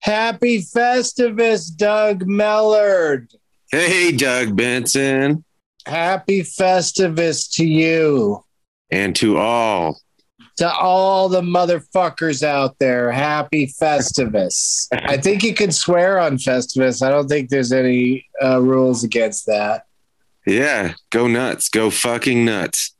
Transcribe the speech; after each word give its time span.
Happy 0.00 0.62
Festivus, 0.62 1.74
Doug 1.74 2.24
Mellard. 2.24 3.34
Hey, 3.70 4.12
Doug 4.12 4.56
Benson. 4.56 5.44
Happy 5.86 6.40
Festivus 6.40 7.50
to 7.54 7.64
you. 7.64 8.44
And 8.90 9.14
to 9.16 9.36
all. 9.36 10.00
To 10.56 10.70
all 10.70 11.28
the 11.28 11.40
motherfuckers 11.40 12.42
out 12.42 12.76
there, 12.78 13.10
happy 13.10 13.66
Festivus. 13.66 14.88
I 14.92 15.16
think 15.16 15.42
you 15.42 15.54
can 15.54 15.70
swear 15.70 16.18
on 16.18 16.36
Festivus. 16.36 17.02
I 17.02 17.10
don't 17.10 17.28
think 17.28 17.48
there's 17.48 17.72
any 17.72 18.26
uh, 18.42 18.60
rules 18.60 19.04
against 19.04 19.46
that. 19.46 19.86
Yeah, 20.46 20.94
go 21.10 21.28
nuts. 21.28 21.68
Go 21.68 21.90
fucking 21.90 22.44
nuts. 22.44 22.94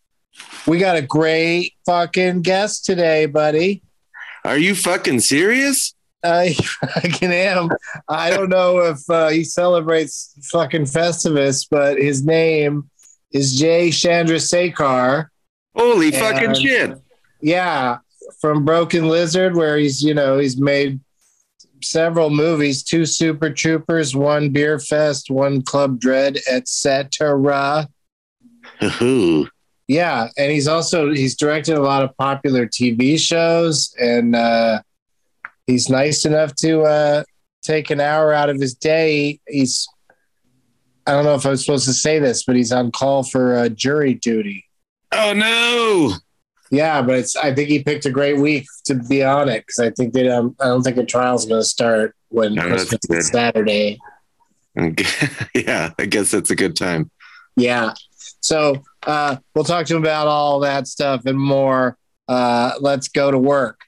We 0.67 0.79
got 0.79 0.97
a 0.97 1.03
great 1.03 1.75
fucking 1.87 2.43
guest 2.43 2.85
today, 2.85 3.27
buddy. 3.27 3.83
Are 4.45 4.59
you 4.59 4.75
fucking 4.75 5.21
serious? 5.21 5.95
I 6.23 6.53
fucking 6.55 7.33
am. 7.33 7.71
I 8.09 8.31
don't 8.31 8.51
know 8.51 8.79
if 8.79 9.09
uh, 9.09 9.29
he 9.29 9.45
celebrates 9.45 10.35
fucking 10.51 10.85
Festivus, 10.85 11.67
but 11.71 11.99
his 11.99 12.25
name 12.25 12.91
is 13.33 13.59
Jay 13.59 13.89
Chandrasekhar. 13.89 15.29
Holy 15.75 16.11
fucking 16.11 16.55
shit. 16.55 16.99
Yeah, 17.41 17.99
from 18.41 18.65
Broken 18.65 19.09
Lizard, 19.09 19.57
where 19.57 19.77
he's 19.77 20.03
you 20.03 20.15
know 20.15 20.39
he's 20.39 20.61
made 20.61 21.01
several 21.83 22.31
movies, 22.31 22.83
two 22.83 23.07
Super 23.07 23.51
Troopers, 23.51 24.15
one 24.15 24.51
Beer 24.51 24.79
Fest, 24.79 25.31
one 25.31 25.63
Club 25.63 25.99
Dread, 26.01 26.39
etc. 26.49 27.89
Yeah, 29.89 30.29
and 30.37 30.53
he's 30.53 30.69
also 30.69 31.11
he's 31.11 31.37
directed 31.37 31.77
a 31.77 31.83
lot 31.83 32.05
of 32.05 32.17
popular 32.17 32.67
TV 32.67 33.19
shows, 33.19 33.95
and 33.99 34.37
uh, 34.37 34.83
he's 35.67 35.89
nice 35.89 36.25
enough 36.25 36.55
to 36.57 36.83
uh, 36.83 37.25
take 37.63 37.91
an 37.91 38.01
hour 38.01 38.33
out 38.33 38.51
of 38.51 38.61
his 38.61 38.75
day. 38.75 39.41
He's 39.47 39.89
I 41.07 41.13
don't 41.13 41.25
know 41.25 41.35
if 41.35 41.45
I'm 41.47 41.57
supposed 41.57 41.87
to 41.87 41.93
say 41.93 42.19
this, 42.19 42.45
but 42.45 42.57
he's 42.57 42.73
on 42.73 42.93
call 42.93 43.23
for 43.23 43.57
uh, 43.57 43.69
jury 43.69 44.15
duty. 44.15 44.65
Oh 45.13 45.33
no. 45.33 46.15
Yeah, 46.71 47.03
but 47.03 47.17
it's 47.17 47.35
I 47.37 47.53
think 47.53 47.69
he 47.69 47.83
picked 47.83 48.07
a 48.07 48.11
great 48.11 48.39
week 48.39 48.67
to 48.85 48.95
be 48.95 49.25
on 49.25 49.49
it 49.49 49.67
because 49.67 49.81
I 49.81 49.91
think 49.91 50.13
they 50.13 50.29
um, 50.29 50.55
I 50.61 50.67
don't 50.67 50.83
think 50.83 50.99
a 50.99 51.05
trial's 51.05 51.47
going 51.47 51.61
to 51.61 51.67
start 51.67 52.15
when 52.29 52.55
No, 52.55 52.67
is 52.67 53.29
Saturday. 53.29 53.99
yeah, 55.55 55.91
I 55.99 56.07
guess 56.07 56.31
that's 56.31 56.51
a 56.51 56.57
good 56.57 56.77
time. 56.77 57.11
Yeah. 57.57 57.95
So 58.41 58.83
uh, 59.03 59.37
we'll 59.55 59.65
talk 59.65 59.87
to 59.87 59.97
him 59.97 60.03
about 60.03 60.29
all 60.29 60.61
that 60.61 60.87
stuff 60.87 61.27
and 61.27 61.39
more. 61.39 61.99
Uh, 62.29 62.73
let's 62.81 63.09
go 63.09 63.31
to 63.31 63.39
work. 63.39 63.81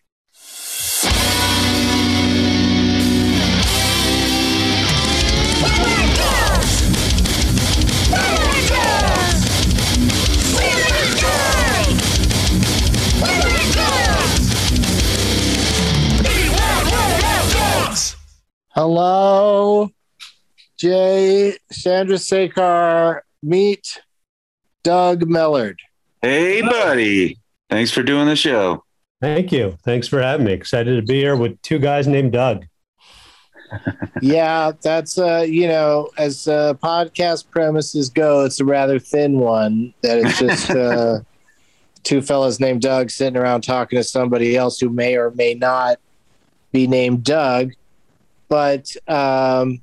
Hello, 18.75 19.91
Jay 20.79 21.59
Sandra 21.71 22.17
Chandrasekhar. 22.17 23.21
Meet 23.43 24.01
Doug 24.83 25.25
Mellard. 25.25 25.77
Hey, 26.23 26.63
buddy. 26.63 27.39
Thanks 27.69 27.91
for 27.91 28.03
doing 28.03 28.29
the 28.29 28.35
show. 28.35 28.83
Thank 29.21 29.53
you. 29.53 29.77
Thanks 29.85 30.09
for 30.09 30.23
having 30.23 30.47
me. 30.47 30.55
Excited 30.55 30.97
to 30.97 31.03
be 31.03 31.21
here 31.21 31.37
with 31.37 31.61
two 31.61 31.79
guys 31.79 32.09
named 32.09 32.33
Doug. 32.33 32.65
yeah, 34.23 34.73
that's 34.81 35.19
uh, 35.19 35.45
you 35.47 35.69
know, 35.69 36.09
as 36.17 36.49
uh, 36.49 36.73
podcast 36.83 37.51
premises 37.51 38.09
go, 38.09 38.47
it's 38.47 38.59
a 38.59 38.65
rather 38.65 38.99
thin 38.99 39.39
one. 39.39 39.93
That 40.01 40.19
it's 40.19 40.39
just 40.39 40.71
uh, 40.75 41.21
two 42.05 42.23
fellas 42.23 42.59
named 42.59 42.81
Doug 42.81 43.11
sitting 43.11 43.37
around 43.37 43.65
talking 43.65 43.99
to 43.99 44.05
somebody 44.05 44.57
else 44.57 44.81
who 44.81 44.89
may 44.89 45.17
or 45.17 45.31
may 45.33 45.53
not 45.53 45.99
be 46.73 46.87
named 46.87 47.23
Doug. 47.23 47.73
But 48.53 48.95
um, 49.09 49.83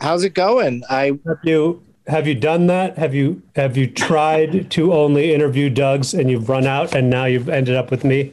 how's 0.00 0.22
it 0.22 0.32
going? 0.32 0.84
I 0.88 1.18
Have 1.26 1.40
you 1.42 1.82
have 2.06 2.28
you 2.28 2.36
done 2.36 2.68
that? 2.68 2.96
Have 2.96 3.16
you 3.16 3.42
have 3.56 3.76
you 3.76 3.88
tried 3.88 4.70
to 4.70 4.92
only 4.92 5.34
interview 5.34 5.68
Doug's 5.68 6.14
and 6.14 6.30
you've 6.30 6.48
run 6.48 6.68
out 6.68 6.94
and 6.94 7.10
now 7.10 7.24
you've 7.24 7.48
ended 7.48 7.74
up 7.74 7.90
with 7.90 8.04
me? 8.04 8.32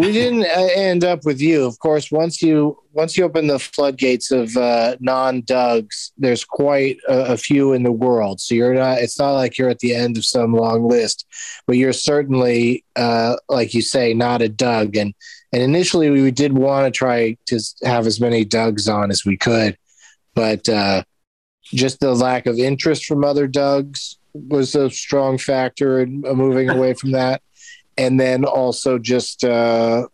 We 0.00 0.12
didn't 0.12 0.44
uh, 0.44 0.68
end 0.74 1.04
up 1.04 1.26
with 1.26 1.40
you, 1.40 1.64
of 1.66 1.78
course. 1.78 2.10
Once 2.10 2.40
you 2.40 2.78
once 2.92 3.16
you 3.16 3.24
open 3.24 3.46
the 3.46 3.58
floodgates 3.58 4.30
of 4.30 4.56
uh, 4.56 4.96
non 4.98 5.42
Dougs, 5.42 6.12
there's 6.16 6.44
quite 6.44 6.96
a, 7.06 7.32
a 7.32 7.36
few 7.36 7.74
in 7.74 7.82
the 7.82 7.92
world. 7.92 8.40
So 8.40 8.54
you're 8.54 8.74
not. 8.74 8.98
It's 8.98 9.18
not 9.18 9.32
like 9.32 9.58
you're 9.58 9.68
at 9.68 9.80
the 9.80 9.94
end 9.94 10.16
of 10.16 10.24
some 10.24 10.54
long 10.54 10.88
list, 10.88 11.26
but 11.66 11.76
you're 11.76 11.92
certainly, 11.92 12.82
uh, 12.96 13.36
like 13.48 13.74
you 13.74 13.82
say, 13.82 14.14
not 14.14 14.42
a 14.42 14.48
Doug. 14.48 14.96
And 14.96 15.14
and 15.52 15.62
initially 15.62 16.08
we 16.08 16.30
did 16.30 16.54
want 16.54 16.86
to 16.86 16.96
try 16.96 17.36
to 17.46 17.60
have 17.84 18.06
as 18.06 18.20
many 18.20 18.44
Dougs 18.44 18.88
on 18.88 19.10
as 19.10 19.26
we 19.26 19.36
could, 19.36 19.76
but 20.34 20.66
uh, 20.68 21.02
just 21.64 22.00
the 22.00 22.14
lack 22.14 22.46
of 22.46 22.58
interest 22.58 23.04
from 23.04 23.22
other 23.22 23.46
Dougs 23.46 24.16
was 24.32 24.74
a 24.74 24.88
strong 24.88 25.36
factor 25.36 26.00
in 26.00 26.24
uh, 26.26 26.32
moving 26.32 26.70
away 26.70 26.94
from 26.94 27.10
that 27.12 27.42
and 28.00 28.18
then 28.18 28.44
also 28.44 28.98
just 28.98 29.44
uh, 29.44 30.06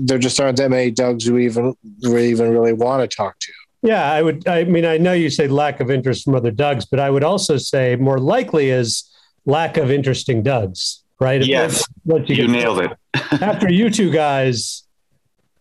there 0.00 0.18
just 0.18 0.40
aren't 0.40 0.58
that 0.58 0.70
many 0.70 0.90
Dougs 0.90 1.24
who 1.24 1.38
even 1.38 1.74
who 2.02 2.18
even 2.18 2.50
really 2.50 2.72
want 2.72 3.08
to 3.08 3.16
talk 3.16 3.38
to. 3.40 3.52
Yeah, 3.82 4.12
I 4.12 4.20
would. 4.22 4.46
I 4.46 4.64
mean, 4.64 4.84
I 4.84 4.98
know 4.98 5.12
you 5.14 5.30
say 5.30 5.48
lack 5.48 5.80
of 5.80 5.90
interest 5.90 6.24
from 6.24 6.34
other 6.34 6.50
Dougs, 6.50 6.84
but 6.90 7.00
I 7.00 7.08
would 7.08 7.24
also 7.24 7.56
say 7.56 7.96
more 7.96 8.18
likely 8.18 8.70
is 8.70 9.08
lack 9.46 9.76
of 9.78 9.90
interesting 9.90 10.42
Dougs, 10.42 11.02
right? 11.18 11.42
Yes. 11.42 11.72
that's 11.78 11.88
what 12.04 12.28
You 12.28 12.36
get- 12.36 12.50
nailed 12.50 12.80
it. 12.80 12.92
After 13.42 13.70
you 13.72 13.88
two 13.90 14.10
guys, 14.10 14.82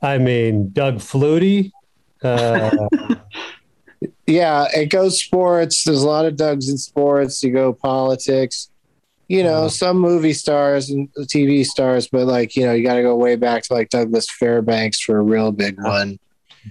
I 0.01 0.17
mean, 0.17 0.71
Doug 0.73 0.95
Flutie. 0.97 1.71
Uh, 2.23 2.71
Yeah, 4.27 4.67
it 4.75 4.87
goes 4.91 5.19
sports. 5.19 5.83
There's 5.83 6.03
a 6.03 6.07
lot 6.07 6.25
of 6.25 6.35
Dougs 6.35 6.69
in 6.69 6.77
sports. 6.77 7.43
You 7.43 7.51
go 7.51 7.73
politics. 7.73 8.69
You 9.29 9.43
know, 9.43 9.67
some 9.67 9.97
movie 9.97 10.33
stars 10.33 10.89
and 10.89 11.07
TV 11.19 11.65
stars, 11.65 12.09
but 12.11 12.25
like 12.25 12.55
you 12.55 12.65
know, 12.65 12.73
you 12.73 12.83
got 12.83 12.95
to 12.95 13.03
go 13.03 13.15
way 13.15 13.35
back 13.35 13.63
to 13.63 13.73
like 13.73 13.89
Douglas 13.89 14.27
Fairbanks 14.29 14.99
for 14.99 15.17
a 15.17 15.21
real 15.21 15.51
big 15.51 15.81
one. 15.81 16.19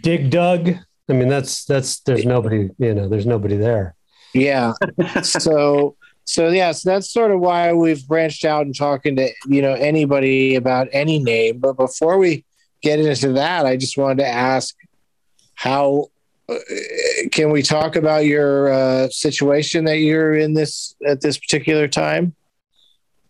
Dig 0.03 0.31
Doug. 0.31 0.71
I 1.09 1.13
mean, 1.13 1.29
that's 1.29 1.65
that's 1.65 2.01
there's 2.01 2.27
nobody. 2.27 2.69
You 2.79 2.95
know, 2.95 3.09
there's 3.09 3.27
nobody 3.27 3.57
there. 3.57 3.95
Yeah. 4.35 4.75
so 5.23 5.97
so 6.25 6.51
yeah, 6.51 6.73
so 6.73 6.91
that's 6.91 7.11
sort 7.11 7.31
of 7.31 7.41
why 7.41 7.73
we've 7.73 8.07
branched 8.07 8.45
out 8.45 8.67
and 8.67 8.77
talking 8.77 9.17
to 9.17 9.31
you 9.47 9.63
know 9.63 9.73
anybody 9.73 10.57
about 10.57 10.89
any 10.93 11.19
name. 11.19 11.59
But 11.59 11.79
before 11.79 12.19
we 12.19 12.45
get 12.83 13.01
into 13.01 13.33
that, 13.33 13.65
I 13.65 13.79
just 13.79 13.97
wanted 13.97 14.19
to 14.19 14.29
ask 14.29 14.75
how 15.55 16.09
uh, 16.49 16.57
can 17.33 17.51
we 17.51 17.63
talk 17.63 17.97
about 17.97 18.27
your 18.27 18.71
uh, 18.71 19.09
situation 19.09 19.85
that 19.87 19.99
you're 19.99 20.35
in 20.35 20.53
this 20.53 20.95
at 21.07 21.23
this 21.23 21.39
particular 21.39 21.89
time? 21.89 22.35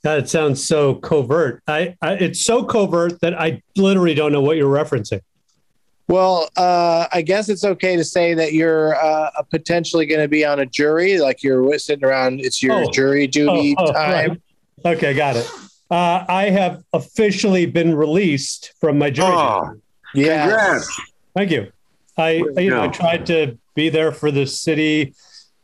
God, 0.05 0.19
it 0.19 0.29
sounds 0.29 0.65
so 0.67 0.95
covert. 0.95 1.63
I, 1.67 1.97
I 2.01 2.13
it's 2.15 2.45
so 2.45 2.63
covert 2.65 3.21
that 3.21 3.35
I 3.39 3.63
literally 3.77 4.15
don't 4.15 4.33
know 4.33 4.41
what 4.41 4.57
you're 4.57 4.73
referencing. 4.73 5.21
Well, 6.07 6.49
uh, 6.57 7.07
I 7.13 7.21
guess 7.21 7.49
it's 7.51 7.65
okay 7.65 7.97
to 7.97 8.05
say 8.05 8.33
that 8.33 8.53
you're 8.55 8.95
uh, 8.97 9.31
potentially 9.51 10.07
going 10.07 10.23
to 10.23 10.29
be 10.29 10.45
on 10.45 10.61
a 10.61 10.67
jury, 10.67 11.19
like 11.19 11.43
you're 11.43 11.79
sitting 11.79 12.05
around. 12.05 12.41
It's 12.41 12.63
your 12.63 12.85
Oh. 12.85 12.91
jury 12.91 13.27
duty 13.27 13.75
Oh, 13.77 13.87
oh, 13.89 13.93
time. 13.93 14.41
right. 14.85 14.97
Okay, 14.97 15.13
got 15.15 15.37
it. 15.37 15.51
Uh, 15.91 16.25
I 16.29 16.49
have 16.51 16.83
officially 16.95 17.67
been 17.67 17.95
released 17.95 18.73
from 18.81 18.99
my 18.99 19.11
jury. 19.11 19.33
Oh. 19.35 19.75
Yeah. 20.15 20.47
congrats. 20.49 21.01
Thank 21.37 21.51
you. 21.51 21.73
I 22.17 22.43
Way 22.43 22.55
to 22.55 22.63
you 22.63 22.71
know 22.71 22.83
I 22.85 22.89
tried 22.89 23.27
to 23.27 23.59
be 23.75 23.89
there 23.91 24.13
for 24.13 24.31
the 24.31 24.47
city 24.47 25.13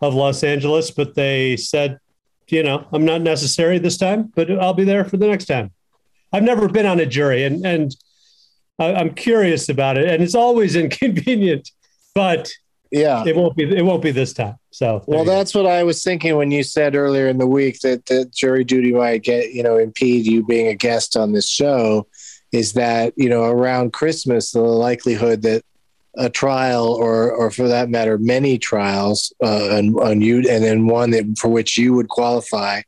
of 0.02 0.12
Los 0.14 0.44
Angeles, 0.44 0.90
but 0.90 1.14
they 1.14 1.56
said, 1.56 1.98
you 2.48 2.62
know, 2.62 2.86
I'm 2.92 3.04
not 3.04 3.20
necessary 3.22 3.78
this 3.78 3.96
time, 3.96 4.32
but 4.34 4.50
I'll 4.50 4.74
be 4.74 4.84
there 4.84 5.04
for 5.04 5.16
the 5.16 5.26
next 5.26 5.46
time. 5.46 5.70
I've 6.32 6.42
never 6.42 6.68
been 6.68 6.86
on 6.86 7.00
a 7.00 7.06
jury, 7.06 7.44
and 7.44 7.64
and 7.64 7.94
I'm 8.78 9.14
curious 9.14 9.68
about 9.68 9.98
it, 9.98 10.08
and 10.08 10.22
it's 10.22 10.34
always 10.34 10.74
inconvenient, 10.84 11.70
but 12.14 12.50
Yeah. 12.90 13.24
it 13.26 13.36
won't 13.36 13.56
be 13.56 13.64
it 13.64 13.84
won't 13.84 14.02
be 14.02 14.10
this 14.10 14.32
time. 14.32 14.56
So 14.70 15.04
Well, 15.06 15.20
you 15.20 15.26
go. 15.26 15.30
that's 15.32 15.54
what 15.54 15.66
I 15.66 15.84
was 15.84 16.02
thinking 16.02 16.36
when 16.36 16.50
you 16.50 16.62
said 16.64 16.96
earlier 16.96 17.28
in 17.28 17.38
the 17.38 17.46
week 17.46 17.78
that 17.80 18.06
the 18.06 18.24
jury 18.34 18.64
duty 18.64 18.92
might 18.92 19.22
get, 19.22 19.52
you 19.52 19.62
know, 19.62 19.78
impede 19.78 20.26
you 20.26 20.44
being 20.44 20.66
a 20.66 20.74
guest 20.74 21.16
on 21.16 21.32
this 21.32 21.48
show. 21.48 22.06
Is 22.52 22.72
that 22.74 23.12
you 23.16 23.28
know 23.28 23.42
around 23.44 23.92
Christmas 23.92 24.52
the 24.52 24.60
likelihood 24.60 25.42
that 25.42 25.62
a 26.16 26.30
trial 26.30 26.86
or 26.86 27.30
or 27.32 27.50
for 27.50 27.66
that 27.68 27.88
matter 27.90 28.18
many 28.18 28.56
trials 28.58 29.32
uh, 29.42 29.76
on, 29.78 29.94
on 29.98 30.20
you 30.20 30.38
and 30.48 30.62
then 30.62 30.86
one 30.86 31.10
that 31.10 31.24
for 31.38 31.48
which 31.48 31.76
you 31.76 31.92
would 31.94 32.08
qualify 32.08 32.80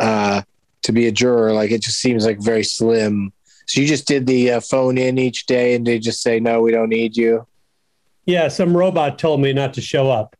uh, 0.00 0.40
to 0.82 0.92
be 0.92 1.06
a 1.06 1.12
juror 1.12 1.52
like 1.52 1.70
it 1.70 1.82
just 1.82 1.98
seems 2.00 2.24
like 2.26 2.40
very 2.40 2.64
slim. 2.64 3.32
So 3.66 3.80
you 3.80 3.86
just 3.86 4.06
did 4.06 4.26
the 4.26 4.52
uh, 4.52 4.60
phone 4.60 4.98
in 4.98 5.18
each 5.18 5.46
day 5.46 5.74
and 5.74 5.86
they 5.86 5.98
just 5.98 6.22
say 6.22 6.40
no 6.40 6.60
we 6.60 6.70
don't 6.72 6.88
need 6.90 7.16
you. 7.16 7.46
yeah. 8.26 8.48
Some 8.48 8.76
robot 8.76 9.18
told 9.18 9.40
me 9.40 9.52
not 9.52 9.74
to 9.74 9.80
show 9.80 10.10
up. 10.10 10.36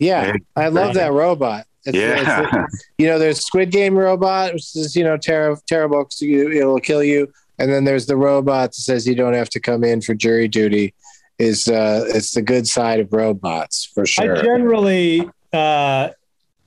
Yeah, 0.00 0.32
I 0.54 0.68
love 0.68 0.94
that 0.94 1.12
robot. 1.12 1.66
It's, 1.84 1.96
Yeah. 1.96 2.20
it's- 2.42 2.82
you 2.98 3.06
know, 3.08 3.18
there's 3.18 3.40
Squid 3.44 3.70
Game 3.72 3.96
robot, 3.96 4.52
which 4.52 4.76
is 4.76 4.94
you 4.94 5.02
know 5.04 5.16
ter- 5.16 5.56
terrible 5.66 6.04
'cause 6.04 6.20
you, 6.22 6.50
it'll 6.52 6.78
kill 6.80 7.02
you, 7.02 7.32
and 7.58 7.72
then 7.72 7.84
there's 7.84 8.06
the 8.06 8.16
robot 8.16 8.70
that 8.70 8.74
says 8.80 9.06
you 9.08 9.14
don't 9.16 9.34
have 9.34 9.48
to 9.50 9.60
come 9.60 9.82
in 9.82 10.00
for 10.00 10.14
jury 10.14 10.46
duty. 10.46 10.94
Is 11.38 11.68
uh, 11.68 12.04
it's 12.08 12.32
the 12.32 12.42
good 12.42 12.66
side 12.66 12.98
of 12.98 13.12
robots 13.12 13.84
for 13.84 14.04
sure. 14.04 14.38
I 14.38 14.42
generally 14.42 15.28
uh, 15.52 16.08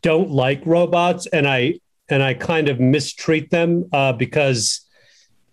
don't 0.02 0.30
like 0.32 0.62
robots, 0.66 1.28
and 1.28 1.46
I 1.46 1.80
and 2.08 2.24
I 2.24 2.36
kind 2.36 2.70
of 2.70 2.80
mistreat 2.80 3.50
them 3.52 3.90
uh, 3.92 4.14
because, 4.14 4.82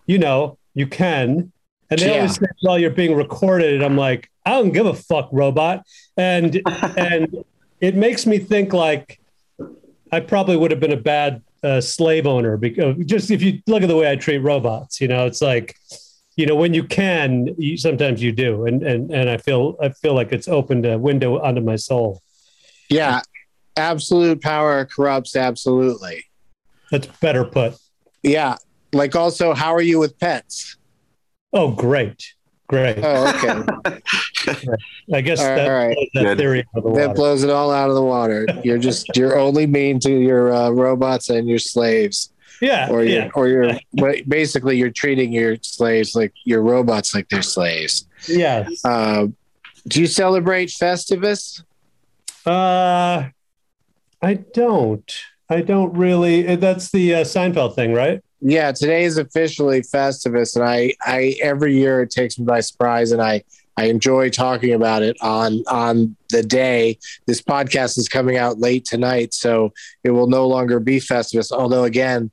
you 0.06 0.19
know, 0.19 0.56
you 0.75 0.87
can, 0.87 1.53
and 1.91 2.00
they 2.00 2.06
Yeah. 2.06 2.12
always 2.15 2.37
say, 2.37 2.47
"Well, 2.62 2.79
you're 2.79 2.91
being 2.91 3.17
recorded," 3.17 3.75
and 3.75 3.85
I'm 3.85 3.97
like, 3.97 4.31
I 4.47 4.50
don't 4.53 4.70
give 4.70 4.87
a 4.87 4.94
fuck, 4.94 5.29
robot, 5.32 5.82
and 6.17 6.62
and 6.97 7.44
it 7.81 7.97
makes 7.97 8.25
me 8.25 8.38
think 8.38 8.73
like 8.73 9.19
I 10.12 10.21
probably 10.21 10.56
would 10.56 10.71
have 10.71 10.81
been 10.81 10.93
a 10.93 10.97
bad 10.97 11.43
uh, 11.64 11.81
slave 11.81 12.25
owner 12.25 12.56
because 12.56 12.94
just 13.05 13.32
if 13.32 13.43
you 13.43 13.61
look 13.67 13.82
at 13.82 13.88
the 13.88 13.97
way 13.97 14.09
I 14.11 14.14
treat 14.14 14.38
robots, 14.38 15.00
you 15.00 15.09
know, 15.09 15.26
it's 15.26 15.43
like. 15.43 15.75
You 16.38 16.46
know, 16.46 16.55
when 16.55 16.73
you 16.73 16.85
can, 16.85 17.52
you, 17.58 17.76
sometimes 17.76 18.23
you 18.23 18.31
do, 18.31 18.64
and 18.64 18.81
and 18.85 19.11
and 19.11 19.29
I 19.29 19.38
feel 19.38 19.76
I 19.82 19.88
feel 19.88 20.14
like 20.14 20.31
it's 20.32 20.46
opened 20.46 20.87
a 20.87 20.96
window 20.96 21.40
onto 21.40 21.61
my 21.61 21.75
soul. 21.75 22.23
yeah, 22.88 23.23
absolute 23.76 24.40
power 24.40 24.85
corrupts 24.85 25.35
absolutely. 25.35 26.25
That's 26.93 27.08
better 27.20 27.44
put. 27.44 27.75
Yeah, 28.23 28.55
like 28.93 29.17
also, 29.17 29.52
how 29.52 29.75
are 29.75 29.82
you 29.82 29.99
with 29.99 30.17
pets? 30.20 30.76
Oh, 31.52 31.73
great, 31.73 32.35
great. 32.69 33.00
Oh, 33.02 33.29
okay, 33.35 33.96
I 35.12 35.20
guess 35.20 35.40
all 35.40 35.46
that, 35.56 35.67
right. 35.67 35.96
that 36.14 36.23
Good. 36.23 36.38
theory 36.38 36.64
the 36.73 36.93
that 36.93 37.17
blows 37.17 37.43
it 37.43 37.50
all 37.50 37.73
out 37.73 37.88
of 37.88 37.96
the 37.96 38.05
water. 38.05 38.46
You're 38.62 38.79
just 38.79 39.17
you're 39.17 39.37
only 39.37 39.67
mean 39.67 39.99
to 40.00 40.12
your 40.12 40.52
uh, 40.52 40.70
robots 40.70 41.31
and 41.31 41.49
your 41.49 41.58
slaves. 41.58 42.32
Yeah, 42.61 42.89
or 42.91 43.05
you're, 43.05 43.23
yeah, 43.25 43.31
or 43.35 43.49
you're 43.49 43.73
but 43.95 44.29
basically 44.29 44.77
you're 44.79 44.91
treating 44.91 45.33
your 45.33 45.57
slaves 45.63 46.15
like 46.15 46.33
your 46.45 46.63
robots 46.63 47.15
like 47.15 47.29
they're 47.29 47.43
slaves. 47.43 48.07
yeah. 48.29 48.69
Uh, 48.85 49.27
do 49.87 50.01
you 50.01 50.07
celebrate 50.07 50.69
Festivus? 50.69 51.63
Uh, 52.45 53.29
I 54.23 54.35
don't. 54.53 55.13
I 55.49 55.63
don't 55.63 55.95
really. 55.97 56.47
uh, 56.47 56.57
That's 56.57 56.91
the 56.91 57.15
uh, 57.17 57.21
Seinfeld 57.25 57.75
thing, 57.75 57.95
right? 57.95 58.23
Yeah, 58.41 58.71
today 58.73 59.05
is 59.05 59.19
officially 59.19 59.81
Festivus, 59.81 60.55
and 60.57 60.65
I, 60.65 60.95
I 61.03 61.37
every 61.43 61.75
year 61.77 62.03
it 62.03 62.11
takes 62.11 62.39
me 62.39 62.45
by 62.45 62.61
surprise, 62.61 63.11
and 63.13 63.21
I, 63.21 63.43
I 63.77 63.85
enjoy 63.87 64.29
talking 64.31 64.75
about 64.75 65.03
it 65.03 65.17
on 65.21 65.65
on 65.69 66.17
the 66.31 66.43
day. 66.43 66.99
This 67.27 67.41
podcast 67.43 67.99
is 67.99 68.09
coming 68.09 68.37
out 68.37 68.59
late 68.61 68.85
tonight, 68.85 69.35
so 69.35 69.73
it 70.05 70.11
will 70.11 70.29
no 70.29 70.47
longer 70.47 70.79
be 70.81 70.99
Festivus. 71.01 71.51
Although, 71.51 71.85
again, 71.85 72.31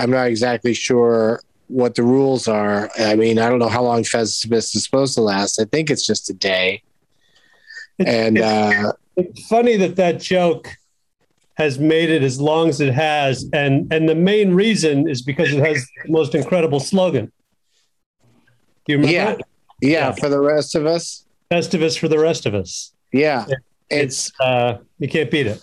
I'm 0.00 0.10
not 0.10 0.26
exactly 0.28 0.72
sure 0.74 1.40
what 1.68 1.94
the 1.94 2.02
rules 2.02 2.48
are. 2.48 2.90
I 2.98 3.14
mean, 3.16 3.38
I 3.38 3.48
don't 3.48 3.58
know 3.58 3.68
how 3.68 3.82
long 3.82 4.02
Festivus 4.02 4.74
is 4.74 4.84
supposed 4.84 5.14
to 5.14 5.20
last. 5.20 5.60
I 5.60 5.64
think 5.66 5.90
it's 5.90 6.04
just 6.06 6.30
a 6.30 6.32
day. 6.32 6.82
It's, 7.98 8.08
And 8.10 8.38
it's, 8.38 8.46
uh, 8.46 8.92
it's 9.16 9.46
funny 9.46 9.76
that 9.76 9.96
that 9.96 10.18
joke 10.20 10.68
has 11.54 11.78
made 11.78 12.08
it 12.08 12.22
as 12.22 12.40
long 12.40 12.70
as 12.70 12.80
it 12.80 12.94
has, 12.94 13.44
and 13.52 13.92
and 13.92 14.08
the 14.08 14.14
main 14.14 14.54
reason 14.54 15.06
is 15.06 15.20
because 15.20 15.52
it 15.52 15.58
has 15.64 15.86
the 16.06 16.10
most 16.10 16.34
incredible 16.34 16.80
slogan. 16.80 17.30
Do 18.86 18.92
you 18.94 18.96
remember? 18.96 19.12
Yeah. 19.12 19.36
yeah, 19.82 19.90
Yeah. 20.08 20.12
for 20.12 20.30
the 20.30 20.40
rest 20.40 20.74
of 20.74 20.86
us, 20.86 21.26
Festivus 21.50 21.98
for 21.98 22.08
the 22.08 22.18
rest 22.18 22.46
of 22.46 22.54
us. 22.54 22.92
yeah, 23.12 23.44
Yeah. 23.46 23.56
it's 23.90 24.32
Uh, 24.40 24.78
you 24.98 25.08
can't 25.08 25.30
beat 25.30 25.46
it. 25.46 25.60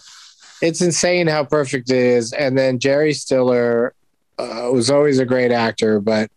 it's 0.62 0.82
insane 0.82 1.26
how 1.26 1.44
perfect 1.44 1.90
it 1.90 1.98
is. 1.98 2.32
And 2.34 2.56
then 2.56 2.78
Jerry 2.78 3.14
Stiller 3.14 3.94
uh, 4.38 4.70
was 4.72 4.90
always 4.90 5.20
a 5.20 5.26
great 5.26 5.52
actor, 5.52 6.00
but 6.00 6.30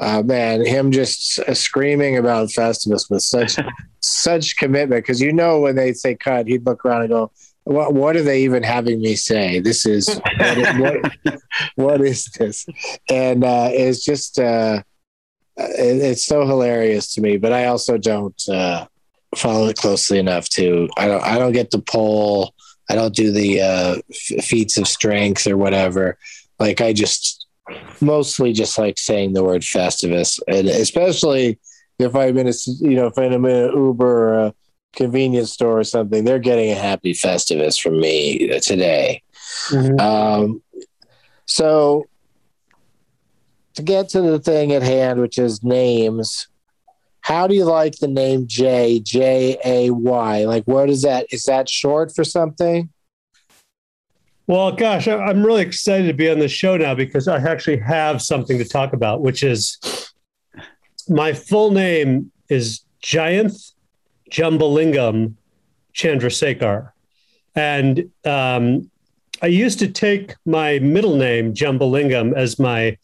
uh, 0.00 0.22
man, 0.22 0.64
him 0.64 0.90
just 0.90 1.38
uh, 1.40 1.54
screaming 1.54 2.16
about 2.16 2.48
Festivus 2.48 3.10
with 3.10 3.22
such 3.22 3.56
such 4.00 4.56
commitment 4.56 5.02
because 5.02 5.20
you 5.20 5.32
know 5.32 5.60
when 5.60 5.76
they 5.76 5.92
say 5.92 6.14
cut, 6.14 6.46
he'd 6.46 6.66
look 6.66 6.84
around 6.84 7.02
and 7.02 7.10
go, 7.10 7.30
"What? 7.64 7.94
What 7.94 8.16
are 8.16 8.22
they 8.22 8.42
even 8.42 8.62
having 8.62 9.00
me 9.00 9.14
say? 9.14 9.60
This 9.60 9.86
is 9.86 10.08
what, 10.38 10.78
what, 10.78 11.40
what 11.76 12.00
is 12.00 12.24
this?" 12.38 12.66
And 13.08 13.44
uh, 13.44 13.68
it's 13.70 14.04
just 14.04 14.38
uh, 14.38 14.82
it, 15.56 16.02
it's 16.02 16.24
so 16.24 16.46
hilarious 16.46 17.14
to 17.14 17.20
me. 17.20 17.36
But 17.36 17.52
I 17.52 17.66
also 17.66 17.98
don't 17.98 18.40
uh, 18.48 18.86
follow 19.36 19.68
it 19.68 19.76
closely 19.76 20.18
enough 20.18 20.48
to. 20.50 20.88
I 20.96 21.06
don't. 21.06 21.22
I 21.22 21.38
don't 21.38 21.52
get 21.52 21.70
the 21.70 21.80
poll. 21.80 22.54
I 22.90 22.94
don't 22.94 23.14
do 23.14 23.30
the 23.30 23.60
uh, 23.60 23.96
f- 24.10 24.44
feats 24.44 24.78
of 24.78 24.88
strength 24.88 25.46
or 25.46 25.56
whatever. 25.56 26.18
Like 26.62 26.80
I 26.80 26.92
just 26.92 27.48
mostly 28.00 28.52
just 28.52 28.78
like 28.78 28.96
saying 28.96 29.32
the 29.32 29.42
word 29.42 29.62
Festivus, 29.62 30.38
and 30.46 30.68
especially 30.68 31.58
if 31.98 32.14
I'm 32.14 32.38
in 32.38 32.46
a 32.46 32.52
you 32.80 32.94
know 32.94 33.08
if 33.08 33.18
I'm 33.18 33.32
in 33.32 33.44
an 33.44 33.72
Uber 33.74 34.28
or 34.28 34.38
a 34.46 34.54
convenience 34.94 35.50
store 35.50 35.80
or 35.80 35.84
something, 35.84 36.24
they're 36.24 36.38
getting 36.38 36.70
a 36.70 36.76
happy 36.76 37.14
Festivus 37.14 37.82
from 37.82 37.98
me 37.98 38.60
today. 38.60 39.22
Um, 39.98 40.62
so 41.46 42.06
to 43.74 43.82
get 43.82 44.08
to 44.10 44.20
the 44.20 44.38
thing 44.38 44.70
at 44.70 44.82
hand, 44.82 45.20
which 45.20 45.38
is 45.38 45.64
names, 45.64 46.46
how 47.22 47.48
do 47.48 47.56
you 47.56 47.64
like 47.64 47.96
the 47.98 48.06
name 48.06 48.46
J 48.46 49.00
J 49.00 49.58
A 49.64 49.90
Y? 49.90 50.44
Like, 50.44 50.64
what 50.66 50.88
is 50.88 51.02
that? 51.02 51.26
Is 51.32 51.42
that 51.46 51.68
short 51.68 52.14
for 52.14 52.22
something? 52.22 52.88
Well, 54.46 54.72
gosh, 54.72 55.06
I'm 55.06 55.44
really 55.44 55.62
excited 55.62 56.06
to 56.08 56.14
be 56.14 56.28
on 56.28 56.40
the 56.40 56.48
show 56.48 56.76
now 56.76 56.94
because 56.94 57.28
I 57.28 57.36
actually 57.36 57.78
have 57.78 58.20
something 58.20 58.58
to 58.58 58.64
talk 58.64 58.92
about, 58.92 59.20
which 59.20 59.42
is 59.42 59.78
my 61.08 61.32
full 61.32 61.70
name 61.70 62.32
is 62.48 62.80
Jayanth 63.02 63.72
Jambulingam 64.30 65.34
Chandrasekhar. 65.94 66.90
And 67.54 68.10
um, 68.24 68.90
I 69.42 69.46
used 69.46 69.78
to 69.80 69.88
take 69.88 70.34
my 70.44 70.78
middle 70.78 71.16
name, 71.16 71.54
Jambulingam, 71.54 72.34
as 72.34 72.58
my 72.58 72.96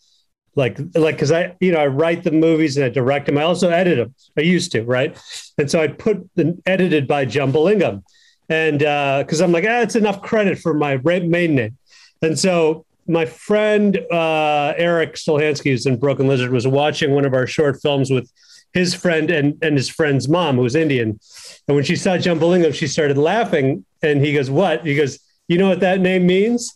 like 0.55 0.79
like 0.95 1.15
because 1.17 1.31
I 1.31 1.55
you 1.61 1.73
know 1.73 1.79
I 1.79 1.87
write 1.87 2.25
the 2.25 2.33
movies 2.33 2.77
and 2.77 2.85
I 2.85 2.89
direct 2.89 3.27
them. 3.27 3.39
I 3.39 3.43
also 3.43 3.71
edit 3.71 3.99
them. 3.99 4.15
I 4.37 4.41
used 4.41 4.73
to 4.73 4.83
right, 4.83 5.17
and 5.57 5.71
so 5.71 5.81
I 5.81 5.89
put 5.89 6.29
the 6.35 6.61
edited 6.67 7.07
by 7.07 7.27
Jambulingam, 7.27 8.03
and 8.49 8.79
because 8.79 9.41
I'm 9.41 9.53
like 9.53 9.65
ah, 9.67 9.81
it's 9.81 9.97
enough 9.97 10.23
credit 10.23 10.59
for 10.59 10.75
my 10.75 10.97
main 10.99 11.55
name, 11.55 11.77
and 12.23 12.39
so 12.39 12.85
my 13.07 13.25
friend 13.25 13.99
uh, 14.13 14.75
Erik 14.77 15.15
Stolhanske, 15.15 15.71
who's 15.71 15.87
in 15.87 15.97
Broken 15.99 16.27
Lizard, 16.27 16.51
was 16.51 16.67
watching 16.67 17.13
one 17.13 17.25
of 17.25 17.35
our 17.35 17.47
short 17.47 17.81
films 17.81 18.11
with 18.11 18.31
his 18.73 18.95
friend 18.95 19.31
and 19.31 19.57
and 19.63 19.77
his 19.77 19.89
friend's 19.89 20.29
mom, 20.29 20.57
who 20.57 20.63
was 20.63 20.75
Indian, 20.75 21.19
and 21.67 21.75
when 21.75 21.85
she 21.85 21.97
saw 21.97 22.17
Jambulingam, 22.17 22.75
she 22.75 22.87
started 22.87 23.19
laughing, 23.19 23.85
and 24.03 24.25
he 24.25 24.33
goes, 24.33 24.51
"What?" 24.51 24.87
He 24.87 24.95
goes, 24.95 25.19
"You 25.49 25.59
know 25.59 25.69
what 25.69 25.81
that 25.81 26.01
name 26.01 26.27
means?" 26.27 26.75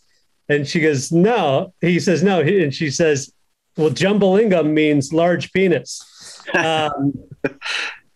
And 0.48 0.66
she 0.66 0.80
goes, 0.80 1.12
"No." 1.12 1.72
He 1.80 2.00
says, 2.00 2.22
"No," 2.22 2.40
and 2.40 2.74
she 2.74 2.90
says, 2.90 3.32
well, 3.76 3.90
Jambulingam 3.90 4.72
means 4.72 5.12
large 5.12 5.52
penis. 5.52 6.08
Um, 6.54 7.12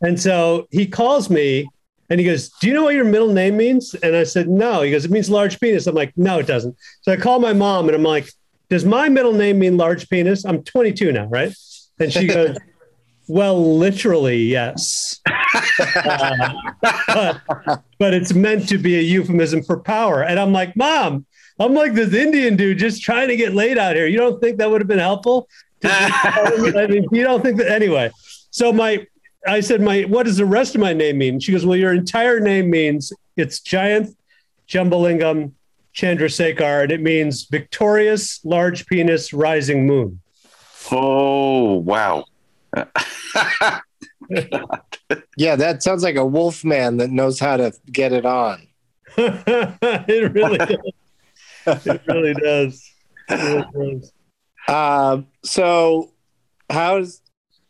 And 0.01 0.21
so 0.21 0.67
he 0.71 0.87
calls 0.87 1.31
me 1.31 1.69
and 2.09 2.21
he 2.21 2.27
goes, 2.27 2.51
Do 2.61 2.69
you 2.69 2.75
know 2.75 2.85
what 2.85 2.95
your 2.95 3.05
middle 3.05 3.33
name 3.33 3.57
means? 3.57 3.95
And 3.95 4.15
I 4.15 4.25
said, 4.25 4.49
No. 4.49 4.83
He 4.83 4.91
goes, 4.91 5.05
It 5.05 5.11
means 5.11 5.31
large 5.31 5.61
penis. 5.61 5.87
I'm 5.87 5.95
like, 5.95 6.13
No, 6.17 6.39
it 6.39 6.47
doesn't. 6.47 6.77
So 7.03 7.13
I 7.13 7.17
call 7.17 7.41
my 7.41 7.53
mom 7.53 7.89
and 7.89 7.95
I'm 7.95 8.03
like, 8.03 8.31
Does 8.69 8.85
my 8.85 9.09
middle 9.09 9.33
name 9.33 9.59
mean 9.59 9.77
large 9.77 10.09
penis? 10.09 10.45
I'm 10.45 10.63
22 10.63 11.13
now, 11.13 11.27
right? 11.27 11.53
And 11.99 12.13
she 12.13 12.27
goes, 12.27 12.57
Well, 13.29 13.77
literally, 13.77 14.45
yes. 14.45 15.21
Uh, 15.81 16.53
but, 17.09 17.41
but 17.99 18.15
it's 18.15 18.33
meant 18.33 18.69
to 18.69 18.79
be 18.79 18.97
a 18.97 19.03
euphemism 19.03 19.65
for 19.65 19.81
power. 19.81 20.23
And 20.23 20.39
I'm 20.39 20.53
like, 20.53 20.77
Mom, 20.77 21.27
I'm 21.59 21.75
like 21.75 21.95
this 21.95 22.15
Indian 22.15 22.57
dude 22.57 22.79
just 22.79 23.03
trying 23.03 23.29
to 23.29 23.37
get 23.37 23.55
laid 23.55 23.79
out 23.79 23.97
here. 23.97 24.07
You 24.07 24.19
don't 24.19 24.41
think 24.41 24.59
that 24.59 24.71
would 24.71 24.81
have 24.81 24.89
been 24.89 24.99
helpful? 24.99 25.49
I 25.85 26.87
mean, 26.89 27.07
you 27.11 27.25
don't 27.25 27.43
think 27.43 27.59
that 27.59 27.71
anyway. 27.71 28.11
So 28.51 28.73
my 28.73 29.07
I 29.49 29.61
said, 29.61 29.81
my 29.81 30.03
what 30.03 30.27
does 30.27 30.37
the 30.37 30.47
rest 30.47 30.75
of 30.75 30.81
my 30.81 30.93
name 30.93 31.19
mean? 31.19 31.41
She 31.41 31.53
goes, 31.53 31.65
Well, 31.65 31.77
your 31.77 31.93
entire 31.93 32.41
name 32.41 32.71
means 32.71 33.13
it's 33.37 33.61
Jayanth 33.61 34.15
Jambulingam 34.69 35.53
Chandrasekhar, 35.95 36.85
and 36.85 36.93
it 36.93 37.01
means 37.01 37.45
victorious, 37.45 38.45
large 38.45 38.87
penis, 38.87 39.33
rising 39.33 39.87
moon. 39.87 40.21
Oh 40.91 41.75
wow. 41.75 42.25
Yeah, 45.37 45.57
that 45.57 45.83
sounds 45.83 46.03
like 46.03 46.17
a 46.17 46.25
wolf 46.25 46.65
man 46.65 46.97
that 46.97 47.11
knows 47.11 47.39
how 47.39 47.57
to 47.59 47.73
get 47.93 48.13
it 48.13 48.25
on. 48.25 48.67
it 49.17 50.33
really 50.33 50.59
does. 50.59 51.87
It 51.87 52.03
really 52.07 52.35
does. 52.35 52.93
It 53.29 53.67
really 53.75 54.01
does. 54.01 54.13
Um, 54.69 55.27
so 55.45 56.13
how's 56.71 57.21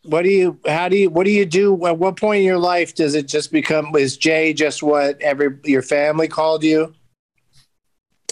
what 0.09 0.23
do 0.23 0.31
you 0.31 0.59
how 0.67 0.89
do 0.89 0.97
you 0.97 1.11
what 1.11 1.25
do 1.25 1.31
you 1.31 1.47
do? 1.47 1.87
At 1.87 1.99
what 1.99 2.17
point 2.17 2.41
in 2.41 2.45
your 2.45 2.59
life 2.59 2.95
does 2.95 3.15
it 3.15 3.27
just 3.27 3.53
become 3.53 3.95
is 3.97 4.17
Jay 4.17 4.53
just 4.53 4.83
what 4.83 5.21
every 5.21 5.59
your 5.65 5.83
family 5.83 6.29
called 6.29 6.65
you? 6.65 6.95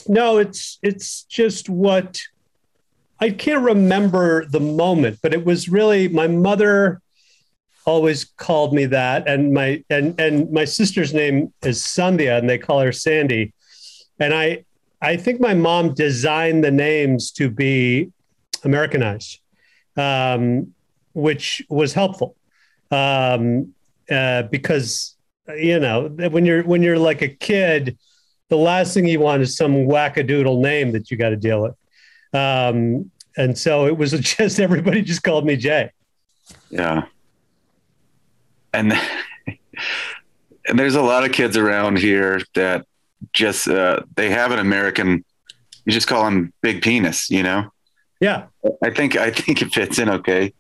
No, 0.07 0.38
it's 0.38 0.78
it's 0.83 1.25
just 1.25 1.69
what 1.69 2.21
I 3.21 3.31
can't 3.31 3.64
remember 3.64 4.45
the 4.47 4.61
moment, 4.61 5.19
but 5.23 5.33
it 5.33 5.45
was 5.45 5.69
really 5.69 6.09
my 6.09 6.26
mother 6.26 7.00
always 7.87 8.25
called 8.25 8.73
me 8.73 8.87
that, 8.87 9.28
and 9.28 9.52
my 9.52 9.83
and 9.90 10.19
and 10.21 10.50
my 10.50 10.64
sister's 10.64 11.14
name 11.14 11.52
is 11.62 11.81
Sandhya, 11.81 12.38
and 12.38 12.49
they 12.49 12.59
call 12.59 12.81
her 12.81 12.93
Sandy, 12.93 13.52
and 14.19 14.35
I 14.35 14.64
I 15.00 15.16
think 15.16 15.40
my 15.40 15.54
mom 15.54 15.95
designed 15.95 16.64
the 16.64 16.71
names 16.71 17.31
to 17.33 17.50
be 17.50 18.11
Americanized, 18.64 19.38
um, 19.97 20.75
which 21.14 21.62
was 21.68 21.92
helpful 21.94 22.37
um, 22.90 23.75
uh, 24.11 24.42
because 24.44 25.16
you 25.56 25.78
know 25.80 26.09
when 26.09 26.44
you're 26.44 26.62
when 26.64 26.83
you're 26.83 26.99
like 26.99 27.23
a 27.23 27.28
kid, 27.28 27.99
the 28.49 28.56
last 28.56 28.94
thing 28.94 29.06
you 29.06 29.21
want 29.21 29.42
is 29.42 29.56
some 29.56 29.75
wackadoodle 29.87 30.61
name 30.61 30.92
that 30.92 31.11
you 31.11 31.16
got 31.16 31.30
to 31.30 31.37
deal 31.37 31.62
with. 31.62 31.75
Um, 32.33 33.11
and 33.37 33.56
so 33.56 33.87
it 33.87 33.97
was 33.97 34.12
just 34.21 34.61
everybody 34.61 35.02
just 35.02 35.23
called 35.23 35.47
me 35.47 35.56
Jay. 35.56 35.90
Yeah. 36.71 37.04
And 38.73 38.92
and 40.68 40.78
there's 40.78 40.94
a 40.94 41.02
lot 41.02 41.25
of 41.25 41.33
kids 41.33 41.56
around 41.56 41.99
here 41.99 42.40
that 42.54 42.87
just 43.33 43.68
uh, 43.68 44.00
they 44.16 44.30
have 44.30 44.52
an 44.52 44.59
American. 44.59 45.25
You 45.85 45.92
just 45.92 46.06
call 46.06 46.25
them 46.25 46.52
big 46.62 46.83
penis, 46.83 47.30
you 47.30 47.42
know. 47.42 47.71
Yeah, 48.21 48.47
I 48.83 48.90
think 48.90 49.16
I 49.16 49.30
think 49.30 49.61
it 49.61 49.73
fits 49.73 49.99
in 49.99 50.09
okay. 50.09 50.52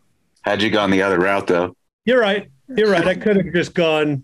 Had 0.44 0.62
you 0.62 0.70
gone 0.70 0.90
the 0.90 1.02
other 1.02 1.18
route 1.18 1.46
though, 1.46 1.74
you're 2.04 2.20
right. 2.20 2.50
You're 2.76 2.90
right. 2.90 3.06
I 3.06 3.14
could 3.14 3.36
have 3.36 3.52
just 3.52 3.74
gone 3.74 4.22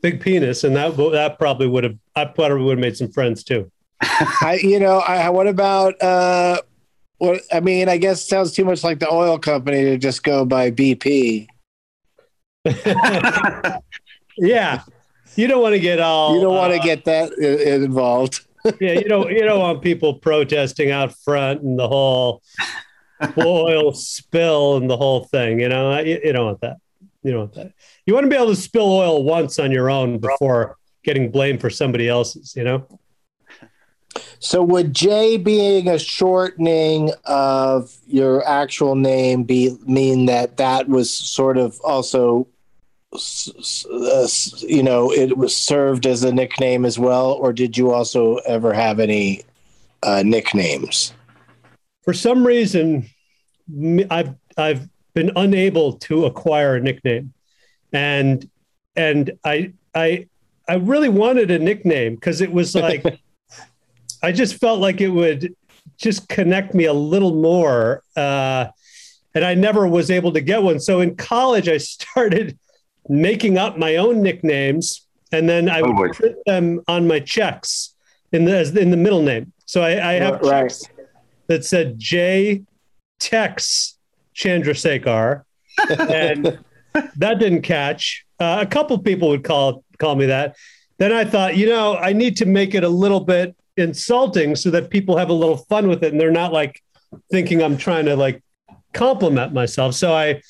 big 0.00 0.20
penis, 0.20 0.64
and 0.64 0.74
that 0.76 0.96
that 0.96 1.38
probably 1.38 1.68
would 1.68 1.84
have. 1.84 1.96
I 2.16 2.24
probably 2.24 2.62
would 2.64 2.78
have 2.78 2.82
made 2.82 2.96
some 2.96 3.10
friends 3.10 3.44
too. 3.44 3.70
I 4.02 4.58
you 4.62 4.80
know, 4.80 4.98
I 4.98 5.30
what 5.30 5.46
about 5.46 6.00
uh 6.02 6.60
what 7.18 7.40
I 7.52 7.60
mean, 7.60 7.88
I 7.88 7.96
guess 7.96 8.22
it 8.22 8.26
sounds 8.26 8.52
too 8.52 8.64
much 8.64 8.82
like 8.82 8.98
the 8.98 9.10
oil 9.10 9.38
company 9.38 9.84
to 9.84 9.98
just 9.98 10.24
go 10.24 10.44
by 10.44 10.72
BP. 10.72 11.46
yeah, 14.36 14.82
you 15.36 15.46
don't 15.46 15.62
want 15.62 15.74
to 15.74 15.80
get 15.80 16.00
all. 16.00 16.34
You 16.34 16.40
don't 16.40 16.54
want 16.54 16.72
to 16.72 16.80
uh, 16.80 16.82
get 16.82 17.04
that 17.04 17.32
involved. 17.34 18.40
yeah, 18.80 18.92
you 18.92 19.08
don't 19.08 19.30
you 19.30 19.40
don't 19.40 19.60
want 19.60 19.82
people 19.82 20.14
protesting 20.14 20.90
out 20.90 21.14
front 21.24 21.62
and 21.62 21.78
the 21.78 21.86
whole 21.86 22.42
oil 23.38 23.92
spill 23.92 24.76
and 24.76 24.88
the 24.88 24.96
whole 24.96 25.24
thing. 25.24 25.60
You 25.60 25.68
know, 25.68 25.98
you, 26.00 26.20
you 26.22 26.32
don't 26.32 26.46
want 26.46 26.60
that. 26.60 26.76
You 27.22 27.32
don't 27.32 27.40
want 27.40 27.54
that. 27.54 27.72
You 28.06 28.14
want 28.14 28.24
to 28.24 28.30
be 28.30 28.36
able 28.36 28.48
to 28.48 28.56
spill 28.56 28.92
oil 28.92 29.22
once 29.22 29.58
on 29.58 29.70
your 29.70 29.90
own 29.90 30.18
before 30.18 30.76
getting 31.04 31.30
blamed 31.30 31.60
for 31.60 31.70
somebody 31.70 32.08
else's. 32.08 32.54
You 32.56 32.64
know. 32.64 32.86
So 34.38 34.62
would 34.62 34.92
J 34.92 35.36
being 35.36 35.88
a 35.88 35.98
shortening 35.98 37.12
of 37.24 37.96
your 38.06 38.46
actual 38.46 38.94
name 38.94 39.44
be 39.44 39.76
mean 39.86 40.26
that 40.26 40.56
that 40.58 40.88
was 40.88 41.12
sort 41.12 41.56
of 41.56 41.80
also 41.82 42.46
you 44.60 44.82
know 44.82 45.12
it 45.12 45.36
was 45.36 45.54
served 45.54 46.06
as 46.06 46.24
a 46.24 46.32
nickname 46.32 46.86
as 46.86 46.98
well 46.98 47.32
or 47.32 47.52
did 47.52 47.76
you 47.76 47.90
also 47.90 48.36
ever 48.38 48.72
have 48.72 48.98
any 49.00 49.42
uh, 50.02 50.22
nicknames? 50.24 51.12
For 52.02 52.12
some 52.12 52.44
reason, 52.46 53.08
I've 54.10 54.34
I've 54.56 54.88
been 55.14 55.30
unable 55.36 55.94
to 55.94 56.24
acquire 56.26 56.76
a 56.76 56.80
nickname, 56.80 57.32
and 57.92 58.48
and 58.96 59.32
I 59.44 59.72
I 59.94 60.28
I 60.68 60.74
really 60.76 61.08
wanted 61.08 61.50
a 61.50 61.58
nickname 61.58 62.14
because 62.16 62.40
it 62.40 62.52
was 62.52 62.74
like 62.86 63.04
I 64.22 64.32
just 64.32 64.56
felt 64.56 64.80
like 64.80 65.00
it 65.00 65.08
would 65.08 65.54
just 65.98 66.28
connect 66.28 66.74
me 66.74 66.84
a 66.84 66.92
little 66.92 67.34
more. 67.34 68.02
Uh, 68.16 68.66
and 69.34 69.44
I 69.44 69.54
never 69.54 69.86
was 69.86 70.10
able 70.10 70.32
to 70.32 70.40
get 70.40 70.62
one. 70.62 70.78
So 70.78 71.00
in 71.00 71.16
college, 71.16 71.68
I 71.68 71.76
started 71.78 72.58
making 73.08 73.58
up 73.58 73.78
my 73.78 73.96
own 73.96 74.22
nicknames, 74.22 75.06
and 75.30 75.48
then 75.48 75.68
I 75.70 75.80
Oh, 75.80 75.86
would 75.88 75.96
boy. 75.96 76.08
print 76.08 76.36
them 76.46 76.80
on 76.88 77.06
my 77.06 77.20
checks 77.20 77.94
in 78.32 78.44
the 78.44 78.60
in 78.80 78.90
the 78.90 78.96
middle 78.96 79.22
name. 79.22 79.52
So 79.66 79.82
I, 79.82 80.10
I 80.10 80.12
have 80.14 80.40
Right. 80.42 80.68
checks 80.68 80.84
that 81.52 81.64
said 81.64 81.98
J 81.98 82.62
Tex 83.20 83.98
Chandrasekhar, 84.34 85.44
and 85.90 86.58
that 87.16 87.38
didn't 87.38 87.62
catch. 87.62 88.24
Uh, 88.40 88.58
a 88.60 88.66
couple 88.66 88.98
people 88.98 89.28
would 89.28 89.44
call 89.44 89.84
call 89.98 90.16
me 90.16 90.26
that. 90.26 90.56
Then 90.98 91.12
I 91.12 91.24
thought, 91.24 91.56
you 91.56 91.66
know, 91.66 91.96
I 91.96 92.12
need 92.12 92.36
to 92.38 92.46
make 92.46 92.74
it 92.74 92.84
a 92.84 92.88
little 92.88 93.20
bit 93.20 93.54
insulting 93.76 94.56
so 94.56 94.70
that 94.70 94.90
people 94.90 95.16
have 95.16 95.28
a 95.28 95.34
little 95.34 95.58
fun 95.58 95.88
with 95.88 96.02
it, 96.02 96.12
and 96.12 96.20
they're 96.20 96.30
not 96.30 96.52
like 96.52 96.82
thinking 97.30 97.62
I'm 97.62 97.76
trying 97.76 98.06
to 98.06 98.16
like 98.16 98.42
compliment 98.94 99.52
myself. 99.52 99.94
So 99.94 100.14
I, 100.14 100.40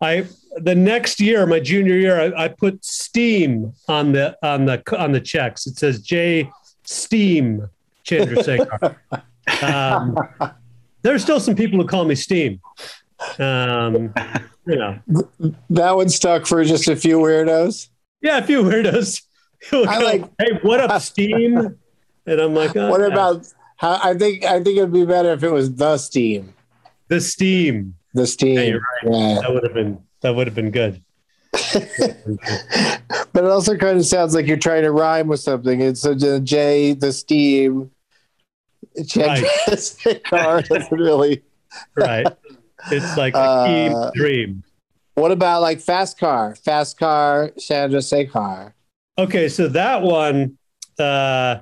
I 0.00 0.26
the 0.56 0.74
next 0.74 1.20
year, 1.20 1.46
my 1.46 1.60
junior 1.60 1.94
year, 1.94 2.20
I, 2.20 2.44
I 2.44 2.48
put 2.48 2.84
Steam 2.84 3.72
on 3.86 4.12
the 4.12 4.36
on 4.42 4.66
the 4.66 4.82
on 4.98 5.12
the 5.12 5.20
checks. 5.20 5.68
It 5.68 5.78
says 5.78 6.02
J 6.02 6.50
Steam 6.82 7.68
Chandrasekhar. 8.04 8.96
um, 9.62 10.16
there's 11.02 11.22
still 11.22 11.40
some 11.40 11.54
people 11.54 11.80
who 11.80 11.86
call 11.86 12.04
me 12.04 12.14
Steam. 12.14 12.60
Um, 13.38 14.12
you 14.66 14.76
know, 14.76 14.98
That 15.70 15.96
one 15.96 16.08
stuck 16.08 16.46
for 16.46 16.62
just 16.64 16.88
a 16.88 16.96
few 16.96 17.18
weirdos. 17.18 17.88
yeah, 18.20 18.38
a 18.38 18.42
few 18.42 18.62
weirdos. 18.62 19.22
I 19.72 19.98
like- 20.02 20.24
hey, 20.38 20.58
what 20.62 20.80
up, 20.80 21.00
Steam? 21.02 21.76
And 22.26 22.40
I'm 22.40 22.54
like, 22.54 22.76
oh, 22.76 22.90
What 22.90 23.00
yeah, 23.00 23.06
about 23.08 23.46
how 23.76 23.98
I 24.02 24.14
think 24.14 24.44
I 24.44 24.62
think 24.62 24.76
it'd 24.78 24.92
be 24.92 25.04
better 25.06 25.32
if 25.32 25.42
it 25.42 25.50
was 25.50 25.74
the 25.74 25.96
Steam. 25.98 26.52
the 27.08 27.20
Steam? 27.20 27.94
The 28.14 28.26
Steam. 28.26 28.56
Yeah, 28.56 28.62
you're 28.64 28.80
Yeah. 29.04 29.40
That 29.40 29.52
would 29.54 29.62
have 29.64 29.74
been 29.74 29.98
that 30.20 30.34
would 30.34 30.46
have 30.46 30.54
been 30.54 30.70
good. 30.70 31.02
But 33.32 33.44
it 33.44 33.50
also 33.50 33.76
kind 33.76 33.98
of 33.98 34.04
sounds 34.04 34.34
like 34.34 34.46
you're 34.46 34.56
trying 34.56 34.82
to 34.82 34.90
rhyme 34.90 35.28
with 35.28 35.40
something. 35.40 35.80
It's 35.80 36.04
a 36.04 36.40
J 36.40 36.92
the 36.94 37.12
Steam. 37.12 37.90
Check 39.06 39.44
car 40.24 40.62
doesn't 40.62 40.90
really. 40.92 41.42
Right. 41.96 42.26
It's 42.90 43.16
like 43.18 43.34
a 43.34 43.38
Uh, 43.38 44.10
key 44.10 44.18
dream. 44.18 44.62
What 45.14 45.32
about 45.32 45.60
like 45.60 45.80
fast 45.80 46.18
car? 46.18 46.54
Fast 46.54 46.98
car, 46.98 47.50
Chandra 47.58 48.00
Sekhar. 48.00 48.72
Okay, 49.18 49.48
so 49.48 49.68
that 49.68 50.00
one, 50.02 50.56
uh, 50.98 51.58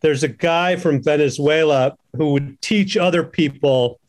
there's 0.00 0.22
a 0.24 0.28
guy 0.28 0.76
from 0.76 1.02
Venezuela 1.02 1.96
who 2.16 2.32
would 2.32 2.60
teach 2.60 2.96
other 2.96 3.22
people 3.22 4.00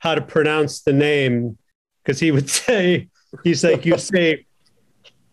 how 0.00 0.14
to 0.14 0.20
pronounce 0.20 0.82
the 0.82 0.92
name 0.92 1.56
because 2.02 2.20
he 2.20 2.30
would 2.32 2.50
say, 2.66 3.08
he's 3.44 3.64
like, 3.64 3.86
you 3.86 3.96
say, 3.96 4.44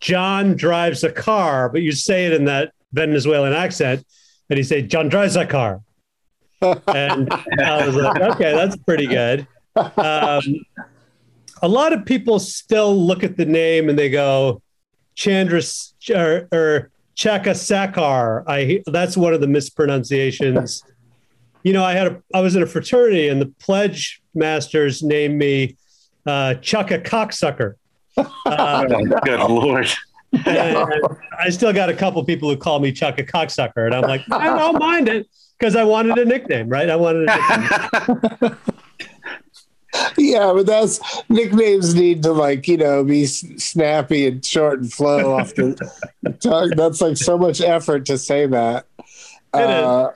John 0.00 0.54
drives 0.56 1.04
a 1.04 1.12
car, 1.12 1.68
but 1.68 1.82
you 1.82 1.92
say 1.92 2.26
it 2.26 2.32
in 2.32 2.44
that 2.46 2.72
Venezuelan 2.92 3.52
accent, 3.52 4.06
and 4.48 4.56
he 4.56 4.62
say, 4.62 4.80
John 4.82 5.08
drives 5.08 5.36
a 5.36 5.44
car. 5.44 5.82
And 6.62 7.32
I 7.60 7.86
was 7.86 7.96
like, 7.96 8.20
okay, 8.20 8.52
that's 8.52 8.76
pretty 8.76 9.06
good. 9.06 9.46
Um, 9.76 10.42
a 11.62 11.68
lot 11.68 11.92
of 11.92 12.04
people 12.04 12.38
still 12.38 12.96
look 12.96 13.22
at 13.22 13.36
the 13.36 13.44
name 13.44 13.88
and 13.88 13.98
they 13.98 14.10
go, 14.10 14.62
Chandras 15.16 15.92
or, 16.14 16.48
or 16.52 16.90
Chaka 17.14 17.50
Sakar. 17.50 18.44
I 18.46 18.82
that's 18.86 19.16
one 19.16 19.34
of 19.34 19.40
the 19.40 19.48
mispronunciations. 19.48 20.84
you 21.64 21.72
know, 21.72 21.84
I 21.84 21.92
had 21.94 22.06
a 22.06 22.22
I 22.32 22.40
was 22.40 22.54
in 22.54 22.62
a 22.62 22.66
fraternity 22.66 23.28
and 23.28 23.40
the 23.40 23.52
pledge 23.58 24.22
masters 24.34 25.02
named 25.02 25.36
me 25.36 25.76
uh, 26.26 26.54
Chaka 26.54 27.00
Cocksucker. 27.00 27.74
Good 28.16 29.40
lord. 29.40 29.88
I 30.44 31.50
still 31.50 31.72
got 31.72 31.88
a 31.88 31.94
couple 31.94 32.22
people 32.24 32.48
who 32.50 32.56
call 32.56 32.80
me 32.80 32.92
Chuck 32.92 33.18
a 33.18 33.24
Cocksucker, 33.24 33.86
and 33.86 33.94
I'm 33.94 34.02
like, 34.02 34.22
I 34.30 34.56
don't 34.56 34.78
mind 34.78 35.08
it 35.08 35.26
because 35.58 35.74
I 35.74 35.84
wanted 35.84 36.18
a 36.18 36.24
nickname, 36.24 36.68
right? 36.68 36.88
I 36.90 36.96
wanted 36.96 37.28
a 37.28 38.06
nickname. 38.06 38.56
Yeah, 40.16 40.52
but 40.54 40.66
that's 40.66 41.00
nicknames 41.28 41.94
need 41.94 42.22
to 42.22 42.32
like 42.32 42.68
you 42.68 42.76
know 42.76 43.02
be 43.04 43.26
snappy 43.26 44.26
and 44.26 44.44
short 44.44 44.80
and 44.80 44.92
flow 44.92 45.36
off 45.36 45.54
the 45.54 45.74
tongue. 46.40 46.70
That's 46.76 47.00
like 47.00 47.16
so 47.16 47.38
much 47.38 47.60
effort 47.60 48.06
to 48.06 48.18
say 48.18 48.46
that. 48.46 48.86
Uh, 49.52 50.10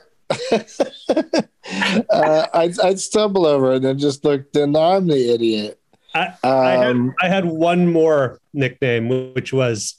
uh, 2.10 2.46
I'd, 2.52 2.78
I'd 2.80 3.00
stumble 3.00 3.46
over 3.46 3.72
and 3.72 3.84
then 3.84 3.98
just 3.98 4.24
look. 4.24 4.52
Then 4.52 4.76
I'm 4.76 5.06
the 5.06 5.32
idiot. 5.32 5.80
I, 6.14 6.34
I, 6.42 6.70
had, 6.72 6.90
Um, 6.90 7.14
I 7.22 7.28
had 7.28 7.44
one 7.44 7.90
more 7.90 8.40
nickname, 8.52 9.32
which 9.34 9.52
was 9.52 9.96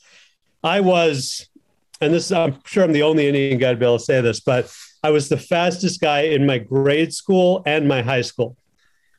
I 0.63 0.79
was, 0.79 1.49
and 1.99 2.13
this 2.13 2.31
I'm 2.31 2.59
sure 2.65 2.83
I'm 2.83 2.93
the 2.93 3.03
only 3.03 3.27
Indian 3.27 3.57
guy 3.57 3.71
to 3.71 3.77
be 3.77 3.85
able 3.85 3.97
to 3.97 4.03
say 4.03 4.21
this, 4.21 4.39
but 4.39 4.73
I 5.03 5.09
was 5.09 5.29
the 5.29 5.37
fastest 5.37 5.99
guy 5.99 6.21
in 6.21 6.45
my 6.45 6.57
grade 6.57 7.13
school 7.13 7.61
and 7.65 7.87
my 7.87 8.01
high 8.01 8.21
school. 8.21 8.55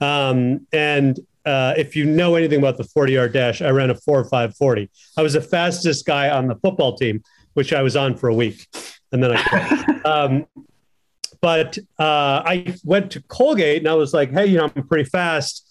Um, 0.01 0.67
and 0.73 1.21
uh, 1.45 1.75
if 1.77 1.95
you 1.95 2.07
know 2.07 2.37
anything 2.37 2.59
about 2.59 2.79
the 2.79 2.85
40 2.85 3.13
yard 3.13 3.33
dash, 3.33 3.61
I 3.61 3.71
ran 3.71 3.91
a 3.91 3.95
4 3.95 4.25
5 4.25 4.57
40. 4.57 4.91
I 5.17 5.23
was 5.23 5.35
the 5.35 5.43
fastest 5.43 6.07
guy 6.07 6.31
on 6.31 6.49
the 6.49 6.57
football 6.57 6.97
team, 6.97 7.23
which 7.53 7.73
I 7.73 7.83
was 7.83 7.97
on 7.97 8.17
for 8.17 8.29
a 8.29 8.35
week. 8.35 8.67
And 9.13 9.23
then 9.23 9.33
I 9.33 9.43
quit. 9.43 10.07
um, 10.07 10.47
but 11.41 11.77
uh, 11.99 12.43
I 12.45 12.75
went 12.85 13.11
to 13.13 13.23
Colgate 13.23 13.79
and 13.79 13.89
I 13.89 13.95
was 13.95 14.15
like, 14.15 14.33
hey, 14.33 14.47
you 14.47 14.57
know, 14.57 14.73
I'm 14.75 14.89
pretty 14.89 15.05
fast. 15.05 15.64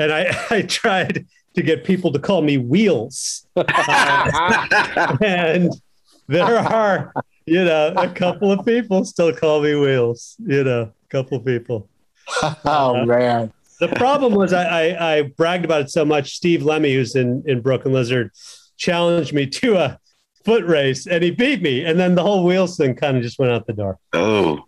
And 0.00 0.12
I, 0.12 0.34
I 0.50 0.62
tried 0.62 1.26
to 1.54 1.62
get 1.62 1.84
people 1.84 2.12
to 2.12 2.18
call 2.18 2.42
me 2.42 2.58
Wheels. 2.58 3.46
Uh, 3.54 5.16
and 5.20 5.70
there 6.26 6.58
are, 6.58 7.12
you 7.46 7.64
know, 7.64 7.92
a 7.96 8.08
couple 8.08 8.50
of 8.50 8.64
people 8.64 9.04
still 9.04 9.32
call 9.32 9.60
me 9.60 9.74
Wheels, 9.74 10.36
you 10.38 10.64
know, 10.64 10.82
a 10.82 11.08
couple 11.08 11.36
of 11.36 11.44
people. 11.44 11.88
oh 12.64 13.04
man, 13.04 13.52
The 13.80 13.88
problem 13.88 14.34
was 14.34 14.52
I, 14.52 14.64
I, 14.64 15.16
I 15.16 15.22
bragged 15.22 15.64
about 15.64 15.82
it 15.82 15.90
so 15.90 16.04
much. 16.04 16.34
Steve 16.34 16.62
Lemme, 16.62 16.92
who's 16.92 17.16
in, 17.16 17.42
in 17.46 17.60
Broken 17.60 17.92
Lizard, 17.92 18.30
challenged 18.76 19.32
me 19.32 19.46
to 19.46 19.76
a 19.76 19.98
foot 20.44 20.64
race 20.64 21.06
and 21.06 21.22
he 21.22 21.30
beat 21.30 21.60
me. 21.60 21.84
And 21.84 21.98
then 21.98 22.14
the 22.14 22.22
whole 22.22 22.44
Wheels 22.44 22.76
thing 22.76 22.94
kind 22.94 23.16
of 23.16 23.22
just 23.22 23.38
went 23.38 23.52
out 23.52 23.66
the 23.66 23.72
door. 23.72 23.98
Oh. 24.12 24.64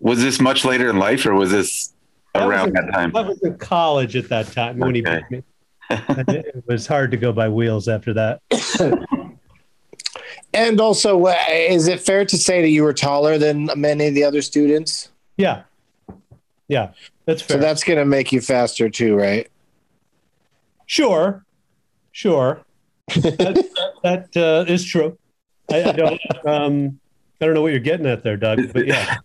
was 0.00 0.22
this 0.22 0.40
much 0.40 0.64
later 0.64 0.88
in 0.88 0.98
life 0.98 1.26
or 1.26 1.34
was 1.34 1.50
this 1.50 1.92
That 2.34 2.46
was 2.46 2.50
around 2.50 2.72
that 2.74 2.92
time? 2.92 3.16
I 3.16 3.22
was 3.22 3.40
in 3.42 3.58
college 3.58 4.16
at 4.16 4.28
that 4.28 4.52
time 4.52 4.78
when 4.78 4.94
he 4.94 5.02
Okay. 5.02 5.22
beat 5.30 5.38
me. 5.38 5.44
It 5.90 6.28
it 6.28 6.64
was 6.66 6.86
hard 6.86 7.10
to 7.10 7.16
go 7.16 7.32
by 7.32 7.48
Wheels 7.48 7.88
after 7.88 8.14
that. 8.14 8.40
and 10.54 10.80
also, 10.80 11.26
uh, 11.26 11.34
is 11.50 11.88
it 11.88 12.00
fair 12.00 12.24
to 12.24 12.36
say 12.36 12.62
that 12.62 12.68
you 12.68 12.84
were 12.84 12.92
taller 12.92 13.38
than 13.38 13.68
many 13.76 14.06
of 14.06 14.14
the 14.14 14.22
other 14.22 14.42
students? 14.42 15.10
Yeah. 15.36 15.62
Yeah. 16.68 16.92
That's 17.26 17.42
fair. 17.42 17.56
So 17.56 17.60
that's 17.60 17.82
going 17.82 17.98
to 17.98 18.04
make 18.04 18.30
you 18.30 18.40
faster 18.40 18.88
too, 18.88 19.16
right? 19.16 19.48
Sure, 20.86 21.44
sure. 22.12 22.62
that 23.08 23.64
that 24.02 24.36
uh, 24.36 24.64
is 24.70 24.84
true. 24.84 25.16
I, 25.70 25.84
I 25.84 25.92
don't. 25.92 26.20
Um, 26.44 27.00
I 27.40 27.46
don't 27.46 27.54
know 27.54 27.62
what 27.62 27.70
you're 27.70 27.80
getting 27.80 28.06
at 28.06 28.22
there, 28.22 28.36
Doug. 28.36 28.72
But 28.72 28.86
yeah, 28.86 29.16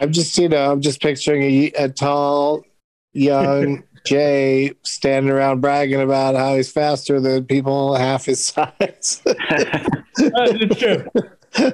I'm 0.00 0.12
just, 0.12 0.36
you 0.38 0.48
know, 0.48 0.72
I'm 0.72 0.80
just 0.80 1.00
picturing 1.00 1.42
a, 1.42 1.72
a 1.78 1.88
tall, 1.88 2.64
young 3.12 3.84
Jay 4.04 4.72
standing 4.82 5.30
around 5.32 5.60
bragging 5.60 6.00
about 6.00 6.34
how 6.34 6.56
he's 6.56 6.70
faster 6.70 7.20
than 7.20 7.46
people 7.46 7.94
half 7.94 8.24
his 8.26 8.44
size. 8.46 9.22
it's 9.24 10.78
true. 10.78 11.06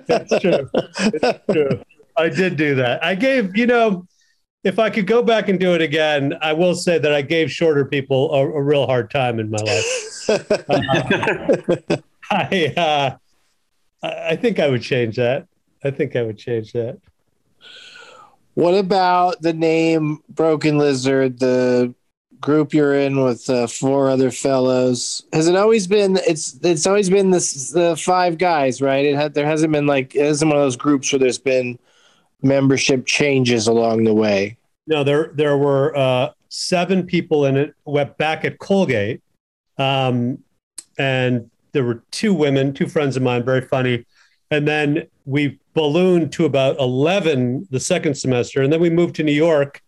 That's 0.07 0.41
true. 0.41 0.71
It's 0.99 1.53
true. 1.53 1.83
I 2.17 2.29
did 2.29 2.57
do 2.57 2.75
that. 2.77 3.03
I 3.03 3.15
gave. 3.15 3.57
You 3.57 3.67
know, 3.67 4.07
if 4.63 4.79
I 4.79 4.91
could 4.91 5.07
go 5.07 5.23
back 5.23 5.49
and 5.49 5.59
do 5.59 5.75
it 5.75 5.81
again, 5.81 6.35
I 6.43 6.53
will 6.53 6.75
say 6.75 6.99
that 6.99 7.15
I 7.15 7.23
gave 7.23 7.51
shorter 7.51 7.85
people 7.85 8.33
a, 8.35 8.47
a 8.47 8.63
real 8.63 8.87
hard 8.87 9.11
time 9.11 9.41
in 9.41 9.51
my 9.51 9.59
life. 9.59 9.95
I. 12.31 12.75
Uh, 12.77 13.17
I 14.03 14.31
I 14.31 14.37
think 14.37 14.59
I 14.59 14.69
would 14.69 14.83
change 14.83 15.17
that. 15.17 15.47
I 15.83 15.91
think 15.91 16.17
I 16.17 16.23
would 16.23 16.39
change 16.39 16.73
that. 16.73 16.99
What 18.55 18.75
about 18.75 19.43
the 19.43 19.53
name 19.53 20.19
Broken 20.29 20.79
Lizard, 20.79 21.39
the 21.39 21.95
group 22.41 22.73
you're 22.73 22.95
in 22.95 23.23
with 23.23 23.49
uh, 23.49 23.67
four 23.67 24.09
other 24.11 24.31
fellows? 24.31 25.23
Has 25.33 25.49
it 25.49 25.57
always 25.57 25.87
been? 25.87 26.19
It's 26.27 26.59
it's 26.63 26.87
always 26.87 27.11
been 27.11 27.31
this 27.31 27.71
the 27.71 27.97
five 27.97 28.39
guys, 28.39 28.81
right? 28.81 29.05
It 29.05 29.17
had 29.17 29.35
there 29.35 29.47
hasn't 29.47 29.73
been 29.73 29.87
like 29.87 30.15
it 30.15 30.27
isn't 30.27 30.49
one 30.49 30.57
of 30.57 30.63
those 30.63 30.77
groups 30.77 31.13
where 31.13 31.19
there's 31.19 31.39
been 31.39 31.79
membership 32.43 33.07
changes 33.07 33.67
along 33.67 34.05
the 34.05 34.15
way. 34.15 34.57
No, 34.87 35.05
there 35.05 35.31
there 35.35 35.57
were 35.57 35.97
uh, 35.97 36.31
seven 36.49 37.07
people 37.07 37.45
in 37.45 37.57
it. 37.57 37.75
Went 37.85 38.17
back 38.19 38.45
at 38.45 38.59
Colgate, 38.59 39.23
um, 39.79 40.39
and 40.99 41.51
there 41.73 41.85
were 41.85 42.03
two 42.11 42.35
women, 42.35 42.73
two 42.73 42.89
friends 42.89 43.17
of 43.17 43.23
mine, 43.23 43.45
very 43.45 43.61
funny. 43.61 44.05
And 44.51 44.67
then 44.67 45.07
we 45.27 45.60
ballooned 45.75 46.33
to 46.33 46.45
about 46.45 46.79
eleven 46.79 47.67
the 47.71 47.81
second 47.81 48.17
semester, 48.17 48.63
and 48.63 48.73
then 48.73 48.81
we 48.81 48.91
moved 48.91 49.17
to 49.17 49.23
New 49.23 49.33
York, 49.33 49.81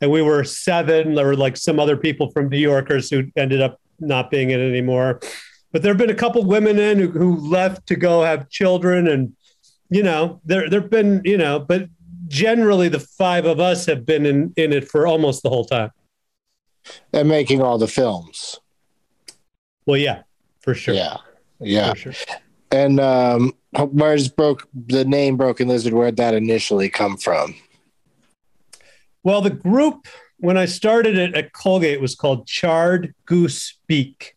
and 0.00 0.10
we 0.10 0.22
were 0.22 0.44
seven. 0.44 1.14
There 1.14 1.26
were 1.26 1.36
like 1.36 1.56
some 1.56 1.78
other 1.78 1.96
people 1.96 2.30
from 2.30 2.48
New 2.48 2.58
Yorkers 2.58 3.10
who 3.10 3.24
ended 3.36 3.60
up 3.60 3.80
not 4.00 4.30
being 4.30 4.50
in 4.50 4.60
it 4.60 4.68
anymore. 4.68 5.20
But 5.72 5.82
there 5.82 5.92
have 5.92 5.98
been 5.98 6.10
a 6.10 6.14
couple 6.14 6.44
women 6.44 6.78
in 6.78 6.98
who, 6.98 7.10
who 7.10 7.36
left 7.36 7.86
to 7.88 7.96
go 7.96 8.22
have 8.22 8.48
children, 8.48 9.08
and 9.08 9.34
you 9.90 10.02
know, 10.02 10.40
there 10.44 10.68
there've 10.68 10.90
been 10.90 11.22
you 11.24 11.36
know, 11.36 11.58
but 11.58 11.88
generally 12.28 12.88
the 12.88 13.00
five 13.00 13.44
of 13.46 13.58
us 13.58 13.86
have 13.86 14.04
been 14.04 14.26
in, 14.26 14.52
in 14.56 14.72
it 14.72 14.88
for 14.88 15.06
almost 15.06 15.42
the 15.42 15.48
whole 15.48 15.64
time. 15.64 15.90
And 17.12 17.28
making 17.28 17.62
all 17.62 17.78
the 17.78 17.88
films. 17.88 18.60
Well, 19.86 19.98
yeah, 19.98 20.22
for 20.60 20.74
sure. 20.74 20.94
Yeah. 20.94 21.16
Yeah. 21.60 21.94
For 21.94 22.12
sure. 22.12 22.36
And 22.70 23.00
um, 23.00 23.52
where's 23.76 24.28
broke 24.28 24.68
the 24.74 25.04
name 25.04 25.36
Broken 25.36 25.68
Lizard? 25.68 25.94
Where'd 25.94 26.16
that 26.16 26.34
initially 26.34 26.88
come 26.88 27.16
from? 27.16 27.54
Well, 29.22 29.40
the 29.40 29.50
group 29.50 30.06
when 30.38 30.56
I 30.56 30.66
started 30.66 31.18
it 31.18 31.34
at 31.34 31.52
Colgate 31.52 32.00
was 32.00 32.14
called 32.14 32.46
Charred 32.46 33.14
Goose 33.26 33.76
Beak. 33.86 34.36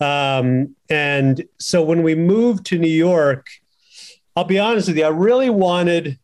Um, 0.00 0.74
and 0.88 1.44
so 1.58 1.82
when 1.82 2.02
we 2.02 2.14
moved 2.14 2.66
to 2.66 2.78
New 2.78 2.88
York, 2.88 3.46
I'll 4.34 4.44
be 4.44 4.58
honest 4.58 4.88
with 4.88 4.96
you, 4.96 5.04
I 5.04 5.08
really 5.08 5.50
wanted 5.50 6.18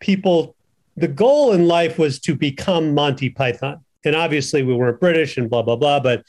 people. 0.00 0.54
The 0.96 1.08
goal 1.08 1.52
in 1.52 1.66
life 1.66 1.98
was 1.98 2.20
to 2.20 2.34
become 2.34 2.94
Monty 2.94 3.30
Python. 3.30 3.84
And 4.04 4.14
obviously, 4.14 4.62
we 4.62 4.74
weren't 4.74 5.00
British 5.00 5.36
and 5.36 5.50
blah, 5.50 5.62
blah, 5.62 5.76
blah. 5.76 6.00
But 6.00 6.24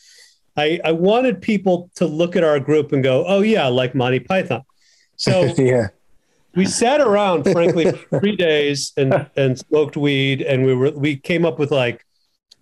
I, 0.58 0.80
I 0.84 0.91
wanted 0.91 1.41
people 1.41 1.91
to 1.96 2.08
look 2.08 2.36
at 2.36 2.43
our 2.43 2.60
group 2.60 2.91
and 2.91 3.04
go, 3.04 3.24
oh, 3.28 3.41
yeah, 3.41 3.67
like 3.67 3.93
Monty 3.93 4.20
Python. 4.20 4.63
So 5.15 5.43
yeah. 5.58 5.89
we 6.56 6.65
sat 6.65 7.00
around 7.00 7.43
frankly 7.43 7.91
for 7.91 8.20
three 8.20 8.36
days 8.36 8.91
and 8.98 9.30
and 9.36 9.58
smoked 9.58 9.98
weed 9.98 10.41
and 10.41 10.65
we 10.65 10.74
were 10.74 10.91
we 10.91 11.15
came 11.17 11.46
up 11.46 11.60
with 11.60 11.72
like 11.72 12.06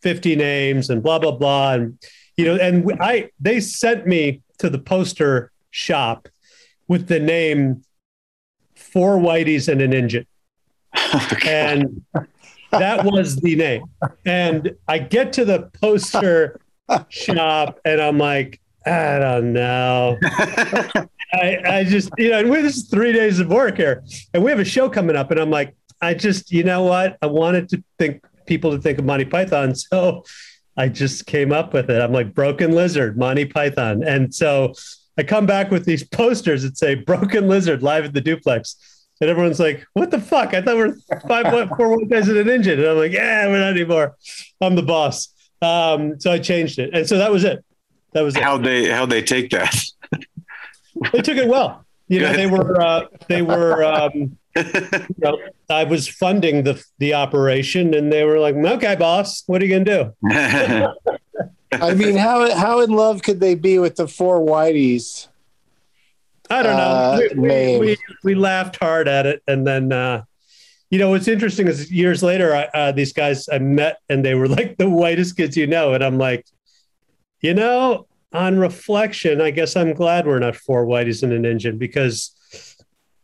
50 0.02 0.36
names 0.36 0.90
and 0.90 1.04
blah 1.04 1.20
blah 1.20 1.32
blah 1.32 1.74
and 1.74 1.98
you 2.38 2.46
know 2.46 2.56
and 2.56 2.92
i 3.02 3.30
they 3.40 3.60
sent 3.60 4.06
me 4.08 4.42
to 4.60 4.70
the 4.70 4.80
poster 4.80 5.52
shop 5.72 6.28
with 6.88 7.08
the 7.08 7.20
name 7.20 7.84
four 8.76 9.18
whiteys 9.18 9.68
and 9.68 9.82
an 9.82 9.94
engine 9.94 10.26
and 11.46 12.04
that 12.72 13.04
was 13.04 13.38
the 13.38 13.56
name 13.56 13.84
and 14.26 14.76
i 14.88 14.98
get 14.98 15.34
to 15.34 15.46
the 15.46 15.70
poster 15.82 16.60
shop 17.10 17.80
and 17.86 18.02
i'm 18.02 18.18
like 18.18 18.60
i 18.86 19.20
don't 19.20 19.54
know 19.54 20.18
I, 21.36 21.60
I 21.66 21.84
just, 21.84 22.12
you 22.18 22.30
know, 22.30 22.40
and 22.40 22.50
we 22.50 22.62
this 22.62 22.78
is 22.78 22.88
three 22.88 23.12
days 23.12 23.40
of 23.40 23.50
work 23.50 23.78
here, 23.78 24.04
and 24.34 24.44
we 24.44 24.52
have 24.52 24.60
a 24.60 24.66
show 24.66 24.90
coming 24.90 25.16
up, 25.16 25.32
and 25.32 25.40
I'm 25.40 25.50
like, 25.50 25.76
I 26.02 26.14
just, 26.14 26.52
you 26.52 26.64
know 26.64 26.84
what? 26.84 27.18
I 27.22 27.28
wanted 27.28 27.70
to 27.70 27.84
think 28.00 28.24
people 28.46 28.72
to 28.72 28.82
think 28.82 29.00
of 29.00 29.06
Monty 29.06 29.26
Python, 29.26 29.76
so 29.76 30.24
I 30.78 30.90
just 30.90 31.26
came 31.26 31.52
up 31.52 31.74
with 31.74 31.90
it. 31.90 32.02
I'm 32.02 32.12
like 32.12 32.34
Broken 32.34 32.72
Lizard, 32.72 33.18
Monty 33.18 33.46
Python, 33.46 34.04
and 34.04 34.34
so 34.34 34.74
I 35.18 35.24
come 35.24 35.46
back 35.46 35.72
with 35.72 35.86
these 35.86 36.04
posters 36.04 36.64
that 36.64 36.78
say 36.78 36.96
Broken 36.96 37.48
Lizard 37.48 37.84
live 37.84 38.06
at 38.06 38.14
the 38.14 38.22
duplex. 38.22 38.76
And 39.22 39.30
everyone's 39.30 39.62
like, 39.62 39.86
"What 39.94 40.12
the 40.12 40.20
fuck? 40.20 40.54
I 40.54 40.62
thought 40.62 40.76
we 40.76 40.84
we're 40.84 40.98
five, 41.26 41.52
one, 41.54 41.70
four, 41.70 41.90
one 41.90 42.08
guys 42.08 42.28
in 42.30 42.36
an 42.36 42.50
engine." 42.50 42.80
And 42.80 42.90
I'm 42.90 42.98
like, 42.98 43.14
"Yeah, 43.14 43.48
we're 43.48 43.60
not 43.60 43.72
anymore. 43.72 44.18
I'm 44.60 44.76
the 44.76 44.84
boss." 44.84 45.30
Um, 45.62 46.20
so 46.20 46.32
I 46.32 46.40
changed 46.40 46.80
it, 46.80 46.92
and 46.94 47.08
so 47.08 47.18
that 47.18 47.32
was 47.32 47.44
it. 47.44 47.64
That 48.14 48.22
was 48.22 48.36
it. 48.36 48.44
How'd 48.44 48.64
they 48.64 48.90
how'd 48.90 49.10
they 49.10 49.22
take 49.22 49.50
that? 49.52 49.76
they 51.14 51.22
took 51.22 51.38
it 51.38 51.48
well. 51.48 51.86
You 52.08 52.20
know, 52.20 52.34
they 52.34 52.48
were 52.48 52.82
uh, 52.82 53.06
they 53.28 53.42
were. 53.42 53.84
Um, 53.84 54.38
you 54.56 55.16
know, 55.18 55.38
I 55.70 55.84
was 55.84 56.08
funding 56.08 56.64
the 56.64 56.84
the 57.00 57.14
operation, 57.14 57.94
and 57.94 58.12
they 58.12 58.24
were 58.24 58.40
like, 58.40 58.56
"Okay, 58.56 58.96
boss, 58.96 59.44
what 59.48 59.62
are 59.62 59.66
you 59.66 59.84
gonna 59.84 60.14
do?" 60.24 60.94
I 61.72 61.94
mean, 61.94 62.16
how 62.16 62.56
how 62.56 62.80
in 62.82 62.92
love 62.92 63.22
could 63.22 63.40
they 63.40 63.56
be 63.56 63.80
with 63.80 63.96
the 63.96 64.08
four 64.08 64.40
whiteys? 64.40 65.28
I 66.50 66.64
don't 66.64 66.78
know. 66.78 66.84
Uh, 66.84 67.20
we, 67.36 67.40
we, 67.40 67.80
we, 67.80 67.98
we 68.24 68.36
laughed 68.36 68.78
hard 68.78 69.08
at 69.08 69.26
it, 69.26 69.42
and 69.48 69.66
then 69.66 69.92
uh, 69.92 70.24
you 70.96 71.00
know 71.02 71.10
what's 71.10 71.28
interesting 71.28 71.68
is 71.68 71.92
years 71.92 72.24
later, 72.24 72.56
I, 72.56 72.64
uh, 72.74 72.92
these 72.94 73.12
guys 73.12 73.50
I 73.50 73.60
met, 73.60 73.98
and 74.08 74.24
they 74.24 74.34
were 74.34 74.48
like 74.60 74.78
the 74.78 74.90
whitest 74.90 75.36
kids 75.36 75.58
you 75.58 75.68
know, 75.68 75.94
and 75.94 76.02
I'm 76.02 76.18
like, 76.18 76.46
you 77.42 77.54
know, 77.54 78.08
on 78.32 78.58
reflection, 78.58 79.42
I 79.42 79.52
guess 79.52 79.76
I'm 79.76 79.94
glad 79.94 80.26
we're 80.26 80.40
not 80.40 80.56
four 80.56 80.86
whiteys 80.86 81.22
in 81.22 81.34
an 81.34 81.46
engine 81.46 81.78
because, 81.78 82.34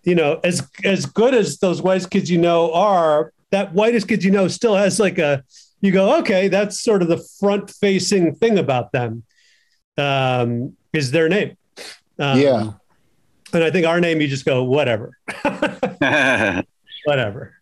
you 0.04 0.16
know, 0.16 0.42
as 0.44 0.70
as 0.84 1.06
good 1.06 1.34
as 1.34 1.60
those 1.60 1.82
whitest 1.82 2.10
kids 2.12 2.30
you 2.30 2.40
know 2.40 2.74
are, 2.74 3.32
that 3.52 3.74
whitest 3.74 4.10
kids 4.10 4.26
you 4.26 4.32
know 4.32 4.50
still 4.50 4.76
has 4.76 5.00
like 5.00 5.18
a. 5.18 5.44
You 5.84 5.94
go, 5.94 6.20
okay, 6.20 6.50
that's 6.50 6.80
sort 6.82 7.02
of 7.02 7.08
the 7.08 7.24
front 7.40 7.70
facing 7.72 8.36
thing 8.36 8.60
about 8.60 8.92
them. 8.92 9.24
Um, 9.98 10.76
is 10.92 11.12
their 11.12 11.30
name. 11.30 11.56
Um, 12.20 12.38
Yeah. 12.38 12.74
and 13.54 13.64
I 13.64 13.72
think 13.72 13.88
our 13.88 14.00
name, 14.02 14.20
you 14.22 14.28
just 14.28 14.46
go, 14.46 14.64
whatever, 14.64 15.18
whatever. 17.06 17.56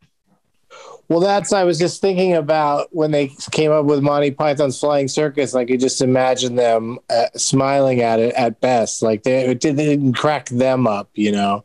Well, 1.10 1.20
that's 1.20 1.52
I 1.52 1.64
was 1.64 1.80
just 1.80 2.02
thinking 2.02 2.36
about 2.36 2.96
when 2.96 3.10
they 3.10 3.30
came 3.50 3.72
up 3.72 3.86
with 3.86 4.02
Monty 4.02 4.30
Python's 4.30 4.80
Flying 4.80 5.08
Circus. 5.08 5.56
I 5.56 5.66
could 5.66 5.80
just 5.80 6.04
imagine 6.04 6.56
them 6.56 7.00
uh, 7.10 7.26
smiling 7.36 8.02
at 8.02 8.20
it 8.20 8.36
at 8.36 8.62
best. 8.62 9.02
Like 9.02 9.24
they, 9.24 9.48
it 9.48 9.60
didn't, 9.60 10.14
crack 10.14 10.50
them 10.50 10.86
up, 10.86 11.10
you 11.16 11.32
know, 11.32 11.64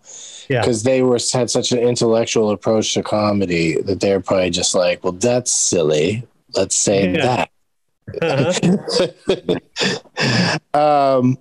Yeah. 0.49 0.61
because 0.63 0.83
they 0.83 1.03
were 1.03 1.19
had 1.33 1.51
such 1.51 1.73
an 1.73 1.79
intellectual 1.79 2.51
approach 2.51 2.95
to 2.95 3.03
comedy 3.03 3.81
that 3.83 4.01
they're 4.01 4.21
probably 4.21 4.49
just 4.49 4.75
like, 4.75 5.05
well, 5.05 5.13
that's 5.13 5.53
silly. 5.53 6.27
Let's 6.55 6.75
say 6.77 7.13
Yeah. 7.13 7.47
that. 7.47 7.51
Uh-huh. 10.73 11.19
um, 11.19 11.39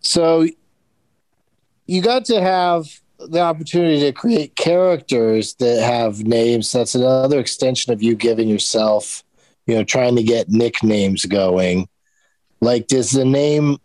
so 0.00 0.46
you 1.86 2.02
got 2.02 2.24
to 2.24 2.40
have 2.40 3.00
the 3.28 3.40
opportunity 3.40 4.00
to 4.00 4.12
create 4.12 4.56
characters 4.56 5.54
that 5.54 5.82
have 5.82 6.24
names. 6.24 6.72
That's 6.72 6.94
another 6.94 7.38
extension 7.38 7.92
of 7.92 8.02
you 8.02 8.14
giving 8.14 8.48
yourself, 8.48 9.22
you 9.66 9.74
know, 9.74 9.84
trying 9.84 10.16
to 10.16 10.22
get 10.22 10.48
nicknames 10.48 11.24
going. 11.26 11.88
Like, 12.60 12.86
does 12.86 13.10
the 13.10 13.24
name 13.24 13.78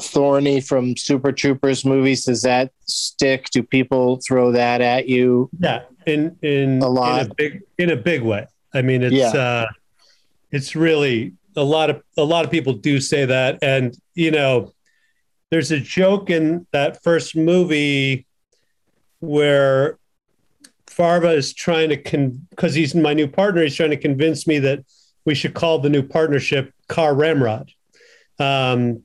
Thorny 0.00 0.60
from 0.60 0.96
Super 0.96 1.32
Troopers 1.32 1.84
movies 1.84 2.24
does 2.24 2.42
that 2.42 2.72
stick? 2.86 3.46
Do 3.50 3.62
people 3.62 4.20
throw 4.26 4.52
that 4.52 4.80
at 4.80 5.08
you? 5.08 5.50
Yeah, 5.58 5.82
in 6.06 6.36
in 6.42 6.80
A 6.82 6.88
lot. 6.88 7.22
in 7.22 7.30
a 7.30 7.34
big 7.34 7.62
in 7.78 7.90
a 7.90 7.96
big 7.96 8.22
way. 8.22 8.46
I 8.72 8.82
mean, 8.82 9.02
it's 9.02 9.14
Yeah. 9.14 9.28
uh, 9.28 9.66
it's 10.52 10.74
really 10.74 11.32
a 11.56 11.64
lot 11.64 11.90
of 11.90 12.02
a 12.16 12.24
lot 12.24 12.44
of 12.44 12.50
people 12.50 12.72
do 12.72 13.00
say 13.00 13.24
that, 13.26 13.58
and 13.62 13.96
you 14.14 14.30
know, 14.30 14.72
there's 15.50 15.70
a 15.70 15.80
joke 15.80 16.30
in 16.30 16.66
that 16.72 17.02
first 17.02 17.36
movie 17.36 18.26
where 19.20 19.98
Farva 20.86 21.30
is 21.30 21.54
trying 21.54 21.90
to 21.90 21.96
con 21.96 22.46
because 22.50 22.74
he's 22.74 22.94
my 22.94 23.14
new 23.14 23.28
partner. 23.28 23.62
He's 23.62 23.76
trying 23.76 23.90
to 23.90 23.96
convince 23.96 24.46
me 24.46 24.58
that 24.58 24.84
we 25.24 25.34
should 25.34 25.54
call 25.54 25.78
the 25.78 25.88
new 25.88 26.02
partnership 26.02 26.72
Car 26.88 27.14
Ramrod, 27.14 27.70
um, 28.38 29.02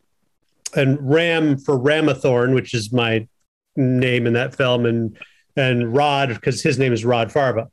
and 0.76 0.98
Ram 1.02 1.58
for 1.58 1.78
Ramathorn, 1.78 2.56
which 2.56 2.74
is 2.74 2.92
my 2.92 3.28
name 3.76 4.26
in 4.26 4.34
that 4.34 4.56
film, 4.56 4.86
and 4.86 5.18
and 5.56 5.94
Rod 5.94 6.30
because 6.30 6.62
his 6.62 6.80
name 6.80 6.92
is 6.92 7.06
Rod 7.06 7.32
Farva, 7.32 7.70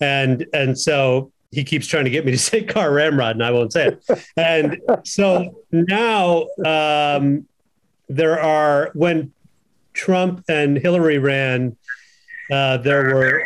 and 0.00 0.46
and 0.52 0.78
so 0.78 1.32
he 1.52 1.64
keeps 1.64 1.86
trying 1.86 2.04
to 2.04 2.10
get 2.10 2.24
me 2.24 2.32
to 2.32 2.38
say 2.50 2.64
Car 2.64 2.92
Ramrod, 2.92 3.36
and 3.36 3.44
I 3.44 3.50
won't 3.52 3.72
say 3.72 3.88
it. 3.88 4.26
And 4.36 4.80
so 5.04 5.62
now 5.70 6.48
um, 6.64 7.46
there 8.08 8.40
are 8.40 8.90
when 8.94 9.32
Trump 9.92 10.44
and 10.48 10.76
Hillary 10.76 11.18
ran, 11.18 11.76
uh, 12.50 12.78
there 12.78 13.14
were 13.14 13.42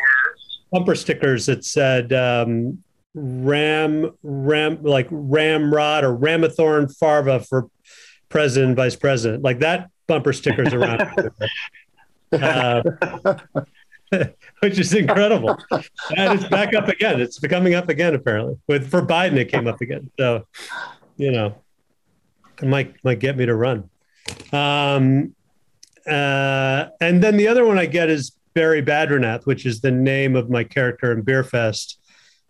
bumper 0.73 0.95
stickers 0.95 1.47
that 1.47 1.65
said 1.65 2.13
um, 2.13 2.83
Ram 3.15 4.13
Ram 4.23 4.83
like 4.83 5.09
Ramrod 5.11 6.05
or 6.05 6.17
Ramathorn 6.17 6.95
Farva 6.97 7.41
for 7.41 7.69
president, 8.29 8.71
and 8.71 8.77
vice 8.77 8.97
president, 8.97 9.43
like 9.43 9.61
that 9.61 9.91
bumper 10.07 10.33
stickers 10.33 10.73
around. 10.73 11.03
uh, 12.33 12.83
which 14.61 14.79
is 14.79 14.95
incredible. 14.95 15.57
And 16.17 16.39
it's 16.39 16.49
back 16.49 16.75
up 16.75 16.89
again. 16.89 17.21
It's 17.21 17.39
coming 17.39 17.75
up 17.75 17.89
again, 17.89 18.15
apparently. 18.15 18.57
With 18.69 18.91
for 18.91 19.03
Biden, 19.03 19.37
it 19.37 19.47
came 19.47 19.67
up 19.67 19.81
again. 19.81 20.11
So, 20.19 20.47
you 21.17 21.33
know, 21.33 21.57
it 22.63 22.69
might 22.69 23.03
might 23.05 23.19
get 23.19 23.37
me 23.37 23.47
to 23.47 23.55
run. 23.55 23.91
Um, 24.53 25.35
uh, 26.07 26.89
and 27.01 27.23
then 27.23 27.37
the 27.37 27.49
other 27.49 27.65
one 27.65 27.79
I 27.79 27.87
get 27.87 28.09
is 28.09 28.33
Barry 28.55 28.83
Badrinath, 28.83 29.45
which 29.45 29.67
is 29.67 29.81
the 29.81 29.91
name 29.91 30.35
of 30.35 30.49
my 30.49 30.65
character 30.65 31.13
in 31.13 31.23
Beerfest. 31.23 31.97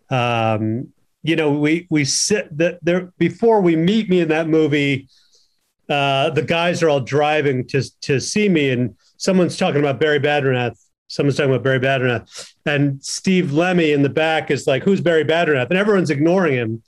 Um, 0.09 0.93
you 1.23 1.35
know, 1.35 1.51
we 1.51 1.85
we 1.89 2.05
sit 2.05 2.47
there 2.57 3.11
before 3.17 3.59
we 3.61 3.75
meet 3.75 4.09
me 4.09 4.21
in 4.21 4.29
that 4.29 4.47
movie. 4.47 5.09
Uh, 5.89 6.29
the 6.29 6.41
guys 6.41 6.81
are 6.81 6.89
all 6.89 7.01
driving 7.01 7.67
to 7.67 7.83
to 8.01 8.19
see 8.21 8.47
me, 8.47 8.69
and 8.69 8.95
someone's 9.17 9.57
talking 9.57 9.81
about 9.81 9.99
Barry 9.99 10.19
Badrinath. 10.19 10.77
Someone's 11.09 11.37
talking 11.37 11.51
about 11.51 11.63
Barry 11.63 11.79
Badrinath, 11.79 12.53
and 12.65 13.03
Steve 13.03 13.51
Lemme 13.51 13.91
in 13.91 14.01
the 14.03 14.09
back 14.09 14.49
is 14.51 14.67
like, 14.67 14.83
"Who's 14.83 15.01
Barry 15.01 15.25
Badrinath?" 15.25 15.69
And 15.69 15.77
everyone's 15.77 16.09
ignoring 16.09 16.53
him, 16.53 16.83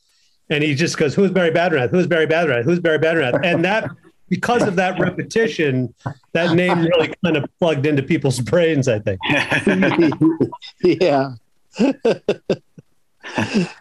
and 0.49 0.63
he 0.63 0.75
just 0.75 0.97
goes, 0.97 1.15
"Who's 1.15 1.31
Barry 1.31 1.51
Badrinath? 1.51 1.89
Who's 1.89 2.07
Barry 2.07 2.27
Badrinath? 2.27 2.63
Who's 2.63 2.79
Barry 2.79 2.99
Badrinath?" 2.99 3.43
And 3.43 3.65
that 3.65 3.89
because 4.29 4.63
of 4.63 4.75
that 4.75 4.99
repetition, 4.99 5.93
that 6.33 6.55
name 6.55 6.81
really 6.81 7.13
kind 7.23 7.37
of 7.37 7.45
plugged 7.59 7.85
into 7.85 8.03
people's 8.03 8.39
brains. 8.39 8.87
I 8.87 8.99
think. 8.99 9.19
yeah. 10.83 11.33
it 11.77 12.63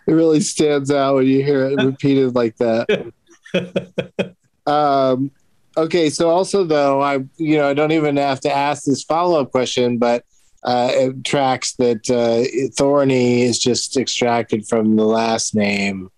really 0.07 0.41
stands 0.41 0.91
out 0.91 1.17
when 1.17 1.27
you 1.27 1.43
hear 1.45 1.67
it 1.67 1.83
repeated 1.83 2.35
like 2.35 2.57
that. 2.59 3.13
um, 4.67 5.31
okay, 5.77 6.11
so 6.11 6.29
also 6.31 6.65
though, 6.65 7.01
I 7.01 7.25
you 7.37 7.57
know 7.57 7.69
I 7.69 7.75
don't 7.75 7.93
even 7.93 8.17
have 8.17 8.41
to 8.41 8.55
ask 8.55 8.85
this 8.85 9.03
follow 9.05 9.41
up 9.41 9.51
question, 9.51 9.99
but 9.99 10.25
uh, 10.65 10.91
it 10.93 11.25
tracks 11.25 11.75
that 11.77 12.11
uh, 12.11 12.45
Thorny 12.77 13.43
is 13.43 13.59
just 13.59 13.97
extracted 13.97 14.67
from 14.67 14.97
the 14.97 15.05
last 15.05 15.55
name 15.55 16.11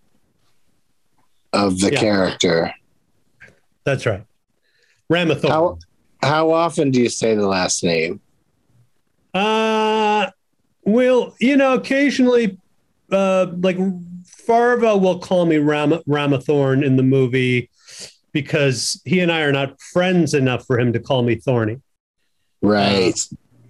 of 1.52 1.78
the 1.80 1.92
Yeah. 1.92 2.00
character. 2.00 2.72
That's 3.84 4.06
right. 4.06 4.24
Ramathorn. 5.10 5.48
How 5.48 5.78
how 6.22 6.50
often 6.50 6.90
do 6.90 7.00
you 7.00 7.08
say 7.08 7.34
the 7.34 7.46
last 7.46 7.82
name? 7.82 8.20
Uh, 9.32 10.30
well, 10.82 11.34
you 11.40 11.56
know, 11.56 11.74
occasionally, 11.74 12.58
uh, 13.10 13.46
like 13.58 13.78
Farva 14.26 14.96
will 14.96 15.18
call 15.18 15.46
me 15.46 15.58
Ram- 15.58 16.02
Ramathorn 16.08 16.84
in 16.84 16.96
the 16.96 17.02
movie 17.02 17.70
because 18.32 19.00
he 19.04 19.20
and 19.20 19.32
I 19.32 19.42
are 19.42 19.52
not 19.52 19.80
friends 19.80 20.34
enough 20.34 20.66
for 20.66 20.78
him 20.78 20.92
to 20.92 21.00
call 21.00 21.22
me 21.22 21.36
Thorny. 21.36 21.80
Right. 22.62 23.18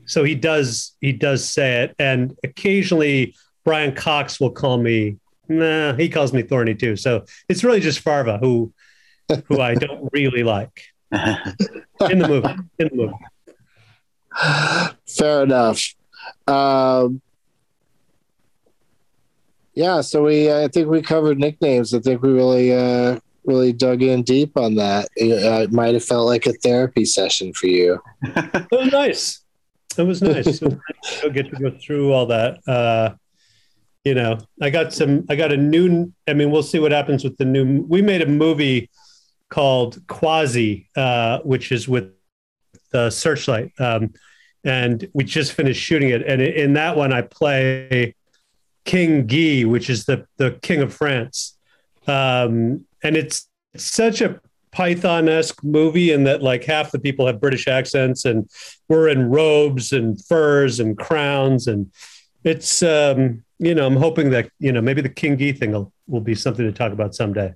So 0.07 0.25
he 0.25 0.35
does 0.35 0.97
he 1.01 1.13
does 1.13 1.49
say 1.49 1.85
it, 1.85 1.95
and 1.99 2.37
occasionally 2.43 3.35
Brian 3.65 3.95
Cox 3.95 4.41
will 4.41 4.51
call 4.51 4.79
me. 4.79 5.17
Nah, 5.49 5.95
he 5.95 6.09
calls 6.09 6.33
me 6.33 6.43
Thorny 6.43 6.75
too. 6.75 6.97
So 6.97 7.25
it's 7.49 7.63
really 7.63 7.81
just 7.81 8.01
Farva 8.01 8.39
who 8.39 8.73
who 9.47 9.61
I 9.61 9.75
don't 9.75 10.09
really 10.13 10.43
like 10.43 10.83
in 11.13 12.19
the 12.19 12.29
movie. 12.29 12.55
In 12.79 12.89
the 12.89 12.95
movie. 12.95 13.15
Fair 15.09 15.43
enough. 15.43 15.95
Um, 16.47 17.21
yeah, 19.75 20.01
so 20.01 20.25
we 20.25 20.53
I 20.53 20.69
think 20.69 20.89
we 20.89 21.03
covered 21.03 21.39
nicknames. 21.39 21.95
I 21.95 22.01
think 22.01 22.23
we 22.23 22.31
really 22.31 22.73
uh, 22.73 23.19
really 23.45 23.73
dug 23.73 24.03
in 24.03 24.23
deep 24.23 24.57
on 24.57 24.75
that. 24.77 25.09
It, 25.17 25.45
uh, 25.45 25.63
it 25.63 25.73
might 25.73 25.95
have 25.95 26.05
felt 26.05 26.27
like 26.27 26.47
a 26.47 26.53
therapy 26.53 27.05
session 27.05 27.53
for 27.53 27.67
you. 27.67 28.01
It 28.37 28.67
was 28.71 28.93
nice. 28.93 29.41
It 29.99 30.03
was 30.03 30.23
nice. 30.23 30.47
It 30.47 30.63
was 30.63 30.75
nice 30.75 31.21
to 31.21 31.31
get 31.31 31.51
to 31.51 31.57
go 31.57 31.71
through 31.71 32.13
all 32.13 32.27
that. 32.27 32.59
Uh, 32.67 33.15
you 34.05 34.15
know, 34.15 34.39
I 34.63 34.71
got 34.71 34.93
some. 34.93 35.25
I 35.29 35.37
got 35.37 35.53
a 35.53 35.57
new. 35.57 36.13
I 36.29 36.35
mean, 36.35 36.51
we'll 36.51 36.63
see 36.63 36.79
what 36.79 36.93
happens 36.93 37.25
with 37.25 37.37
the 37.37 37.45
new. 37.45 37.83
We 37.89 38.03
made 38.03 38.23
a 38.23 38.27
movie 38.27 38.90
called 39.51 40.01
Quasi, 40.07 40.89
uh, 40.97 41.41
which 41.41 41.73
is 41.73 41.89
with 41.89 42.13
the 42.93 43.11
Searchlight, 43.11 43.73
um, 43.79 44.13
and 44.65 45.09
we 45.13 45.25
just 45.25 45.53
finished 45.53 45.81
shooting 45.81 46.11
it. 46.11 46.23
And 46.27 46.41
in 46.41 46.73
that 46.75 46.97
one, 46.97 47.13
I 47.13 47.23
play 47.23 48.15
King 48.85 49.27
Guy, 49.27 49.65
which 49.65 49.91
is 49.91 50.07
the 50.07 50.27
the 50.39 50.53
king 50.63 50.81
of 50.81 50.95
France, 50.95 51.59
um, 52.07 52.87
and 53.03 53.17
it's 53.17 53.49
such 53.77 54.21
a 54.21 54.41
Python 54.73 55.29
esque 55.29 55.63
movie 55.65 56.13
in 56.13 56.25
that 56.25 56.43
like 56.43 56.65
half 56.65 56.93
the 56.93 56.99
people 56.99 57.27
have 57.27 57.41
British 57.41 57.67
accents 57.67 58.25
and 58.25 58.49
we're 58.89 59.09
in 59.09 59.29
robes 59.29 59.93
and 59.93 60.25
furs 60.27 60.79
and 60.79 60.97
crowns 60.97 61.67
and 61.67 61.91
it's 62.45 62.83
um, 62.83 63.45
you 63.59 63.75
know 63.75 63.87
I'm 63.87 63.97
hoping 63.97 64.31
that 64.31 64.51
you 64.59 64.73
know 64.73 64.81
maybe 64.81 65.01
the 65.03 65.09
King 65.09 65.37
Gee 65.37 65.53
thing 65.53 65.73
will, 65.73 65.93
will 66.07 66.21
be 66.21 66.35
something 66.35 66.65
to 66.65 66.73
talk 66.73 66.93
about 66.93 67.15
someday. 67.15 67.55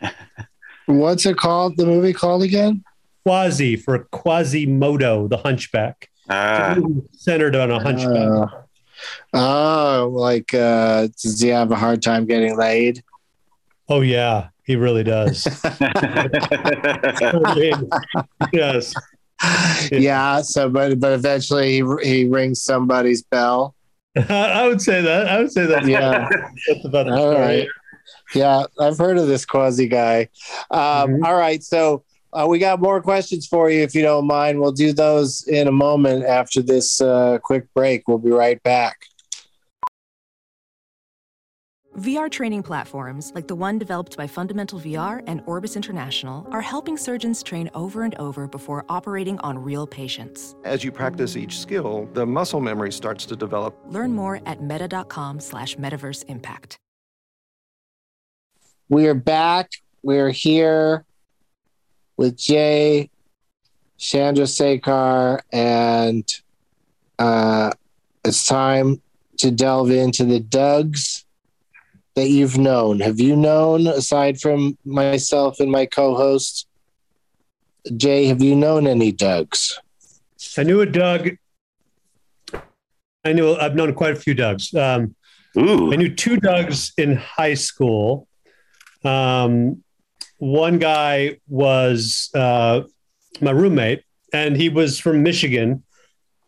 What's 0.88 1.26
it 1.26 1.36
called? 1.36 1.76
The 1.76 1.84
movie 1.84 2.12
called 2.14 2.42
again? 2.42 2.82
Quasi 3.24 3.76
for 3.76 4.04
Quasimodo, 4.10 5.28
the 5.28 5.36
Hunchback. 5.36 6.08
Ah, 6.30 6.76
centered 7.12 7.54
on 7.56 7.70
a 7.70 7.78
hunchback. 7.78 8.52
Uh, 8.52 8.62
oh, 9.34 10.10
like 10.12 10.52
uh, 10.52 11.08
does 11.22 11.40
he 11.40 11.48
have 11.48 11.70
a 11.70 11.76
hard 11.76 12.02
time 12.02 12.26
getting 12.26 12.56
laid? 12.56 13.02
oh 13.90 14.02
yeah, 14.02 14.48
he 14.64 14.76
really 14.76 15.02
does. 15.04 15.46
I 15.64 17.54
mean, 17.56 17.90
yes. 18.52 18.94
Yeah. 19.90 20.42
So, 20.42 20.68
but 20.68 21.00
but 21.00 21.12
eventually 21.12 21.72
he 21.80 21.84
he 22.02 22.24
rings 22.28 22.62
somebody's 22.62 23.22
bell. 23.22 23.74
I 24.28 24.66
would 24.66 24.82
say 24.82 25.00
that. 25.00 25.28
I 25.28 25.38
would 25.40 25.52
say 25.52 25.64
that. 25.66 25.86
Yeah. 25.86 26.28
That's 26.66 26.84
about 26.84 27.06
the 27.06 27.12
All 27.12 27.32
story. 27.32 27.40
right. 27.40 27.68
Yeah, 28.34 28.64
I've 28.78 28.98
heard 28.98 29.18
of 29.18 29.26
this 29.26 29.44
quasi 29.46 29.88
guy. 29.88 30.28
Um, 30.70 30.78
Mhm. 31.10 31.24
all 31.26 31.36
right, 31.36 31.62
so 31.62 32.04
uh, 32.32 32.46
we 32.48 32.58
got 32.58 32.78
more 32.80 33.00
questions 33.00 33.46
for 33.46 33.70
you 33.70 33.82
if 33.82 33.94
you 33.94 34.02
don't 34.02 34.26
mind. 34.26 34.60
We'll 34.60 34.72
do 34.72 34.92
those 34.92 35.46
in 35.48 35.66
a 35.66 35.72
moment 35.72 36.24
after 36.24 36.60
this 36.62 37.00
uh, 37.00 37.38
quick 37.42 37.72
break. 37.74 38.06
We'll 38.06 38.18
be 38.18 38.30
right 38.30 38.62
back. 38.62 38.98
VR 41.96 42.30
training 42.30 42.62
platforms, 42.62 43.32
like 43.34 43.48
the 43.48 43.56
one 43.56 43.76
developed 43.76 44.16
by 44.16 44.26
Fundamental 44.28 44.78
VR 44.78 45.20
and 45.26 45.42
Orbis 45.46 45.74
International, 45.74 46.46
are 46.52 46.60
helping 46.60 46.96
surgeons 46.96 47.42
train 47.42 47.68
over 47.74 48.04
and 48.04 48.14
over 48.16 48.46
before 48.46 48.84
operating 48.88 49.36
on 49.40 49.58
real 49.58 49.84
patients. 49.84 50.54
As 50.64 50.84
you 50.84 50.92
practice 50.92 51.34
each 51.36 51.58
skill, 51.58 52.08
the 52.12 52.24
muscle 52.24 52.60
memory 52.60 52.92
starts 52.92 53.26
to 53.26 53.34
develop. 53.36 53.76
Learn 53.88 54.12
more 54.12 54.40
at 54.46 54.62
meta.com 54.62 55.40
slash 55.40 55.74
metaverse 55.76 56.24
impact. 56.28 56.78
We 58.90 59.06
are 59.06 59.14
back. 59.14 59.70
We 60.02 60.18
are 60.18 60.30
here 60.30 61.04
with 62.16 62.38
Jay, 62.38 63.10
Chandra 63.98 64.46
Sekar, 64.46 65.40
and 65.52 66.24
uh, 67.18 67.72
it's 68.24 68.46
time 68.46 69.02
to 69.40 69.50
delve 69.50 69.90
into 69.90 70.24
the 70.24 70.40
Dougs 70.40 71.26
that 72.14 72.30
you've 72.30 72.56
known. 72.56 73.00
Have 73.00 73.20
you 73.20 73.36
known, 73.36 73.86
aside 73.86 74.40
from 74.40 74.78
myself 74.86 75.60
and 75.60 75.70
my 75.70 75.84
co 75.84 76.14
host, 76.14 76.66
Jay, 77.94 78.24
have 78.24 78.42
you 78.42 78.56
known 78.56 78.86
any 78.86 79.12
Dougs? 79.12 79.74
I 80.56 80.62
knew 80.62 80.80
a 80.80 80.86
Doug. 80.86 81.36
I 83.22 83.34
knew 83.34 83.54
I've 83.54 83.74
known 83.74 83.92
quite 83.92 84.12
a 84.12 84.16
few 84.16 84.34
Dougs. 84.34 84.74
Um, 84.74 85.14
ooh, 85.58 85.92
I 85.92 85.96
knew 85.96 86.14
two 86.14 86.38
Dougs 86.38 86.92
in 86.96 87.16
high 87.16 87.52
school. 87.52 88.26
Um, 89.04 89.82
one 90.38 90.78
guy 90.78 91.38
was 91.48 92.30
uh, 92.34 92.82
my 93.40 93.50
roommate, 93.50 94.04
and 94.32 94.56
he 94.56 94.68
was 94.68 94.98
from 94.98 95.22
Michigan, 95.22 95.82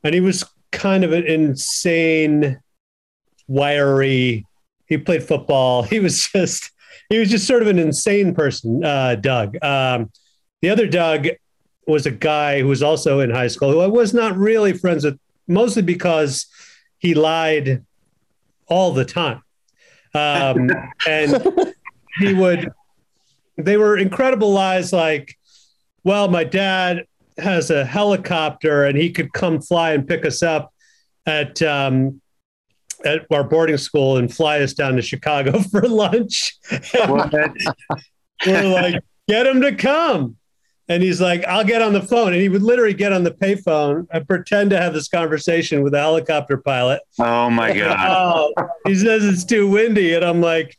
and 0.05 0.15
he 0.15 0.21
was 0.21 0.45
kind 0.71 1.05
of 1.05 1.13
an 1.13 1.25
insane, 1.25 2.61
wiry. 3.49 4.47
He 4.87 4.99
played 4.99 5.23
football. 5.23 5.83
He 5.91 6.01
was 6.01 6.29
just 6.29 6.71
he 7.09 7.19
was 7.19 7.29
just 7.29 7.47
sort 7.47 7.63
of 7.63 7.69
an 7.69 7.79
insane 7.79 8.35
person. 8.35 8.85
Uh, 8.85 9.17
Doug. 9.17 9.57
Um, 9.63 10.11
the 10.63 10.71
other 10.71 10.87
Doug 10.87 11.29
was 11.87 12.07
a 12.07 12.11
guy 12.11 12.61
who 12.61 12.69
was 12.69 12.83
also 12.83 13.21
in 13.21 13.31
high 13.31 13.49
school 13.49 13.73
who 13.73 13.81
I 13.81 13.87
was 13.87 14.15
not 14.15 14.37
really 14.37 14.73
friends 14.73 15.05
with, 15.05 15.19
mostly 15.49 15.83
because 15.83 16.47
he 16.99 17.15
lied 17.15 17.85
all 18.69 18.93
the 18.93 19.05
time. 19.05 19.43
Um, 20.15 20.71
and 21.09 21.75
he 22.21 22.35
would, 22.35 22.71
they 23.57 23.77
were 23.77 23.97
incredible 23.97 24.53
lies 24.53 24.93
like, 24.93 25.37
well, 26.05 26.29
my 26.29 26.45
dad 26.45 27.05
has 27.39 27.71
a 27.71 27.85
helicopter 27.85 28.85
and 28.85 28.97
he 28.97 29.11
could 29.11 29.33
come 29.33 29.61
fly 29.61 29.93
and 29.93 30.07
pick 30.07 30.25
us 30.25 30.43
up 30.43 30.73
at, 31.27 31.61
um, 31.63 32.21
at 33.05 33.27
our 33.31 33.45
boarding 33.45 33.77
school 33.77 34.17
and 34.17 34.35
fly 34.35 34.61
us 34.61 34.75
down 34.75 34.97
to 34.97 35.03
Chicago 35.03 35.61
for 35.71 35.83
lunch. 35.83 36.59
We're 38.47 38.69
like, 38.69 39.03
get 39.29 39.47
him 39.47 39.61
to 39.63 39.75
come. 39.75 40.37
And 40.91 41.05
he's 41.05 41.21
like, 41.21 41.45
I'll 41.45 41.65
get 41.65 41.83
on 41.83 41.93
the 41.93 42.03
phone. 42.03 42.33
And 42.33 42.43
he 42.43 42.49
would 42.49 42.65
literally 42.65 42.95
get 42.95 43.13
on 43.13 43.23
the 43.23 43.31
payphone 43.31 44.09
and 44.11 44.27
pretend 44.27 44.71
to 44.71 44.77
have 44.77 44.93
this 44.93 45.07
conversation 45.07 45.85
with 45.85 45.93
the 45.93 46.01
helicopter 46.01 46.57
pilot. 46.57 47.01
Oh 47.21 47.49
my 47.49 47.73
god! 47.79 48.53
Oh, 48.57 48.69
he 48.85 48.97
says 48.97 49.25
it's 49.25 49.45
too 49.45 49.71
windy. 49.71 50.15
And 50.15 50.25
I'm 50.25 50.41
like, 50.41 50.77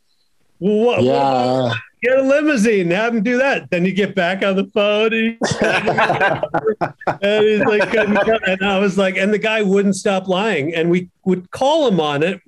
what, 0.62 1.02
Yeah. 1.02 1.72
get 2.02 2.18
a 2.18 2.22
limousine, 2.22 2.90
have 2.90 3.14
him 3.14 3.22
do 3.22 3.38
that. 3.38 3.68
Then 3.70 3.84
you 3.84 3.92
get 3.92 4.14
back 4.14 4.42
on 4.44 4.56
the 4.56 4.66
phone 4.66 5.12
and, 5.12 5.36
he- 5.40 7.16
and 7.22 7.44
he's 7.44 7.60
like, 7.60 7.90
couldn't 7.90 8.16
come. 8.16 8.38
and 8.46 8.62
I 8.62 8.78
was 8.78 8.96
like, 8.98 9.16
and 9.16 9.32
the 9.32 9.38
guy 9.38 9.62
wouldn't 9.62 9.96
stop 9.96 10.28
lying. 10.28 10.74
And 10.74 10.90
we 10.90 11.08
would 11.24 11.50
call 11.50 11.88
him 11.88 12.00
on 12.00 12.22
it. 12.22 12.40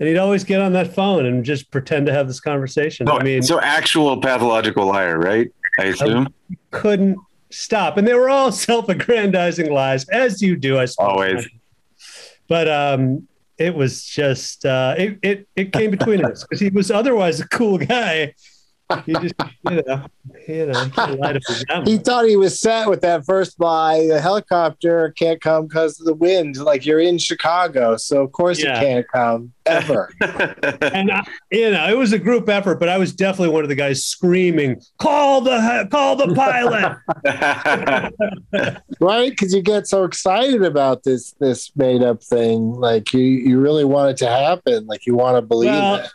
And 0.00 0.08
he'd 0.08 0.18
always 0.18 0.42
get 0.42 0.60
on 0.60 0.72
that 0.72 0.92
phone 0.94 1.24
and 1.26 1.44
just 1.44 1.70
pretend 1.70 2.06
to 2.06 2.12
have 2.12 2.26
this 2.26 2.40
conversation. 2.40 3.06
No, 3.06 3.12
I 3.18 3.22
mean, 3.22 3.42
so 3.42 3.60
actual 3.60 4.20
pathological 4.20 4.86
liar, 4.86 5.18
right? 5.18 5.50
I 5.78 5.84
assume 5.84 6.28
couldn't 6.72 7.16
stop. 7.50 7.96
And 7.96 8.06
they 8.08 8.14
were 8.14 8.28
all 8.28 8.50
self-aggrandizing 8.68 9.70
lies, 9.70 10.08
as 10.08 10.42
you 10.42 10.56
do, 10.56 10.78
I 10.78 10.86
suppose. 10.86 11.08
always. 11.10 11.48
But 12.48 12.68
um, 12.68 13.28
it 13.58 13.74
was 13.74 14.04
just 14.04 14.64
uh, 14.66 14.94
it, 14.96 15.18
it 15.22 15.48
it 15.56 15.72
came 15.72 15.90
between 15.90 16.24
us 16.24 16.42
because 16.42 16.60
he 16.60 16.70
was 16.70 16.90
otherwise 16.90 17.40
a 17.40 17.48
cool 17.48 17.78
guy. 17.78 18.34
He 19.06 19.12
just 19.14 19.34
you 19.70 19.82
know 19.86 20.06
you 20.46 20.66
know 20.66 20.84
he 20.84 20.90
can't 20.90 21.18
lie 21.18 21.32
to 21.32 21.40
me 21.40 21.64
that 21.68 21.86
He 21.88 21.94
much. 21.96 22.04
thought 22.04 22.26
he 22.26 22.36
was 22.36 22.60
set 22.60 22.86
with 22.88 23.00
that 23.00 23.24
first 23.24 23.58
lie. 23.58 24.06
The 24.06 24.20
helicopter 24.20 25.14
can't 25.18 25.40
come 25.40 25.66
because 25.66 25.98
of 26.00 26.06
the 26.06 26.14
wind. 26.14 26.56
Like 26.58 26.84
you're 26.84 27.00
in 27.00 27.16
Chicago, 27.18 27.96
so 27.96 28.22
of 28.22 28.32
course 28.32 28.62
Yeah. 28.62 28.78
it 28.78 28.84
can't 28.84 29.06
come 29.08 29.52
ever. 29.64 30.10
and 30.20 31.10
I, 31.10 31.26
you 31.50 31.70
know 31.70 31.88
it 31.88 31.96
was 31.96 32.12
a 32.12 32.18
group 32.18 32.48
effort, 32.50 32.78
but 32.78 32.88
I 32.90 32.98
was 32.98 33.14
definitely 33.14 33.54
one 33.54 33.62
of 33.62 33.70
the 33.70 33.74
guys 33.74 34.04
screaming, 34.04 34.80
"Call 34.98 35.40
the 35.40 35.88
call 35.90 36.16
the 36.16 36.34
pilot!" 36.34 36.98
right? 39.00 39.30
Because 39.30 39.54
you 39.54 39.62
get 39.62 39.86
so 39.86 40.04
excited 40.04 40.62
about 40.62 41.04
this 41.04 41.32
this 41.40 41.70
made 41.76 42.02
up 42.02 42.22
thing, 42.22 42.72
like 42.74 43.12
you 43.14 43.20
you 43.22 43.58
really 43.60 43.84
want 43.84 44.10
it 44.10 44.16
to 44.18 44.28
happen, 44.28 44.86
like 44.86 45.06
you 45.06 45.14
want 45.14 45.36
to 45.38 45.42
believe 45.42 45.70
Well, 45.70 45.94
it. 45.96 46.10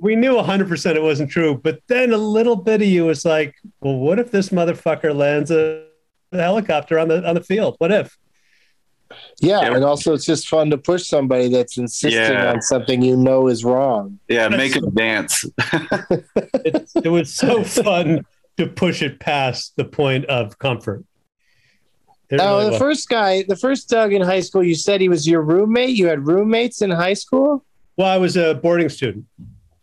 We 0.00 0.16
knew 0.16 0.34
100% 0.34 0.94
it 0.96 1.02
wasn't 1.02 1.30
true, 1.30 1.54
but 1.62 1.80
then 1.86 2.12
a 2.12 2.16
little 2.16 2.56
bit 2.56 2.82
of 2.82 2.88
you 2.88 3.06
was 3.06 3.24
like, 3.24 3.54
"Well, 3.80 3.96
what 3.96 4.18
if 4.18 4.30
this 4.30 4.48
motherfucker 4.50 5.14
lands 5.14 5.50
a, 5.50 5.86
a 6.32 6.38
helicopter 6.38 6.98
on 6.98 7.08
the 7.08 7.26
on 7.28 7.34
the 7.34 7.40
field? 7.42 7.76
What 7.78 7.92
if?" 7.92 8.16
Yeah, 9.40 9.60
Yeah. 9.62 9.74
and 9.76 9.84
also 9.84 10.12
it's 10.14 10.24
just 10.24 10.48
fun 10.48 10.70
to 10.70 10.78
push 10.78 11.04
somebody 11.06 11.48
that's 11.48 11.78
insisting 11.78 12.20
Yeah. 12.20 12.50
on 12.52 12.62
something 12.62 13.02
you 13.02 13.16
know 13.16 13.46
is 13.48 13.64
wrong. 13.64 14.18
yeah, 14.28 14.48
make 14.48 14.74
him 14.74 14.90
dance. 14.90 15.44
it, 16.64 16.90
it 17.04 17.08
was 17.08 17.32
so 17.32 17.62
fun 17.62 18.24
to 18.56 18.66
push 18.66 19.02
it 19.02 19.20
past 19.20 19.74
the 19.76 19.84
point 19.84 20.24
of 20.26 20.58
comfort. 20.58 21.04
It 22.30 22.40
Oh, 22.40 22.54
really 22.54 22.64
the 22.64 22.70
was. 22.72 22.78
first 22.80 23.08
guy, 23.08 23.44
the 23.46 23.56
first 23.56 23.88
Doug 23.88 24.12
in 24.12 24.22
high 24.22 24.40
school, 24.40 24.64
you 24.64 24.74
said 24.74 25.00
he 25.00 25.08
was 25.08 25.28
your 25.28 25.42
roommate. 25.42 25.90
You 25.96 26.08
had 26.08 26.26
roommates 26.26 26.82
in 26.82 26.90
high 26.90 27.14
school. 27.14 27.64
well, 27.96 28.08
I 28.08 28.16
was 28.16 28.36
a 28.36 28.54
boarding 28.54 28.88
student. 28.88 29.26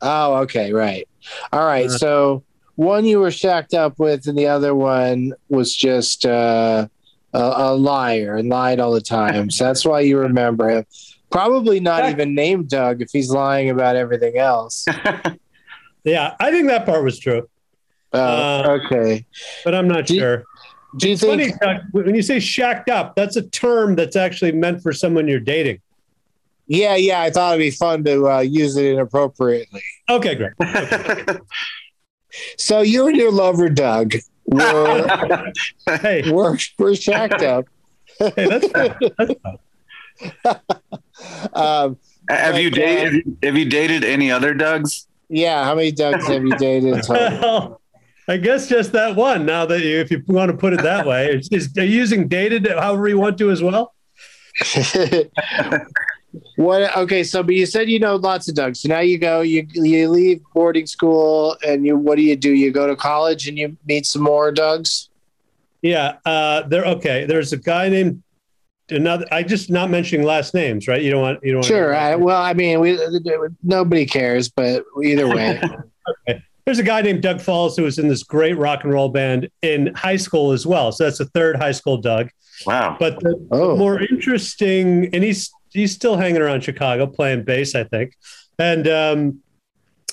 Oh, 0.02 0.36
okay, 0.44 0.74
right. 0.74 1.08
All 1.52 1.66
right. 1.66 1.86
Uh, 1.88 1.98
so 1.98 2.44
one 2.76 3.06
you 3.06 3.20
were 3.20 3.32
shacked 3.32 3.74
up 3.74 4.00
with, 4.00 4.28
and 4.28 4.38
the 4.38 4.48
other 4.48 4.74
one 4.74 5.34
was 5.50 5.76
just 5.76 6.26
uh, 6.26 6.88
a, 7.34 7.40
a 7.40 7.76
liar 7.76 8.36
and 8.36 8.50
lied 8.50 8.80
all 8.80 8.92
the 8.92 9.02
time. 9.02 9.50
So 9.52 9.66
that's 9.66 9.86
why 9.86 10.00
you 10.02 10.18
remember 10.18 10.70
him. 10.70 10.86
Probably 11.30 11.80
not 11.80 12.10
even 12.10 12.36
named 12.36 12.70
Doug 12.70 13.02
if 13.02 13.10
he's 13.12 13.30
lying 13.30 13.70
about 13.70 13.96
everything 13.96 14.38
else. 14.38 14.86
Yeah, 16.04 16.34
I 16.40 16.50
think 16.50 16.68
that 16.70 16.88
part 16.88 17.04
was 17.04 17.20
true, 17.20 17.48
Oh, 18.12 18.20
Uh, 18.20 18.80
okay. 18.86 19.24
but 19.64 19.76
I'm 19.76 19.88
not 19.88 20.08
Do 20.08 20.18
sure. 20.18 20.44
Do 20.98 21.08
you 21.08 21.14
It's 21.14 21.24
funny 21.24 21.46
think? 21.50 21.60
Doug, 21.62 21.78
when 21.92 22.16
you 22.16 22.24
say 22.24 22.40
shacked 22.40 22.90
up. 22.90 23.16
That's 23.16 23.36
a 23.36 23.44
term 23.44 23.96
that's 23.96 24.16
actually 24.16 24.52
meant 24.54 24.82
for 24.82 24.94
someone 24.94 25.28
you're 25.28 25.40
dating. 25.40 25.80
Yeah, 26.74 26.96
yeah. 26.96 27.22
I 27.22 27.30
thought 27.30 27.56
it'd 27.56 27.66
be 27.66 27.70
fun 27.72 28.06
to 28.06 28.30
uh, 28.30 28.40
use 28.40 28.78
it 28.78 28.86
inappropriately. 28.86 29.84
Okay, 30.10 30.36
great. 30.36 30.54
So 32.58 32.80
you 32.80 33.08
and 33.08 33.18
your 33.18 33.30
lover 33.30 33.68
Doug 33.68 34.14
were 34.46 35.52
Hey, 36.02 36.32
were, 36.32 36.58
were 36.80 36.96
shacked 36.96 37.42
up. 37.44 37.66
hey, 38.20 38.32
that's 38.48 38.68
fine. 38.70 38.96
That's 39.18 39.34
fine. 39.44 40.60
Um, 41.54 41.98
have 42.30 42.58
you 42.58 42.70
dated? 42.72 43.38
Have 43.44 43.58
you 43.58 43.66
dated 43.66 44.04
any 44.04 44.32
other 44.32 44.54
Dougs? 44.54 45.08
yeah. 45.30 45.64
How 45.66 45.76
many 45.76 45.92
Dougs 45.92 46.26
have 46.28 46.44
you 46.44 46.56
dated? 46.58 47.04
Well, 47.10 47.82
I 48.28 48.38
guess 48.38 48.70
just 48.70 48.92
that 48.94 49.16
one. 49.16 49.46
Now 49.46 49.66
that 49.66 49.82
you, 49.82 50.00
if 50.00 50.10
you 50.10 50.24
want 50.28 50.52
to 50.52 50.58
put 50.58 50.74
it 50.74 50.82
that 50.84 51.06
way, 51.06 51.28
is, 51.34 51.50
is 51.52 51.78
are 51.78 51.84
you 51.84 51.98
using 51.98 52.28
dated 52.30 52.66
however 52.68 53.10
you 53.10 53.18
want 53.20 53.38
to 53.40 53.52
as 53.52 53.62
well? 53.62 53.94
What? 56.56 56.96
Okay, 56.98 57.24
so 57.24 57.44
but 57.44 57.56
you 57.56 57.66
said 57.66 57.90
you 57.90 58.00
know 58.00 58.16
lots 58.16 58.48
of 58.48 58.56
dogs. 58.56 58.82
So 58.82 58.90
now 58.90 59.00
you 59.00 59.18
go, 59.18 59.42
you 59.42 59.68
you 59.74 60.10
leave 60.10 60.42
boarding 60.54 60.88
school, 60.88 61.58
and 61.66 61.86
you 61.86 61.98
what 61.98 62.16
do 62.16 62.22
you 62.22 62.36
do? 62.36 62.54
You 62.54 62.72
go 62.72 62.88
to 62.88 62.96
college 62.96 63.48
and 63.48 63.58
you 63.58 63.78
meet 63.86 64.06
some 64.06 64.24
more 64.24 64.52
dogs. 64.52 65.10
Yeah, 65.82 66.18
uh, 66.26 66.64
there. 66.64 66.86
Okay, 66.86 67.26
there's 67.26 67.54
a 67.54 67.58
guy 67.58 67.90
named 67.90 68.22
another. 68.90 69.26
I 69.32 69.44
just 69.44 69.70
not 69.70 69.90
mentioning 69.90 70.26
last 70.26 70.54
names, 70.54 70.88
right? 70.88 71.02
You 71.02 71.12
don't 71.12 71.22
want 71.22 71.44
you 71.44 71.54
don't. 71.54 71.66
Sure. 71.66 71.96
I, 71.96 72.16
well, 72.16 72.42
I 72.42 72.54
mean, 72.54 72.80
we 72.80 73.00
nobody 73.64 74.06
cares, 74.06 74.50
but 74.50 74.84
either 75.04 75.28
way. 75.28 75.62
okay. 76.30 76.44
There's 76.66 76.80
a 76.80 76.84
guy 76.84 77.02
named 77.02 77.24
Doug 77.24 77.42
Falls 77.42 77.76
who 77.76 77.84
was 77.84 77.98
in 77.98 78.08
this 78.08 78.24
great 78.24 78.58
rock 78.58 78.84
and 78.84 78.94
roll 78.94 79.10
band 79.10 79.50
in 79.62 79.94
high 79.96 80.16
school 80.16 80.52
as 80.52 80.66
well. 80.66 80.92
So 80.92 81.06
that's 81.06 81.18
the 81.18 81.26
third 81.26 81.56
high 81.58 81.72
school 81.72 81.98
Doug. 81.98 82.30
Wow. 82.66 82.98
But 83.00 83.20
the 83.20 83.48
oh. 83.52 83.76
more 83.76 84.00
interesting, 84.00 85.10
and 85.14 85.24
he's 85.24 85.52
he's 85.72 85.94
still 85.94 86.18
hanging 86.18 86.42
around 86.42 86.64
Chicago 86.64 87.08
playing 87.08 87.44
bass, 87.44 87.76
I 87.76 87.84
think. 87.84 88.16
And 88.60 88.88
um, 88.88 89.42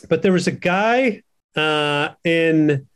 but 0.09 0.23
there 0.23 0.33
was 0.33 0.47
a 0.47 0.53
guy 0.53 1.23
uh, 1.57 2.11
in 2.25 2.87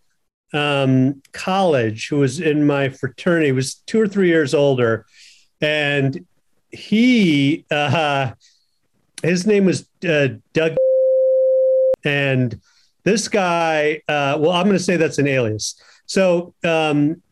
um, 0.52 1.22
college 1.32 2.08
who 2.08 2.18
was 2.18 2.40
in 2.40 2.66
my 2.66 2.88
fraternity. 2.88 3.46
He 3.46 3.52
was 3.52 3.74
two 3.74 4.00
or 4.00 4.06
three 4.06 4.28
years 4.28 4.54
older, 4.54 5.06
and 5.60 6.26
he 6.70 7.64
uh, 7.70 8.32
his 9.22 9.46
name 9.46 9.66
was 9.66 9.88
uh, 10.08 10.28
Doug, 10.52 10.76
and 12.04 12.60
this 13.04 13.28
guy. 13.28 14.02
Uh, 14.08 14.38
well, 14.40 14.52
I'm 14.52 14.64
going 14.66 14.76
to 14.76 14.82
say 14.82 14.96
that's 14.96 15.18
an 15.18 15.26
alias. 15.26 15.80
So, 16.06 16.54
um, 16.64 17.22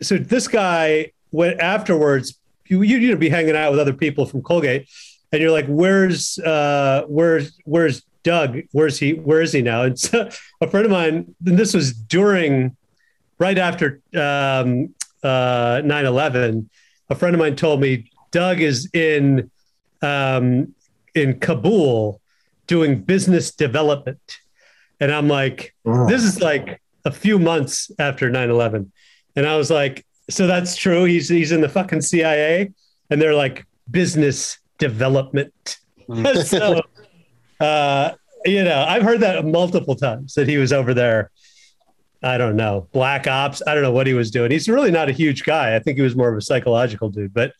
so 0.00 0.16
this 0.16 0.48
guy 0.48 1.12
went 1.30 1.60
afterwards. 1.60 2.38
You 2.80 2.98
you 2.98 3.10
to 3.10 3.16
be 3.16 3.28
hanging 3.28 3.56
out 3.56 3.70
with 3.70 3.80
other 3.80 3.92
people 3.92 4.26
from 4.26 4.42
Colgate, 4.42 4.88
and 5.32 5.40
you're 5.40 5.50
like, 5.50 5.66
"Where's 5.66 6.38
uh, 6.38 7.04
where's 7.06 7.58
where's 7.64 8.02
Doug? 8.22 8.58
Where's 8.72 8.98
he? 8.98 9.14
Where 9.14 9.40
is 9.40 9.52
he 9.52 9.62
now?" 9.62 9.82
And 9.82 9.98
so 9.98 10.28
a 10.60 10.68
friend 10.68 10.86
of 10.86 10.92
mine, 10.92 11.34
and 11.46 11.58
this 11.58 11.74
was 11.74 11.92
during, 11.92 12.76
right 13.38 13.58
after 13.58 14.00
um, 14.14 14.94
uh, 15.22 15.82
9/11 15.84 16.68
a 17.12 17.14
friend 17.14 17.34
of 17.34 17.38
mine 17.38 17.56
told 17.56 17.80
me 17.80 18.10
Doug 18.30 18.60
is 18.60 18.88
in 18.92 19.50
um, 20.00 20.74
in 21.14 21.38
Kabul 21.38 22.20
doing 22.66 23.02
business 23.02 23.52
development, 23.52 24.38
and 24.98 25.12
I'm 25.12 25.28
like, 25.28 25.74
oh. 25.84 26.08
this 26.08 26.24
is 26.24 26.40
like 26.40 26.80
a 27.04 27.12
few 27.12 27.38
months 27.38 27.90
after 27.98 28.30
9/11, 28.30 28.90
and 29.36 29.46
I 29.46 29.56
was 29.56 29.70
like, 29.70 30.04
so 30.32 30.46
that's 30.46 30.76
true. 30.76 31.04
He's 31.04 31.28
he's 31.28 31.52
in 31.52 31.60
the 31.60 31.68
fucking 31.68 32.02
CIA, 32.02 32.72
and 33.10 33.20
they're 33.20 33.34
like 33.34 33.66
business 33.90 34.58
development. 34.78 35.78
Mm. 36.08 36.44
so, 36.44 36.82
uh, 37.64 38.12
you 38.44 38.64
know, 38.64 38.84
I've 38.88 39.02
heard 39.02 39.20
that 39.20 39.44
multiple 39.44 39.94
times 39.94 40.34
that 40.34 40.48
he 40.48 40.56
was 40.56 40.72
over 40.72 40.94
there 40.94 41.30
I 42.22 42.38
don't 42.38 42.56
know, 42.56 42.88
black 42.92 43.26
ops. 43.26 43.62
I 43.66 43.74
don't 43.74 43.82
know 43.82 43.92
what 43.92 44.06
he 44.06 44.14
was 44.14 44.30
doing. 44.30 44.50
He's 44.50 44.68
really 44.68 44.90
not 44.90 45.08
a 45.08 45.12
huge 45.12 45.42
guy. 45.44 45.74
I 45.74 45.80
think 45.80 45.96
he 45.96 46.02
was 46.02 46.14
more 46.14 46.30
of 46.30 46.36
a 46.36 46.40
psychological 46.40 47.10
dude, 47.10 47.34
but 47.34 47.52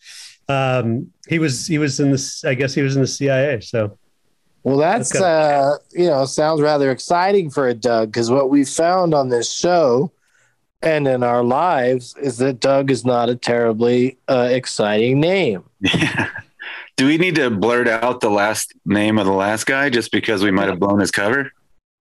um, 0.47 1.11
he 1.27 1.37
was 1.37 1.67
he 1.67 1.77
was 1.77 1.99
in 1.99 2.11
this. 2.11 2.45
I 2.45 2.53
guess 2.53 2.73
he 2.73 2.81
was 2.81 2.95
in 2.95 3.01
the 3.01 3.07
CIA. 3.07 3.59
So, 3.59 3.97
well, 4.63 4.77
that's, 4.77 5.11
that's 5.11 5.23
uh, 5.23 5.77
you 5.91 6.07
know 6.07 6.23
sounds 6.25 6.61
rather 6.61 6.91
exciting 6.91 7.49
for 7.49 7.67
a 7.67 7.73
Doug 7.73 8.09
because 8.09 8.31
what 8.31 8.49
we 8.49 8.63
found 8.63 9.13
on 9.13 9.27
this 9.27 9.51
show 9.51 10.11
and 10.83 11.07
in 11.07 11.23
our 11.23 11.43
lives 11.43 12.15
is 12.21 12.37
that 12.37 12.59
Doug 12.59 12.91
is 12.91 13.05
not 13.05 13.29
a 13.29 13.35
terribly 13.35 14.17
uh, 14.27 14.49
exciting 14.51 15.19
name. 15.19 15.63
Yeah. 15.79 16.29
Do 16.97 17.07
we 17.07 17.17
need 17.17 17.35
to 17.35 17.49
blurt 17.49 17.87
out 17.87 18.19
the 18.19 18.29
last 18.29 18.73
name 18.85 19.17
of 19.17 19.25
the 19.25 19.31
last 19.31 19.65
guy 19.65 19.89
just 19.89 20.11
because 20.11 20.43
we 20.43 20.51
might 20.51 20.69
have 20.69 20.79
blown 20.79 20.99
his 20.99 21.09
cover? 21.09 21.51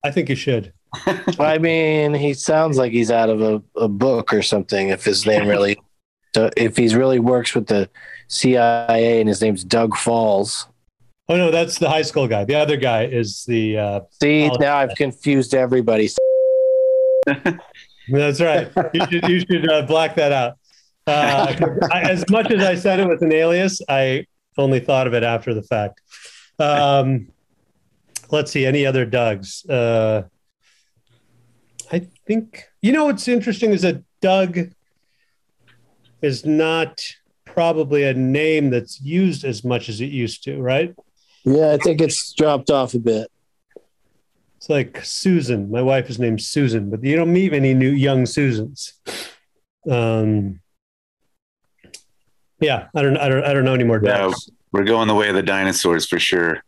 I 0.05 0.11
think 0.11 0.29
you 0.29 0.37
should. 0.37 0.73
I 1.39 1.57
mean, 1.57 2.13
he 2.13 2.35
sounds 2.35 2.77
like 2.77 2.93
he's 2.93 3.11
out 3.11 3.31
of 3.31 3.41
a, 3.41 3.63
a 3.77 3.89
book 3.89 4.35
or 4.35 4.43
something. 4.43 4.91
If 4.91 5.05
his 5.05 5.25
name 5.25 5.49
really, 5.49 5.81
if 6.35 6.77
he's 6.77 6.95
really 6.95 7.21
works 7.21 7.55
with 7.55 7.69
the 7.69 7.89
CIA 8.29 9.21
and 9.21 9.29
his 9.29 9.41
name's 9.41 9.65
Doug 9.65 9.97
Falls. 9.97 10.67
Oh 11.29 11.37
no, 11.37 11.51
that's 11.51 11.79
the 11.79 11.89
high 11.89 12.03
school 12.03 12.29
guy. 12.29 12.45
The 12.45 12.57
other 12.57 12.77
guy 12.77 13.05
is 13.05 13.45
the. 13.45 13.79
Uh, 13.79 14.01
See, 14.21 14.51
now 14.59 14.77
I've 14.77 14.95
confused 14.97 15.55
everybody. 15.55 16.11
That's 18.09 18.41
right. 18.41 18.71
You 18.95 19.07
should, 19.11 19.29
you 19.29 19.41
should 19.41 19.71
uh, 19.71 19.83
black 19.83 20.15
that 20.17 20.33
out. 20.33 20.59
Uh, 21.07 21.55
I, 21.93 22.03
as 22.03 22.25
much 22.31 22.51
as 22.51 22.63
I 22.63 22.75
said 22.75 23.01
it 23.01 23.09
with 23.09 23.23
an 23.23 23.33
alias, 23.33 23.81
I 23.89 24.27
only 24.57 24.81
thought 24.81 25.07
of 25.07 25.15
it 25.15 25.23
after 25.23 25.55
the 25.55 25.63
fact. 25.63 26.01
Um, 26.59 27.29
let's 28.31 28.53
see, 28.53 28.67
any 28.67 28.87
other 28.87 29.05
Dougs? 29.05 29.69
Uh, 29.69 30.23
I 31.91 32.07
think 32.27 32.65
you 32.81 32.93
know 32.93 33.07
what's 33.07 33.29
interesting 33.29 33.73
is 33.73 33.83
that 33.83 34.03
Doug 34.21 34.59
is 36.23 36.47
not 36.47 37.01
probably 37.45 38.05
a 38.05 38.15
name 38.15 38.71
that's 38.71 39.01
used 39.01 39.45
as 39.45 39.65
much 39.65 39.89
as 39.89 40.01
it 40.01 40.07
used 40.07 40.45
to, 40.45 40.61
right? 40.61 40.95
Yeah, 41.45 41.73
I 41.73 41.77
think 41.79 42.01
it's 42.01 42.33
dropped 42.33 42.71
off 42.71 42.95
a 42.95 42.99
bit. 42.99 43.31
It's 44.73 44.95
like 44.95 45.05
Susan. 45.05 45.71
My 45.71 45.83
wife 45.83 46.09
is 46.09 46.19
named 46.19 46.41
Susan, 46.41 46.89
but 46.91 47.05
you 47.05 47.17
don't 47.17 47.33
meet 47.33 47.53
many 47.53 47.75
new 47.75 47.91
young 47.91 48.25
Susans. 48.27 48.95
Um, 49.91 50.61
yeah, 52.61 52.89
I 52.95 53.03
don't, 53.03 53.17
I 53.17 53.29
don't, 53.29 53.45
I 53.45 53.53
don't 53.53 53.65
know 53.65 53.75
any 53.75 53.85
more. 53.85 54.01
Yeah, 54.03 54.31
we're 54.71 54.85
going 54.85 55.09
the 55.09 55.15
way 55.15 55.29
of 55.29 55.35
the 55.35 55.43
dinosaurs 55.43 56.07
for 56.07 56.19
sure. 56.19 56.63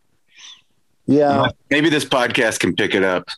Yeah, 1.06 1.48
maybe 1.70 1.88
this 1.88 2.04
podcast 2.04 2.60
can 2.60 2.74
pick 2.74 2.94
it 2.94 3.04
up. 3.04 3.28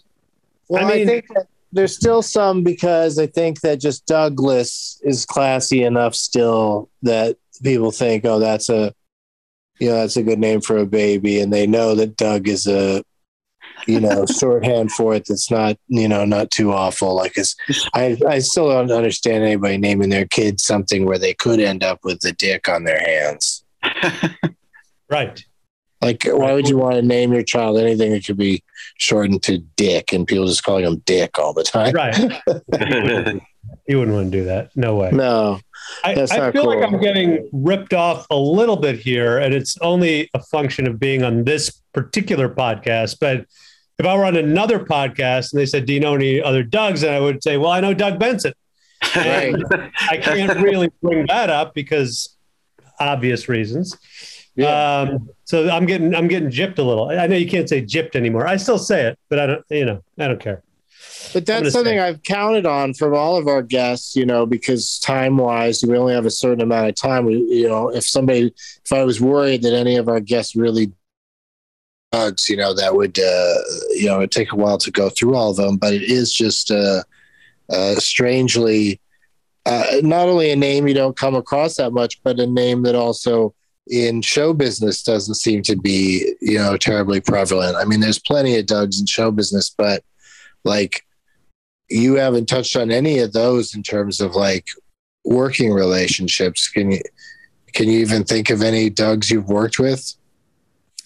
Well, 0.68 0.85
I, 0.85 0.88
mean, 0.88 1.09
I 1.09 1.12
think 1.12 1.29
that 1.29 1.46
there's 1.70 1.94
still 1.94 2.22
some 2.22 2.62
because 2.62 3.18
I 3.18 3.26
think 3.26 3.61
that 3.61 3.79
just 3.79 4.07
Douglas 4.07 5.00
is 5.05 5.24
classy 5.26 5.85
enough 5.85 6.14
still 6.14 6.88
that 7.02 7.37
people 7.62 7.92
think, 7.92 8.24
oh, 8.24 8.40
that's 8.40 8.68
a, 8.68 8.92
you 9.79 9.90
know, 9.90 9.96
that's 9.96 10.16
a 10.16 10.22
good 10.22 10.38
name 10.38 10.61
for 10.61 10.79
a 10.79 10.87
baby, 10.87 11.40
and 11.40 11.52
they 11.52 11.66
know 11.66 11.94
that 11.94 12.16
Doug 12.16 12.48
is 12.48 12.66
a, 12.66 13.05
you 13.86 14.00
know, 14.00 14.24
shorthand 14.26 14.92
for 14.92 15.14
it. 15.14 15.26
That's 15.28 15.50
not, 15.50 15.76
you 15.88 16.08
know, 16.08 16.24
not 16.24 16.50
too 16.50 16.72
awful. 16.72 17.14
Like, 17.14 17.36
it's, 17.36 17.56
I, 17.94 18.16
I 18.26 18.38
still 18.40 18.68
don't 18.68 18.90
understand 18.90 19.44
anybody 19.44 19.78
naming 19.78 20.10
their 20.10 20.26
kid 20.26 20.60
something 20.60 21.04
where 21.04 21.18
they 21.18 21.34
could 21.34 21.60
end 21.60 21.84
up 21.84 22.00
with 22.04 22.20
the 22.20 22.32
dick 22.32 22.68
on 22.68 22.84
their 22.84 23.00
hands. 23.00 23.64
right. 25.10 25.44
Like, 26.02 26.24
why 26.24 26.52
would 26.52 26.68
you 26.68 26.76
want 26.76 26.96
to 26.96 27.02
name 27.02 27.32
your 27.32 27.42
child 27.42 27.78
anything 27.78 28.12
that 28.12 28.24
could 28.24 28.36
be 28.36 28.62
shortened 28.98 29.42
to 29.44 29.58
Dick 29.58 30.12
and 30.12 30.26
people 30.26 30.46
just 30.46 30.62
calling 30.62 30.84
him 30.84 31.02
Dick 31.06 31.38
all 31.38 31.54
the 31.54 31.64
time? 31.64 31.94
Right. 31.94 32.16
you 33.88 33.98
wouldn't 33.98 34.14
want 34.14 34.30
to 34.30 34.38
do 34.38 34.44
that. 34.44 34.76
No 34.76 34.96
way. 34.96 35.10
No. 35.10 35.58
I, 36.04 36.12
I 36.12 36.26
feel 36.26 36.52
cool. 36.52 36.66
like 36.66 36.82
I'm 36.82 37.00
getting 37.00 37.48
ripped 37.52 37.94
off 37.94 38.26
a 38.30 38.36
little 38.36 38.76
bit 38.76 38.98
here, 38.98 39.38
and 39.38 39.54
it's 39.54 39.78
only 39.78 40.28
a 40.34 40.42
function 40.42 40.86
of 40.86 40.98
being 40.98 41.22
on 41.22 41.44
this 41.44 41.70
particular 41.92 42.48
podcast. 42.48 43.18
But 43.20 43.46
if 43.98 44.06
I 44.06 44.16
were 44.16 44.24
on 44.24 44.37
another 44.37 44.78
podcast 44.78 45.52
and 45.52 45.61
they 45.61 45.66
said, 45.66 45.87
Do 45.87 45.92
you 45.92 46.00
know 46.00 46.14
any 46.14 46.42
other 46.42 46.62
Dougs? 46.62 47.02
And 47.02 47.12
I 47.12 47.20
would 47.20 47.42
say, 47.42 47.56
Well, 47.56 47.70
I 47.70 47.80
know 47.80 47.94
Doug 47.94 48.18
Benson. 48.18 48.52
Right. 49.14 49.54
I 50.11 50.16
can't 50.16 50.59
really 50.61 50.90
bring 51.02 51.26
that 51.26 51.48
up 51.48 51.74
because 51.74 52.37
obvious 52.98 53.48
reasons. 53.48 53.96
Yeah. 54.54 55.00
Um, 55.00 55.30
so 55.44 55.68
I'm 55.68 55.87
getting 55.87 56.14
I'm 56.14 56.28
getting 56.28 56.50
gypped 56.50 56.78
a 56.78 56.82
little. 56.82 57.11
I 57.11 57.26
know 57.26 57.37
you 57.37 57.48
can't 57.48 57.68
say 57.68 57.82
gypped 57.82 58.16
anymore. 58.16 58.46
I 58.46 58.56
still 58.56 58.78
say 58.78 59.06
it, 59.06 59.18
but 59.28 59.38
I 59.38 59.46
don't 59.46 59.64
you 59.68 59.85
know 59.85 60.02
I 60.18 60.29
don't 60.29 60.40
care. 60.40 60.62
But 61.33 61.46
that's 61.46 61.73
something 61.73 61.98
I've 61.98 62.23
counted 62.23 62.66
on 62.66 62.94
from 62.94 63.14
all 63.14 63.37
of 63.37 63.48
our 63.48 63.62
guests, 63.62 64.16
you 64.16 64.25
know, 64.25 64.46
because 64.46 64.98
time 64.98 65.37
wise, 65.37 65.85
we 65.87 65.96
only 65.96 66.14
have 66.14 66.27
a 66.27 66.31
certain 66.31 66.62
amount 66.62 66.88
of 66.88 66.94
time. 66.94 67.27
We, 67.27 67.37
you 67.37 67.68
know, 67.68 67.88
if 67.90 68.04
somebody, 68.04 68.54
if 68.85 68.92
I 68.92 69.04
was 69.04 69.21
worried 69.21 69.62
that 69.62 69.75
any 69.75 69.96
of 69.96 70.08
our 70.08 70.21
guests 70.21 70.56
really 70.56 70.92
bugs, 72.13 72.48
you 72.48 72.57
know, 72.57 72.75
that 72.75 72.94
would, 72.94 73.19
uh, 73.19 73.54
you 73.90 74.07
know, 74.07 74.19
it'd 74.19 74.33
take 74.33 74.52
a 74.52 74.57
while 74.57 74.79
to 74.79 74.90
go 74.90 75.09
through 75.09 75.35
all 75.35 75.50
of 75.50 75.57
them. 75.57 75.77
But 75.77 75.94
it 75.94 76.02
is 76.02 76.33
just 76.33 76.71
uh, 76.71 77.02
uh, 77.71 77.96
strangely 77.96 79.00
uh, 79.67 79.96
not 80.02 80.29
only 80.29 80.52
a 80.52 80.57
name 80.57 80.87
you 80.87 80.94
don't 80.94 81.17
come 81.17 81.35
across 81.35 81.77
that 81.77 81.92
much, 81.92 82.23
but 82.23 82.38
a 82.38 82.46
name 82.46 82.85
that 82.85 82.94
also 82.94 83.52
in 83.88 84.23
show 84.23 84.52
business 84.52 85.02
doesn't 85.02 85.35
seem 85.35 85.61
to 85.63 85.77
be 85.77 86.35
you 86.40 86.57
know 86.57 86.77
terribly 86.77 87.21
prevalent. 87.21 87.77
I 87.77 87.85
mean, 87.85 87.98
there's 87.98 88.21
plenty 88.21 88.57
of 88.57 88.67
Dougs 88.67 89.00
in 89.00 89.07
show 89.07 89.33
business, 89.33 89.69
but 89.77 90.04
like 90.65 91.04
you 91.90 92.15
haven't 92.15 92.46
touched 92.46 92.77
on 92.77 92.92
any 92.92 93.19
of 93.19 93.33
those 93.33 93.75
in 93.75 93.83
terms 93.83 94.21
of 94.21 94.37
like 94.37 94.69
working 95.25 95.73
relationships. 95.73 96.69
Can 96.69 96.92
you 96.92 97.00
can 97.73 97.88
you 97.88 97.98
even 97.98 98.23
think 98.23 98.50
of 98.50 98.63
any 98.63 98.88
Dougs 98.88 99.33
you've 99.33 99.48
worked 99.48 99.81
with? 99.81 100.15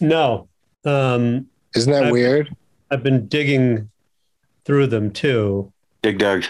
No. 0.00 0.49
Um, 0.84 1.46
Isn't 1.74 1.92
that 1.92 2.04
I've, 2.04 2.12
weird? 2.12 2.54
I've 2.90 3.02
been 3.02 3.26
digging 3.26 3.90
through 4.64 4.88
them 4.88 5.10
too. 5.10 5.72
Dig 6.02 6.18
Doug. 6.18 6.44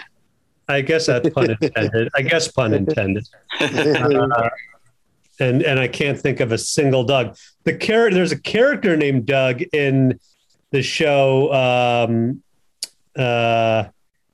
I 0.67 0.81
guess 0.81 1.05
that's 1.05 1.29
pun 1.29 1.51
intended. 1.61 2.09
I 2.15 2.21
guess 2.21 2.47
pun 2.47 2.73
intended. 2.73 3.27
Uh, 3.59 4.49
and 5.39 5.63
and 5.63 5.79
I 5.79 5.87
can't 5.87 6.19
think 6.19 6.39
of 6.39 6.51
a 6.51 6.57
single 6.57 7.03
Doug. 7.03 7.35
The 7.63 7.75
character 7.75 8.15
there's 8.15 8.31
a 8.31 8.39
character 8.39 8.95
named 8.95 9.25
Doug 9.25 9.61
in 9.73 10.19
the 10.71 10.81
show 10.81 11.51
um, 11.53 12.41
uh, 13.17 13.85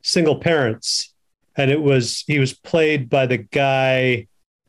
Single 0.02 0.36
Parents, 0.36 1.14
and 1.56 1.72
it 1.72 1.82
was 1.82 2.24
he 2.28 2.40
was 2.40 2.54
played 2.54 3.10
by 3.10 3.26
the 3.26 3.38
guy 3.38 4.28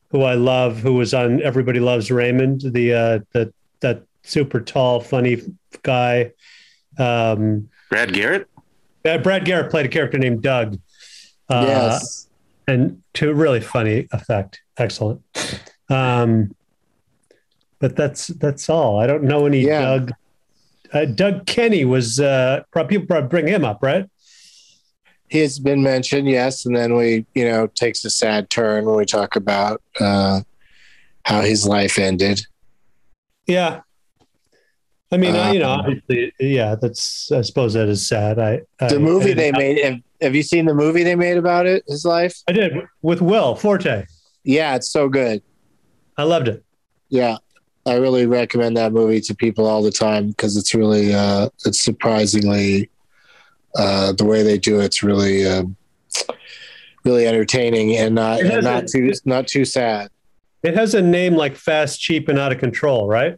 who 0.09 0.23
I 0.23 0.33
love, 0.33 0.79
who 0.79 0.95
was 0.95 1.13
on 1.13 1.41
Everybody 1.41 1.79
Loves 1.79 2.09
Raymond, 2.09 2.61
the 2.61 2.93
uh, 2.93 3.19
the 3.31 3.53
that 3.81 4.03
super 4.29 4.59
tall, 4.61 4.99
funny 4.99 5.41
guy. 5.83 6.31
Um, 6.97 7.69
Brad 7.89 8.13
Garrett. 8.13 8.47
uh, 9.05 9.17
Brad 9.17 9.45
Garrett 9.45 9.71
played 9.71 9.85
a 9.85 9.89
character 9.89 10.17
named 10.17 10.41
Doug. 10.41 10.79
Uh, 11.49 11.65
yes. 11.67 12.27
and 12.67 13.01
to 13.15 13.33
really 13.33 13.59
funny 13.59 14.07
effect. 14.11 14.61
Excellent. 14.77 15.21
Um, 15.89 16.55
but 17.79 17.95
that's 17.95 18.27
that's 18.27 18.69
all. 18.69 18.99
I 18.99 19.07
don't 19.07 19.23
know 19.23 19.45
any 19.45 19.61
Yeah. 19.61 19.81
Doug. 19.81 20.11
Uh, 20.93 21.05
Doug 21.05 21.45
Kenney 21.45 21.85
was 21.85 22.19
uh, 22.19 22.63
people 22.87 23.05
probably 23.07 23.27
bring 23.27 23.47
him 23.47 23.63
up, 23.65 23.79
right? 23.81 24.05
He's 25.29 25.59
been 25.59 25.83
mentioned, 25.83 26.27
yes, 26.27 26.65
and 26.65 26.75
then 26.75 26.95
we, 26.95 27.25
you 27.35 27.45
know, 27.45 27.67
takes 27.67 28.03
a 28.05 28.09
sad 28.09 28.49
turn 28.49 28.85
when 28.85 28.95
we 28.95 29.05
talk 29.05 29.35
about 29.35 29.81
uh, 29.99 30.41
how 31.25 31.41
his 31.41 31.67
life 31.67 31.99
ended. 31.99 32.41
Yeah. 33.45 33.81
I 35.11 35.17
mean, 35.17 35.35
I, 35.35 35.51
you 35.53 35.59
know, 35.59 35.71
Um, 35.71 35.79
obviously, 35.81 36.31
yeah. 36.39 36.75
That's 36.79 37.31
I 37.31 37.41
suppose 37.41 37.73
that 37.73 37.87
is 37.87 38.07
sad. 38.07 38.37
I, 38.37 38.61
I 38.79 38.89
The 38.89 38.99
movie 38.99 39.31
I, 39.31 39.33
they 39.33 39.51
made. 39.51 39.83
Have, 39.83 39.95
have 40.21 40.35
you 40.35 40.43
seen 40.43 40.65
the 40.65 40.73
movie 40.75 41.03
they 41.03 41.15
made 41.15 41.37
about 41.37 41.65
it? 41.65 41.83
His 41.87 42.05
life? 42.05 42.35
I 42.47 42.51
did 42.51 42.73
with 43.01 43.21
Will 43.21 43.55
Forte. 43.55 44.05
Yeah, 44.43 44.75
it's 44.75 44.89
so 44.91 45.09
good. 45.09 45.41
I 46.17 46.23
loved 46.23 46.47
it. 46.47 46.63
Yeah, 47.09 47.37
I 47.87 47.95
really 47.95 48.27
recommend 48.27 48.77
that 48.77 48.91
movie 48.93 49.19
to 49.21 49.33
people 49.33 49.65
all 49.65 49.81
the 49.81 49.91
time 49.91 50.27
because 50.29 50.57
it's 50.57 50.75
really, 50.75 51.13
uh, 51.13 51.49
it's 51.65 51.81
surprisingly 51.81 52.89
uh, 53.75 54.11
the 54.13 54.25
way 54.25 54.43
they 54.43 54.57
do 54.57 54.79
it's 54.79 55.01
really, 55.01 55.47
um, 55.47 55.75
really 57.05 57.25
entertaining 57.27 57.95
and 57.97 58.13
not 58.15 58.41
and 58.41 58.63
not 58.63 58.83
a- 58.83 58.87
too 58.87 59.11
not 59.25 59.47
too 59.47 59.65
sad. 59.65 60.09
It 60.61 60.75
has 60.75 60.93
a 60.93 61.01
name 61.01 61.35
like 61.35 61.55
Fast, 61.55 61.99
Cheap, 62.01 62.27
and 62.27 62.37
Out 62.37 62.51
of 62.51 62.57
Control, 62.59 63.07
right? 63.07 63.37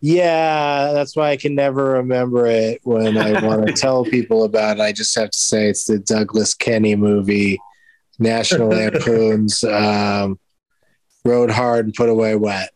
Yeah, 0.00 0.92
that's 0.92 1.16
why 1.16 1.30
I 1.30 1.36
can 1.36 1.54
never 1.54 1.92
remember 1.94 2.46
it 2.46 2.80
when 2.84 3.18
I 3.18 3.44
want 3.44 3.66
to 3.66 3.72
tell 3.76 4.04
people 4.04 4.44
about 4.44 4.78
it. 4.78 4.82
I 4.82 4.92
just 4.92 5.14
have 5.18 5.30
to 5.30 5.38
say 5.38 5.68
it's 5.68 5.84
the 5.84 5.98
Douglas 5.98 6.54
Kenney 6.54 6.94
movie, 6.94 7.58
National 8.18 8.68
Lampoon's 8.68 9.64
um, 9.64 10.38
Rode 11.24 11.50
Hard 11.50 11.86
and 11.86 11.94
Put 11.94 12.08
Away 12.08 12.36
Wet. 12.36 12.70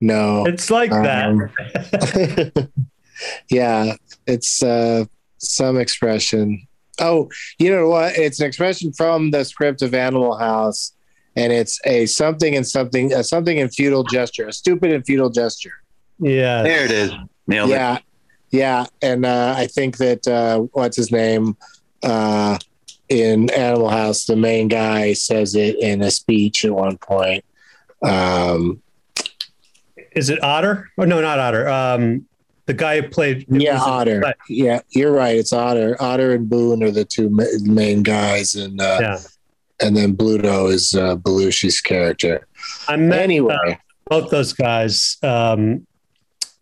No. 0.00 0.44
It's 0.46 0.70
like 0.70 0.90
that. 0.90 1.26
Um, 1.26 2.68
yeah, 3.50 3.94
it's 4.26 4.62
uh, 4.62 5.04
some 5.38 5.78
expression. 5.78 6.66
Oh, 7.00 7.30
you 7.58 7.70
know 7.70 7.88
what? 7.88 8.16
It's 8.16 8.40
an 8.40 8.46
expression 8.46 8.92
from 8.92 9.30
the 9.30 9.44
script 9.44 9.82
of 9.82 9.94
Animal 9.94 10.36
House, 10.36 10.92
and 11.36 11.52
it's 11.52 11.80
a 11.84 12.06
something 12.06 12.56
and 12.56 12.66
something, 12.66 13.12
a 13.12 13.22
something 13.22 13.60
and 13.60 13.72
futile 13.72 14.02
gesture, 14.04 14.48
a 14.48 14.52
stupid 14.52 14.92
and 14.92 15.06
futile 15.06 15.30
gesture. 15.30 15.74
Yeah. 16.18 16.62
There 16.62 16.84
it 16.84 16.90
is. 16.90 17.12
Nailed 17.46 17.70
it. 17.70 17.74
Yeah, 17.74 17.98
yeah, 18.50 18.86
and 19.02 19.24
uh, 19.24 19.54
I 19.56 19.66
think 19.66 19.96
that 19.98 20.26
uh, 20.26 20.60
what's 20.72 20.96
his 20.96 21.10
name 21.12 21.56
uh, 22.02 22.58
in 23.08 23.50
Animal 23.50 23.88
House, 23.88 24.26
the 24.26 24.36
main 24.36 24.68
guy 24.68 25.12
says 25.14 25.54
it 25.54 25.78
in 25.78 26.02
a 26.02 26.10
speech 26.10 26.64
at 26.64 26.72
one 26.72 26.98
point. 26.98 27.44
Um, 28.02 28.82
Is 30.12 30.30
it 30.30 30.42
Otter? 30.42 30.90
Oh 30.98 31.04
no, 31.04 31.20
not 31.20 31.38
Otter. 31.38 31.68
Um, 31.68 32.26
the 32.66 32.74
guy 32.74 33.00
who 33.00 33.08
played. 33.08 33.46
yeah, 33.48 33.78
Otter. 33.80 34.20
but- 34.20 34.36
Yeah, 34.48 34.80
you're 34.90 35.12
right. 35.12 35.36
It's 35.36 35.52
Otter. 35.52 35.96
Otter 36.00 36.34
and 36.34 36.48
Boone 36.50 36.82
are 36.82 36.90
the 36.90 37.04
two 37.06 37.30
ma- 37.30 37.44
main 37.62 38.02
guys, 38.02 38.54
and 38.54 38.80
uh, 38.80 38.98
Yeah. 39.00 39.18
and 39.80 39.96
then 39.96 40.14
Bluto 40.16 40.70
is 40.70 40.94
uh, 40.94 41.16
Belushi's 41.16 41.80
character. 41.80 42.46
I 42.88 42.96
met 42.96 43.20
Anyway, 43.22 43.54
uh, 43.54 43.74
both 44.08 44.30
those 44.30 44.52
guys. 44.52 45.16
Um, 45.22 45.86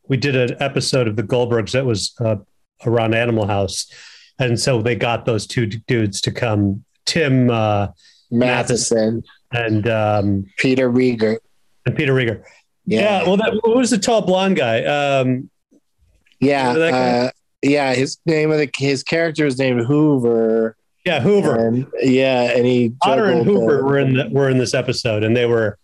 we 0.08 0.16
did 0.16 0.36
an 0.36 0.56
episode 0.60 1.08
of 1.08 1.16
the 1.16 1.22
Goldbergs 1.22 1.72
that 1.72 1.84
was 1.84 2.14
uh, 2.20 2.36
around 2.84 3.14
Animal 3.14 3.46
House, 3.46 3.90
and 4.38 4.58
so 4.58 4.82
they 4.82 4.94
got 4.94 5.24
those 5.24 5.46
two 5.46 5.66
dudes 5.66 6.20
to 6.22 6.30
come. 6.30 6.84
Tim 7.04 7.50
uh, 7.50 7.88
Matheson, 8.30 9.22
and 9.52 9.88
um, 9.88 10.46
Peter 10.58 10.90
Riegert. 10.90 11.38
and 11.86 11.96
Peter 11.96 12.12
Riegert. 12.12 12.42
Yeah. 12.84 13.00
Yeah, 13.00 13.22
well, 13.24 13.36
that, 13.36 13.54
what 13.62 13.76
was 13.76 13.90
the 13.90 13.98
tall 13.98 14.22
blonde 14.22 14.56
guy? 14.56 14.84
Um, 14.84 15.50
yeah, 16.40 16.74
guy? 16.74 16.90
uh, 16.90 17.30
yeah. 17.62 17.94
His 17.94 18.18
name 18.26 18.50
of 18.50 18.58
the 18.58 18.70
his 18.76 19.02
character 19.02 19.46
is 19.46 19.58
named 19.58 19.84
Hoover. 19.86 20.76
yeah, 21.04 21.20
Hoover. 21.20 21.86
Yeah, 22.00 22.42
and 22.42 22.66
he 22.66 22.92
Otter 23.02 23.26
and 23.26 23.44
Hoover 23.44 23.80
uh, 23.80 23.82
were 23.82 23.98
in 23.98 24.14
the, 24.14 24.28
were 24.30 24.50
in 24.50 24.58
this 24.58 24.74
episode, 24.74 25.24
and 25.24 25.36
they 25.36 25.46
were. 25.46 25.78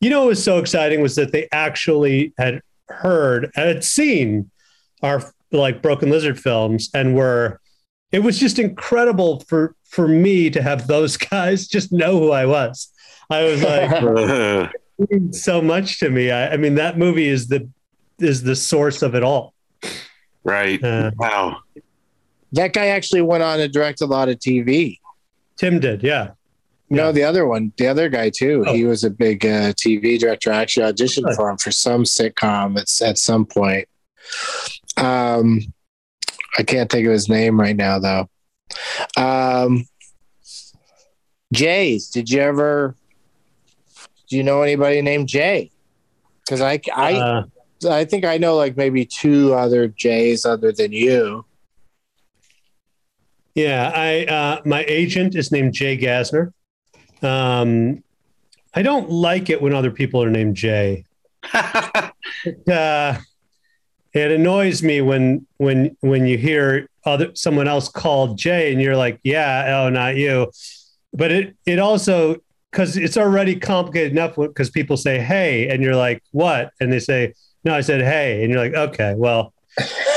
You 0.00 0.10
know, 0.10 0.22
what 0.22 0.28
was 0.30 0.42
so 0.42 0.58
exciting 0.58 1.00
was 1.00 1.14
that 1.14 1.30
they 1.30 1.46
actually 1.52 2.32
had 2.36 2.60
heard 2.92 3.50
and 3.56 3.68
had 3.68 3.84
seen 3.84 4.50
our 5.02 5.32
like 5.50 5.82
Broken 5.82 6.10
Lizard 6.10 6.40
films, 6.40 6.90
and 6.94 7.14
were. 7.14 7.60
It 8.10 8.22
was 8.22 8.38
just 8.38 8.58
incredible 8.58 9.40
for 9.48 9.74
for 9.84 10.06
me 10.06 10.50
to 10.50 10.62
have 10.62 10.86
those 10.86 11.16
guys 11.30 11.66
just 11.66 11.92
know 11.92 12.18
who 12.18 12.30
I 12.30 12.46
was. 12.46 12.92
I 13.30 13.44
was 13.44 13.62
like, 13.62 13.90
it 14.98 15.10
means 15.10 15.42
so 15.42 15.62
much 15.62 15.98
to 16.00 16.10
me. 16.10 16.30
I, 16.30 16.52
I 16.52 16.56
mean, 16.56 16.74
that 16.74 16.98
movie 16.98 17.28
is 17.28 17.48
the 17.48 17.68
is 18.18 18.42
the 18.42 18.56
source 18.56 19.02
of 19.02 19.14
it 19.14 19.22
all. 19.22 19.54
right. 20.44 20.82
Uh, 20.82 21.10
wow. 21.16 21.58
That 22.52 22.72
guy 22.72 22.88
actually 22.88 23.22
went 23.22 23.42
on 23.42 23.58
to 23.58 23.68
direct 23.68 24.02
a 24.02 24.06
lot 24.06 24.28
of 24.28 24.38
TV. 24.38 24.98
Tim 25.56 25.80
did, 25.80 26.02
yeah. 26.02 26.32
No, 26.92 27.06
Yeah. 27.06 27.12
the 27.12 27.24
other 27.24 27.46
one, 27.46 27.72
the 27.78 27.88
other 27.88 28.08
guy 28.08 28.28
too. 28.30 28.64
Oh. 28.66 28.72
He 28.74 28.84
was 28.84 29.02
a 29.02 29.10
big 29.10 29.44
uh, 29.46 29.72
TV 29.72 30.18
director. 30.18 30.52
I 30.52 30.60
actually 30.62 30.92
auditioned 30.92 31.34
for 31.34 31.48
him 31.50 31.56
for 31.56 31.70
some 31.70 32.04
sitcom 32.04 32.78
at, 32.78 33.08
at 33.08 33.18
some 33.18 33.46
point. 33.46 33.88
Um, 34.96 35.60
I 36.58 36.62
can't 36.62 36.90
think 36.90 37.06
of 37.06 37.12
his 37.12 37.28
name 37.28 37.58
right 37.58 37.74
now 37.76 37.98
though. 37.98 38.28
Um, 39.16 39.86
Jays. 41.52 42.08
Did 42.10 42.30
you 42.30 42.40
ever? 42.40 42.94
Do 44.28 44.36
you 44.36 44.42
know 44.42 44.62
anybody 44.62 45.00
named 45.02 45.28
Jay? 45.28 45.70
Because 46.44 46.60
I, 46.60 46.80
I, 46.94 47.14
Uh, 47.14 47.44
I 47.90 48.04
think 48.04 48.24
I 48.24 48.38
know 48.38 48.56
like 48.56 48.76
maybe 48.76 49.04
two 49.04 49.54
other 49.54 49.88
Jays 49.88 50.44
other 50.44 50.72
than 50.72 50.92
you. 50.92 51.44
Yeah, 53.54 53.90
I 53.94 54.24
uh, 54.24 54.60
my 54.64 54.84
agent 54.88 55.34
is 55.34 55.52
named 55.52 55.74
Jay 55.74 55.96
Gassner. 55.98 56.52
Um, 57.22 58.02
I 58.74 58.82
don't 58.82 59.10
like 59.10 59.50
it 59.50 59.60
when 59.60 59.74
other 59.74 59.90
people 59.90 60.22
are 60.22 60.30
named 60.30 60.56
Jay. 60.56 61.04
It, 61.54 62.68
uh, 62.68 63.18
it 64.12 64.30
annoys 64.30 64.82
me 64.82 65.00
when 65.00 65.46
when 65.56 65.96
when 66.00 66.26
you 66.26 66.38
hear 66.38 66.88
other 67.04 67.34
someone 67.34 67.68
else 67.68 67.88
called 67.88 68.38
Jay 68.38 68.72
and 68.72 68.80
you're 68.80 68.96
like, 68.96 69.20
yeah, 69.22 69.82
oh, 69.82 69.90
not 69.90 70.16
you. 70.16 70.50
But 71.12 71.32
it 71.32 71.56
it 71.66 71.78
also 71.78 72.36
because 72.70 72.96
it's 72.96 73.16
already 73.16 73.56
complicated 73.56 74.12
enough 74.12 74.36
because 74.36 74.70
people 74.70 74.96
say 74.96 75.18
hey 75.18 75.68
and 75.68 75.82
you're 75.82 75.96
like 75.96 76.22
what 76.30 76.70
and 76.80 76.90
they 76.90 76.98
say 76.98 77.34
no 77.64 77.74
I 77.74 77.82
said 77.82 78.00
hey 78.00 78.42
and 78.42 78.50
you're 78.50 78.60
like 78.60 78.74
okay 78.74 79.14
well 79.14 79.52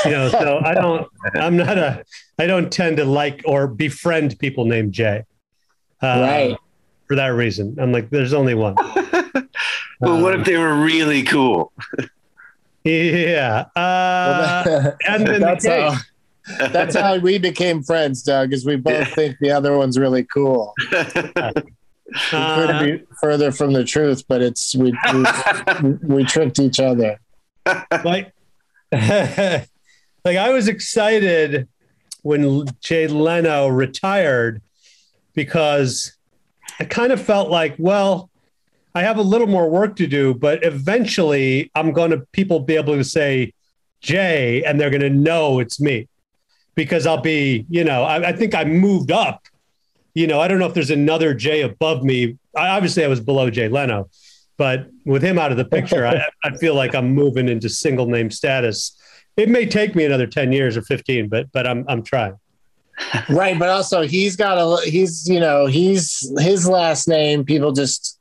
you 0.05 0.11
know 0.11 0.29
so 0.29 0.61
I 0.63 0.73
don't 0.73 1.07
I'm 1.35 1.57
not 1.57 1.77
a 1.77 2.05
I 2.39 2.47
don't 2.47 2.71
tend 2.71 2.97
to 2.97 3.05
like 3.05 3.41
or 3.45 3.67
befriend 3.67 4.39
people 4.39 4.65
named 4.65 4.93
Jay. 4.93 5.23
Uh, 6.01 6.19
Right. 6.21 6.57
For 7.07 7.15
that 7.15 7.27
reason, 7.27 7.77
I'm 7.79 7.91
like, 7.91 8.09
there's 8.09 8.33
only 8.33 8.55
one. 8.55 8.75
well, 9.99 10.21
what 10.21 10.39
if 10.39 10.45
they 10.45 10.57
were 10.57 10.75
really 10.75 11.23
cool? 11.23 11.71
Yeah. 12.87 13.65
Uh, 13.75 14.63
Well, 14.67 14.97
and 15.07 15.25
then 15.27 15.41
that's 15.41 15.65
the 15.65 15.89
how 15.89 16.67
that's 16.67 16.95
how 16.95 17.17
we 17.17 17.39
became 17.39 17.81
friends, 17.81 18.21
Doug. 18.21 18.53
Is 18.53 18.63
we 18.63 18.75
both 18.75 19.07
think 19.13 19.37
the 19.39 19.49
other 19.49 19.75
one's 19.75 19.97
really 19.97 20.23
cool. 20.23 20.73
Uh, 22.31 22.55
couldn't 22.55 22.83
be 22.99 23.03
further 23.19 23.51
from 23.51 23.73
the 23.73 23.83
truth, 23.83 24.23
but 24.27 24.39
it's 24.39 24.75
we 24.75 24.95
we, 25.11 25.89
we 26.03 26.23
tricked 26.23 26.59
each 26.59 26.79
other. 26.79 27.19
like, 28.05 28.31
like 28.91 30.37
I 30.37 30.49
was 30.51 30.67
excited 30.67 31.67
when 32.21 32.65
Jay 32.79 33.07
Leno 33.07 33.67
retired 33.67 34.61
because 35.33 36.15
I 36.79 36.85
kind 36.85 37.11
of 37.11 37.21
felt 37.21 37.49
like, 37.49 37.75
well, 37.77 38.29
I 38.93 39.03
have 39.03 39.17
a 39.17 39.21
little 39.21 39.47
more 39.47 39.69
work 39.69 39.95
to 39.97 40.07
do, 40.07 40.33
but 40.33 40.63
eventually 40.63 41.71
I'm 41.75 41.91
going 41.91 42.11
to 42.11 42.19
people 42.31 42.59
be 42.61 42.75
able 42.75 42.95
to 42.95 43.03
say 43.03 43.53
Jay 44.01 44.63
and 44.63 44.79
they're 44.79 44.89
going 44.89 45.01
to 45.01 45.09
know 45.09 45.59
it's 45.59 45.79
me 45.79 46.07
because 46.75 47.05
I'll 47.05 47.21
be, 47.21 47.65
you 47.69 47.83
know, 47.83 48.03
I, 48.03 48.29
I 48.29 48.31
think 48.33 48.55
I 48.55 48.63
moved 48.63 49.11
up 49.11 49.47
you 50.15 50.27
know, 50.27 50.39
I 50.39 50.47
don't 50.47 50.59
know 50.59 50.65
if 50.65 50.73
there's 50.73 50.89
another 50.89 51.33
Jay 51.33 51.61
above 51.61 52.03
me. 52.03 52.37
I, 52.55 52.69
obviously, 52.69 53.03
I 53.03 53.07
was 53.07 53.19
below 53.19 53.49
Jay 53.49 53.67
Leno, 53.67 54.09
but 54.57 54.87
with 55.05 55.21
him 55.21 55.37
out 55.37 55.51
of 55.51 55.57
the 55.57 55.65
picture, 55.65 56.07
I, 56.07 56.25
I 56.43 56.55
feel 56.57 56.73
like 56.73 56.95
I'm 56.95 57.13
moving 57.13 57.49
into 57.49 57.69
single 57.69 58.07
name 58.07 58.31
status. 58.31 58.97
It 59.35 59.49
may 59.49 59.65
take 59.65 59.93
me 59.93 60.05
another 60.05 60.25
10 60.25 60.53
years 60.53 60.77
or 60.77 60.81
15, 60.81 61.27
but 61.27 61.51
but 61.51 61.67
I'm 61.67 61.85
I'm 61.89 62.01
trying. 62.01 62.37
Right, 63.29 63.57
but 63.59 63.69
also 63.69 64.03
he's 64.03 64.35
got 64.35 64.57
a 64.57 64.89
he's 64.89 65.27
you 65.27 65.39
know 65.39 65.65
he's 65.65 66.31
his 66.39 66.67
last 66.67 67.07
name. 67.07 67.43
People 67.43 67.71
just 67.71 68.19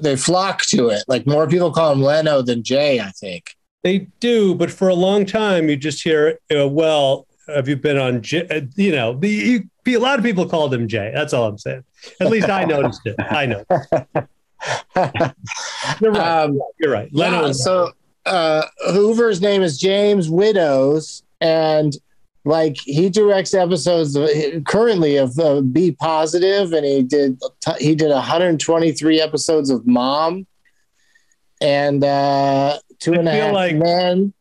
they 0.00 0.16
flock 0.16 0.62
to 0.66 0.88
it. 0.88 1.04
Like 1.08 1.26
more 1.26 1.46
people 1.46 1.72
call 1.72 1.92
him 1.92 2.02
Leno 2.02 2.42
than 2.42 2.62
Jay. 2.62 3.00
I 3.00 3.10
think 3.10 3.54
they 3.82 4.08
do, 4.20 4.54
but 4.54 4.70
for 4.70 4.88
a 4.88 4.94
long 4.94 5.26
time 5.26 5.68
you 5.68 5.76
just 5.76 6.02
hear, 6.02 6.38
uh, 6.54 6.66
well, 6.68 7.26
have 7.46 7.68
you 7.68 7.76
been 7.76 7.98
on? 7.98 8.22
J-? 8.22 8.48
Uh, 8.48 8.62
you 8.76 8.92
know, 8.92 9.14
the, 9.14 9.28
you, 9.28 9.98
a 9.98 10.00
lot 10.00 10.18
of 10.18 10.24
people 10.24 10.46
called 10.48 10.72
him 10.72 10.88
Jay. 10.88 11.12
That's 11.14 11.32
all 11.32 11.46
I'm 11.46 11.58
saying. 11.58 11.84
At 12.20 12.30
least 12.30 12.48
I 12.48 12.64
noticed 12.64 13.02
it. 13.04 13.16
I 13.18 13.46
know. 13.46 13.64
You're 16.00 16.12
right. 16.12 16.42
Um, 16.44 16.60
You're 16.78 16.92
right. 16.92 17.12
Leno. 17.12 17.46
Yeah, 17.46 17.52
so 17.52 17.92
uh, 18.24 18.62
Hoover's 18.90 19.40
name 19.40 19.62
is 19.62 19.78
James 19.78 20.28
Widdoes, 20.30 21.22
and 21.40 21.94
like 22.44 22.76
he 22.84 23.08
directs 23.08 23.54
episodes 23.54 24.16
of, 24.16 24.28
currently 24.64 25.16
of 25.16 25.38
uh, 25.38 25.62
Be 25.62 25.92
Positive, 25.92 26.72
and 26.72 26.84
he 26.84 27.02
did 27.02 27.40
he 27.78 27.94
did 27.94 28.10
123 28.10 29.20
episodes 29.20 29.70
of 29.70 29.86
Mom, 29.86 30.46
and 31.60 32.04
uh, 32.04 32.78
two 33.00 33.14
and 33.14 33.28
a 33.28 33.32
half 33.32 33.54
like, 33.54 33.76
men. 33.76 34.34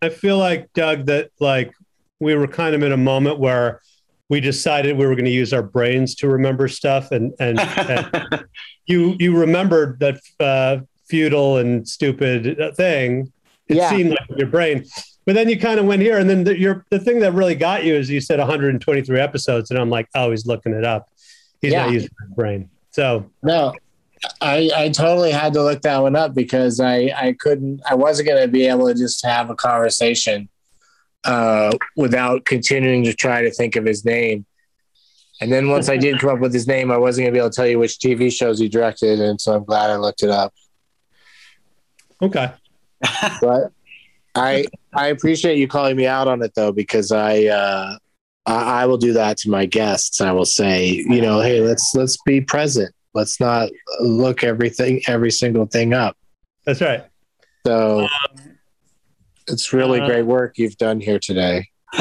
I 0.00 0.08
feel 0.08 0.38
like 0.38 0.72
Doug 0.72 1.06
that 1.06 1.30
like 1.40 1.72
we 2.20 2.34
were 2.34 2.46
kind 2.46 2.74
of 2.74 2.82
in 2.82 2.92
a 2.92 2.96
moment 2.96 3.38
where 3.38 3.80
we 4.28 4.40
decided 4.40 4.96
we 4.96 5.06
were 5.06 5.14
going 5.14 5.24
to 5.24 5.30
use 5.30 5.52
our 5.52 5.62
brains 5.62 6.14
to 6.16 6.28
remember 6.28 6.68
stuff, 6.68 7.10
and 7.10 7.32
and, 7.40 7.58
and 7.58 8.44
you 8.86 9.16
you 9.18 9.36
remembered 9.36 9.98
that 10.00 10.20
uh, 10.38 10.78
futile 11.08 11.56
and 11.56 11.88
stupid 11.88 12.76
thing. 12.76 13.32
It 13.66 13.76
yeah. 13.76 13.90
seemed 13.90 14.10
like 14.10 14.38
your 14.38 14.48
brain, 14.48 14.84
but 15.28 15.34
then 15.34 15.50
you 15.50 15.58
kind 15.58 15.78
of 15.78 15.84
went 15.84 16.00
here, 16.00 16.16
and 16.16 16.30
then 16.30 16.42
the, 16.44 16.58
your 16.58 16.86
the 16.88 16.98
thing 16.98 17.20
that 17.20 17.34
really 17.34 17.54
got 17.54 17.84
you 17.84 17.94
is 17.94 18.08
you 18.08 18.18
said 18.18 18.38
123 18.38 19.20
episodes, 19.20 19.70
and 19.70 19.78
I'm 19.78 19.90
like, 19.90 20.08
oh, 20.14 20.30
he's 20.30 20.46
looking 20.46 20.72
it 20.72 20.86
up. 20.86 21.10
He's 21.60 21.72
yeah. 21.72 21.84
not 21.84 21.92
using 21.92 22.08
his 22.18 22.34
brain. 22.34 22.70
So 22.92 23.28
no, 23.42 23.74
I, 24.40 24.70
I 24.74 24.88
totally 24.88 25.30
had 25.30 25.52
to 25.52 25.62
look 25.62 25.82
that 25.82 25.98
one 25.98 26.16
up 26.16 26.32
because 26.32 26.80
I, 26.80 27.12
I 27.14 27.36
couldn't 27.38 27.82
I 27.86 27.94
wasn't 27.94 28.30
going 28.30 28.40
to 28.40 28.48
be 28.48 28.68
able 28.68 28.86
to 28.86 28.94
just 28.94 29.22
have 29.26 29.50
a 29.50 29.54
conversation 29.54 30.48
uh, 31.24 31.76
without 31.94 32.46
continuing 32.46 33.04
to 33.04 33.12
try 33.12 33.42
to 33.42 33.50
think 33.50 33.76
of 33.76 33.84
his 33.84 34.06
name. 34.06 34.46
And 35.42 35.52
then 35.52 35.68
once 35.68 35.90
I 35.90 35.98
did 35.98 36.20
come 36.20 36.30
up 36.30 36.38
with 36.38 36.54
his 36.54 36.66
name, 36.66 36.90
I 36.90 36.96
wasn't 36.96 37.24
going 37.24 37.34
to 37.34 37.36
be 37.36 37.40
able 37.40 37.50
to 37.50 37.54
tell 37.54 37.66
you 37.66 37.78
which 37.78 37.98
TV 37.98 38.32
shows 38.32 38.58
he 38.58 38.70
directed, 38.70 39.20
and 39.20 39.38
so 39.38 39.56
I'm 39.56 39.64
glad 39.64 39.90
I 39.90 39.96
looked 39.96 40.22
it 40.22 40.30
up. 40.30 40.54
Okay. 42.22 42.50
but 43.42 43.72
I 44.38 44.64
I 44.94 45.08
appreciate 45.08 45.58
you 45.58 45.68
calling 45.68 45.96
me 45.96 46.06
out 46.06 46.28
on 46.28 46.42
it 46.42 46.52
though 46.54 46.72
because 46.72 47.12
I 47.12 47.44
uh, 47.44 47.98
I, 48.46 48.82
I 48.82 48.86
will 48.86 48.96
do 48.96 49.12
that 49.12 49.36
to 49.38 49.50
my 49.50 49.66
guests. 49.66 50.20
I 50.20 50.32
will 50.32 50.44
say, 50.44 50.86
you 50.86 51.20
know, 51.20 51.40
hey, 51.40 51.60
let's 51.60 51.92
let's 51.94 52.16
be 52.24 52.40
present. 52.40 52.94
Let's 53.14 53.40
not 53.40 53.70
look 54.00 54.44
everything 54.44 55.00
every 55.06 55.30
single 55.30 55.66
thing 55.66 55.94
up. 55.94 56.16
That's 56.64 56.80
right. 56.80 57.04
So 57.66 58.00
um, 58.00 58.08
it's 59.46 59.72
really 59.72 60.00
uh, 60.00 60.06
great 60.06 60.26
work 60.26 60.58
you've 60.58 60.76
done 60.76 61.00
here 61.00 61.18
today. 61.18 61.68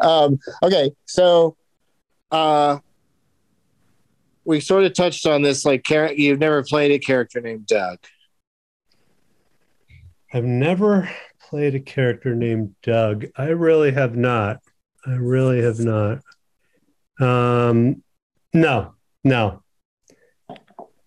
um, 0.00 0.38
okay, 0.62 0.90
so 1.06 1.56
uh, 2.30 2.78
we 4.50 4.58
sort 4.58 4.82
of 4.82 4.92
touched 4.94 5.26
on 5.26 5.42
this. 5.42 5.64
Like, 5.64 5.88
you've 5.88 6.40
never 6.40 6.64
played 6.64 6.90
a 6.90 6.98
character 6.98 7.40
named 7.40 7.66
Doug. 7.66 7.98
I've 10.34 10.44
never 10.44 11.08
played 11.48 11.76
a 11.76 11.80
character 11.80 12.34
named 12.34 12.74
Doug. 12.82 13.26
I 13.36 13.46
really 13.46 13.92
have 13.92 14.16
not. 14.16 14.58
I 15.06 15.12
really 15.12 15.62
have 15.62 15.78
not. 15.78 16.18
Um, 17.20 18.02
no, 18.52 18.94
no. 19.22 19.62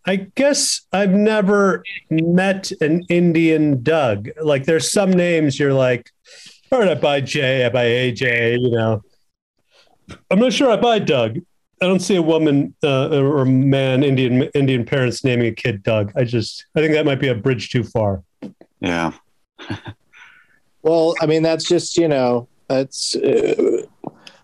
I 0.06 0.16
guess 0.36 0.82
I've 0.94 1.12
never 1.12 1.84
met 2.10 2.72
an 2.80 3.04
Indian 3.10 3.84
Doug. 3.84 4.30
Like 4.42 4.64
there's 4.66 4.90
some 4.92 5.12
names 5.12 5.60
you're 5.60 5.74
like, 5.74 6.10
all 6.72 6.80
right, 6.80 6.90
I 6.90 6.96
buy 6.96 7.20
Jay, 7.22 7.66
I 7.66 7.70
buy 7.70 7.86
AJ, 7.86 8.62
you 8.62 8.72
know. 8.72 9.02
I'm 10.32 10.40
not 10.40 10.54
sure 10.54 10.72
I 10.72 10.78
buy 10.78 11.00
Doug. 11.00 11.40
I 11.82 11.88
don't 11.88 12.00
see 12.00 12.16
a 12.16 12.22
woman 12.22 12.74
uh, 12.84 13.10
or 13.10 13.46
man, 13.46 14.04
Indian 14.04 14.44
Indian 14.54 14.86
parents 14.86 15.24
naming 15.24 15.48
a 15.48 15.52
kid 15.52 15.84
Doug. 15.84 16.12
I 16.16 16.24
just 16.24 16.66
I 16.76 16.80
think 16.80 16.94
that 16.94 17.06
might 17.06 17.20
be 17.20 17.28
a 17.28 17.36
bridge 17.36 17.70
too 17.72 17.84
far. 17.84 18.24
Yeah. 18.80 19.14
well, 20.82 21.16
I 21.22 21.26
mean 21.26 21.44
that's 21.44 21.66
just 21.66 21.98
you 21.98 22.08
know 22.08 22.48
that's 22.68 23.16
uh, 23.16 23.86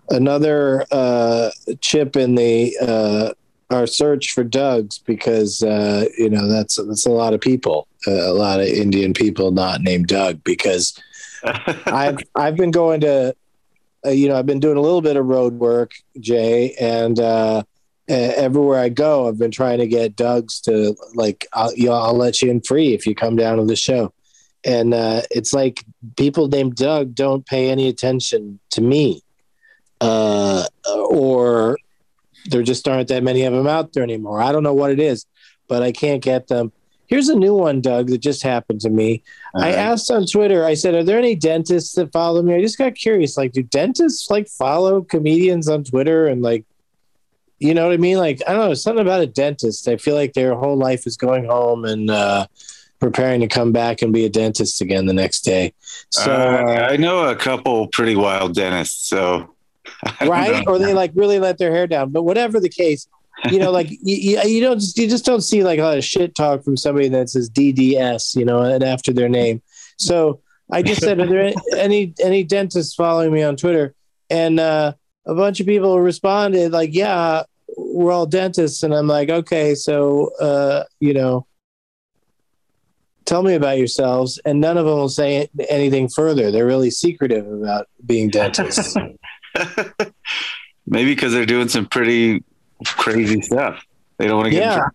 another 0.09 0.85
uh, 0.91 1.51
chip 1.81 2.15
in 2.15 2.35
the 2.35 2.75
uh, 2.81 3.33
our 3.69 3.87
search 3.87 4.31
for 4.31 4.43
Dougs 4.43 4.99
because 4.99 5.63
uh, 5.63 6.05
you 6.17 6.29
know 6.29 6.47
that's 6.47 6.75
that's 6.75 7.05
a 7.05 7.11
lot 7.11 7.33
of 7.33 7.41
people, 7.41 7.87
uh, 8.07 8.29
a 8.29 8.33
lot 8.33 8.59
of 8.59 8.67
Indian 8.67 9.13
people 9.13 9.51
not 9.51 9.81
named 9.81 10.07
Doug. 10.07 10.43
Because 10.43 10.99
I've 11.43 12.17
I've 12.35 12.55
been 12.55 12.71
going 12.71 13.01
to, 13.01 13.35
uh, 14.05 14.09
you 14.09 14.27
know, 14.27 14.37
I've 14.37 14.45
been 14.45 14.59
doing 14.59 14.77
a 14.77 14.81
little 14.81 15.01
bit 15.01 15.17
of 15.17 15.25
road 15.25 15.53
work, 15.55 15.93
Jay, 16.19 16.75
and 16.79 17.19
uh, 17.19 17.63
everywhere 18.07 18.79
I 18.79 18.89
go, 18.89 19.27
I've 19.27 19.37
been 19.37 19.51
trying 19.51 19.79
to 19.79 19.87
get 19.87 20.15
Dougs 20.15 20.61
to 20.61 20.95
like, 21.13 21.45
I'll, 21.53 21.73
you 21.75 21.87
know, 21.87 21.93
I'll 21.93 22.17
let 22.17 22.41
you 22.41 22.49
in 22.49 22.61
free 22.61 22.93
if 22.93 23.05
you 23.05 23.13
come 23.13 23.35
down 23.35 23.57
to 23.57 23.65
the 23.65 23.75
show. 23.75 24.13
And 24.65 24.93
uh, 24.93 25.21
it's 25.31 25.53
like 25.53 25.83
people 26.17 26.47
named 26.47 26.75
Doug 26.75 27.15
don't 27.15 27.45
pay 27.45 27.69
any 27.69 27.87
attention 27.87 28.59
to 28.71 28.81
me, 28.81 29.21
uh, 30.01 30.65
or 31.09 31.77
there 32.49 32.63
just 32.63 32.87
aren't 32.87 33.09
that 33.09 33.23
many 33.23 33.43
of 33.43 33.53
them 33.53 33.67
out 33.67 33.93
there 33.93 34.03
anymore. 34.03 34.41
I 34.41 34.51
don't 34.51 34.63
know 34.63 34.73
what 34.73 34.91
it 34.91 34.99
is, 34.99 35.25
but 35.67 35.81
I 35.81 35.91
can't 35.91 36.21
get 36.21 36.47
them. 36.47 36.71
Here's 37.09 37.27
a 37.27 37.35
new 37.35 37.55
one, 37.55 37.81
Doug, 37.81 38.07
that 38.09 38.19
just 38.19 38.43
happened 38.43 38.81
to 38.81 38.89
me. 38.89 39.23
All 39.55 39.63
I 39.63 39.69
right. 39.69 39.75
asked 39.75 40.11
on 40.11 40.27
Twitter, 40.27 40.63
I 40.63 40.75
said, 40.75 40.93
Are 40.93 41.03
there 41.03 41.17
any 41.17 41.35
dentists 41.35 41.95
that 41.95 42.11
follow 42.11 42.43
me? 42.43 42.53
I 42.53 42.61
just 42.61 42.77
got 42.77 42.93
curious. 42.93 43.35
Like, 43.35 43.51
do 43.51 43.63
dentists 43.63 44.29
like 44.29 44.47
follow 44.47 45.01
comedians 45.01 45.67
on 45.67 45.83
Twitter 45.83 46.27
and 46.27 46.43
like, 46.43 46.65
you 47.57 47.73
know 47.73 47.87
what 47.87 47.93
I 47.93 47.97
mean? 47.97 48.17
Like, 48.17 48.41
I 48.47 48.53
don't 48.53 48.69
know, 48.69 48.73
something 48.75 49.01
about 49.01 49.21
a 49.21 49.27
dentist. 49.27 49.87
I 49.87 49.97
feel 49.97 50.13
like 50.13 50.33
their 50.33 50.53
whole 50.53 50.77
life 50.77 51.07
is 51.07 51.17
going 51.17 51.45
home 51.45 51.83
and 51.83 52.11
uh, 52.11 52.45
preparing 52.99 53.41
to 53.41 53.47
come 53.47 53.71
back 53.71 54.03
and 54.03 54.13
be 54.13 54.23
a 54.25 54.29
dentist 54.29 54.79
again 54.79 55.07
the 55.07 55.13
next 55.13 55.41
day. 55.41 55.73
So 56.11 56.31
uh, 56.31 56.89
I 56.91 56.97
know 56.97 57.27
a 57.27 57.35
couple 57.35 57.87
pretty 57.87 58.15
wild 58.15 58.53
dentists. 58.53 59.09
So 59.09 59.55
right? 60.21 60.63
or 60.67 60.77
they 60.77 60.93
like 60.93 61.11
really 61.15 61.39
let 61.39 61.57
their 61.57 61.71
hair 61.71 61.87
down. 61.87 62.11
But 62.11 62.23
whatever 62.23 62.59
the 62.59 62.69
case, 62.69 63.07
you 63.49 63.59
know, 63.59 63.71
like 63.71 63.89
you, 63.89 64.41
you 64.41 64.61
don't 64.61 64.81
you 64.95 65.07
just 65.07 65.25
don't 65.25 65.41
see 65.41 65.63
like 65.63 65.79
a 65.79 65.83
lot 65.83 65.97
of 65.97 66.03
shit 66.03 66.35
talk 66.35 66.63
from 66.63 66.77
somebody 66.77 67.07
that 67.09 67.29
says 67.29 67.49
DDS, 67.49 68.35
you 68.35 68.45
know, 68.45 68.61
and 68.61 68.83
after 68.83 69.13
their 69.13 69.29
name. 69.29 69.61
So 69.97 70.41
I 70.71 70.81
just 70.81 71.01
said, 71.01 71.19
are 71.19 71.27
there 71.27 71.53
any 71.77 72.13
any 72.23 72.43
dentists 72.43 72.95
following 72.95 73.31
me 73.31 73.43
on 73.43 73.55
Twitter? 73.55 73.93
And 74.29 74.59
uh, 74.59 74.93
a 75.25 75.35
bunch 75.35 75.59
of 75.59 75.65
people 75.65 75.99
responded 75.99 76.71
like, 76.71 76.93
yeah, 76.93 77.43
we're 77.77 78.11
all 78.11 78.25
dentists, 78.25 78.83
and 78.83 78.93
I'm 78.93 79.07
like, 79.07 79.29
okay, 79.29 79.75
so 79.75 80.31
uh, 80.39 80.83
you 80.99 81.13
know. 81.13 81.45
Tell 83.25 83.43
me 83.43 83.53
about 83.53 83.77
yourselves, 83.77 84.39
and 84.43 84.59
none 84.59 84.75
of 84.75 84.87
them 84.87 84.95
will 84.95 85.07
say 85.07 85.47
anything 85.69 86.09
further. 86.09 86.49
They're 86.49 86.65
really 86.65 86.89
secretive 86.89 87.45
about 87.45 87.87
being 88.03 88.29
dentists. 88.29 88.95
Maybe 90.87 91.13
because 91.13 91.31
they're 91.31 91.45
doing 91.45 91.67
some 91.67 91.85
pretty 91.85 92.43
crazy 92.85 93.41
stuff. 93.41 93.85
They 94.17 94.27
don't 94.27 94.37
want 94.37 94.45
to 94.47 94.51
get. 94.51 94.61
Yeah, 94.61 94.87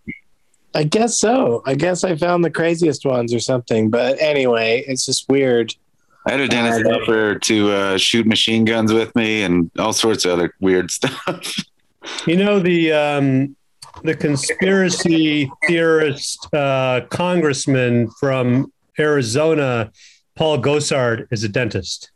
I 0.75 0.85
guess 0.85 1.19
so. 1.19 1.63
I 1.67 1.75
guess 1.75 2.05
I 2.05 2.17
found 2.17 2.45
the 2.45 2.51
craziest 2.51 3.05
ones 3.07 3.33
or 3.33 3.41
something. 3.41 3.91
But 3.91 4.21
anyway, 4.21 4.85
it's 4.87 5.07
just 5.07 5.29
weird. 5.29 5.75
I 6.27 6.33
had 6.33 6.41
a 6.41 6.49
dentist 6.49 6.87
uh, 6.87 6.97
offer 6.97 7.39
to 7.39 7.71
uh, 7.71 7.99
shoot 7.99 8.27
machine 8.27 8.65
guns 8.65 8.93
with 8.93 9.15
me 9.15 9.43
and 9.43 9.71
all 9.79 9.93
sorts 9.93 10.25
of 10.25 10.33
other 10.33 10.55
weird 10.61 10.91
stuff. 10.91 11.57
You 12.27 12.37
know 12.37 12.59
the 12.59 12.93
um, 12.93 13.57
the 14.03 14.15
conspiracy 14.15 15.51
theorist 15.67 16.53
uh, 16.55 17.03
congressman 17.11 18.11
from 18.21 18.73
Arizona, 18.99 19.91
Paul 20.35 20.59
Gosar, 20.59 21.27
is 21.31 21.45
a 21.45 21.49
dentist. 21.49 22.11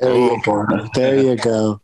There 0.00 0.14
you 0.14 0.42
go. 0.42 0.88
There 0.94 1.18
you 1.18 1.36
go. 1.36 1.80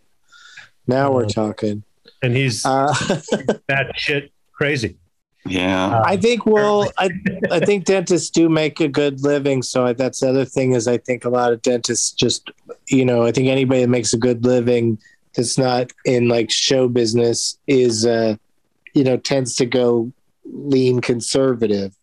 Now 0.87 1.13
we're 1.13 1.27
talking. 1.27 1.85
And 2.23 2.37
he's 2.37 2.65
uh, 2.65 2.87
that 3.69 3.93
shit 3.97 4.33
crazy. 4.53 4.97
Yeah. 5.45 5.87
Uh, 5.87 6.03
I 6.07 6.17
think 6.17 6.47
well, 6.47 6.91
I 6.99 7.11
I 7.51 7.61
think 7.61 7.85
dentists 7.85 8.31
do 8.31 8.49
make 8.49 8.81
a 8.81 8.89
good 8.89 9.23
living. 9.23 9.63
So 9.63 9.87
I, 9.87 9.93
that's 9.93 10.21
the 10.21 10.29
other 10.29 10.45
thing 10.45 10.73
is 10.73 10.87
I 10.87 10.99
think 10.99 11.25
a 11.25 11.31
lot 11.31 11.53
of 11.53 11.63
dentists 11.63 12.13
just 12.13 12.51
you 12.87 13.05
know 13.05 13.25
I 13.25 13.33
think 13.33 13.49
anybody 13.49 13.81
that 13.81 13.89
makes 13.89 14.13
a 14.13 14.19
good 14.19 14.45
living 14.45 14.99
that's 15.35 15.59
not 15.59 15.91
in 16.05 16.29
like 16.29 16.51
show 16.51 16.89
business 16.89 17.59
is 17.67 18.07
uh 18.07 18.37
you 18.95 19.03
know 19.03 19.17
tends 19.17 19.57
to 19.57 19.67
go 19.67 20.13
lean 20.45 21.01
conservative, 21.01 21.95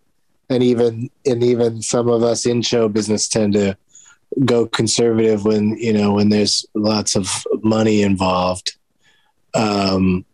and 0.50 0.64
even 0.64 1.10
and 1.26 1.44
even 1.44 1.82
some 1.82 2.10
of 2.10 2.24
us 2.24 2.46
in 2.46 2.62
show 2.62 2.90
business 2.90 3.28
tend 3.28 3.54
to 3.54 3.78
go 4.46 4.68
conservative 4.68 5.46
when 5.46 5.78
you 5.78 5.94
know 5.94 6.14
when 6.14 6.30
there's 6.30 6.66
lots 6.74 7.16
of 7.16 7.46
money 7.64 8.02
involved. 8.02 8.76
Um, 9.54 10.26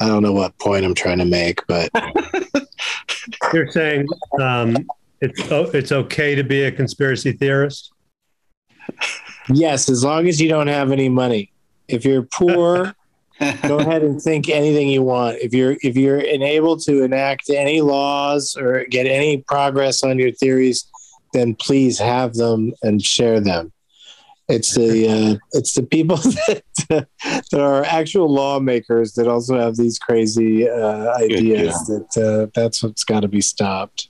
I 0.00 0.08
don't 0.08 0.22
know 0.22 0.32
what 0.32 0.58
point 0.58 0.84
I'm 0.84 0.94
trying 0.94 1.18
to 1.18 1.24
make, 1.24 1.64
but 1.66 1.90
You're 3.52 3.70
saying 3.70 4.06
um, 4.40 4.76
it's 5.20 5.50
oh, 5.50 5.70
it's 5.72 5.92
okay 5.92 6.34
to 6.34 6.42
be 6.42 6.62
a 6.64 6.72
conspiracy 6.72 7.32
theorist. 7.32 7.92
yes, 9.48 9.88
as 9.88 10.02
long 10.02 10.26
as 10.26 10.40
you 10.40 10.48
don't 10.48 10.66
have 10.66 10.90
any 10.90 11.08
money. 11.08 11.52
If 11.88 12.04
you're 12.04 12.22
poor, 12.22 12.94
go 13.62 13.78
ahead 13.78 14.02
and 14.02 14.20
think 14.20 14.48
anything 14.48 14.88
you 14.88 15.02
want. 15.02 15.38
If 15.40 15.52
you're 15.52 15.76
if 15.82 15.96
you're 15.96 16.18
unable 16.18 16.76
to 16.78 17.02
enact 17.02 17.50
any 17.50 17.80
laws 17.80 18.56
or 18.56 18.84
get 18.84 19.06
any 19.06 19.38
progress 19.38 20.02
on 20.02 20.18
your 20.18 20.32
theories, 20.32 20.90
then 21.32 21.54
please 21.54 21.98
have 21.98 22.34
them 22.34 22.72
and 22.82 23.02
share 23.02 23.40
them. 23.40 23.72
It's 24.48 24.74
the 24.74 25.08
uh, 25.08 25.36
it's 25.52 25.74
the 25.74 25.84
people 25.84 26.16
that, 26.16 26.62
that 26.88 27.60
are 27.60 27.84
actual 27.84 28.28
lawmakers 28.28 29.12
that 29.14 29.28
also 29.28 29.58
have 29.58 29.76
these 29.76 29.98
crazy 29.98 30.68
uh, 30.68 31.14
ideas 31.16 31.74
that 31.86 32.22
uh, 32.22 32.50
that's 32.54 32.82
what's 32.82 33.04
got 33.04 33.20
to 33.20 33.28
be 33.28 33.40
stopped. 33.40 34.08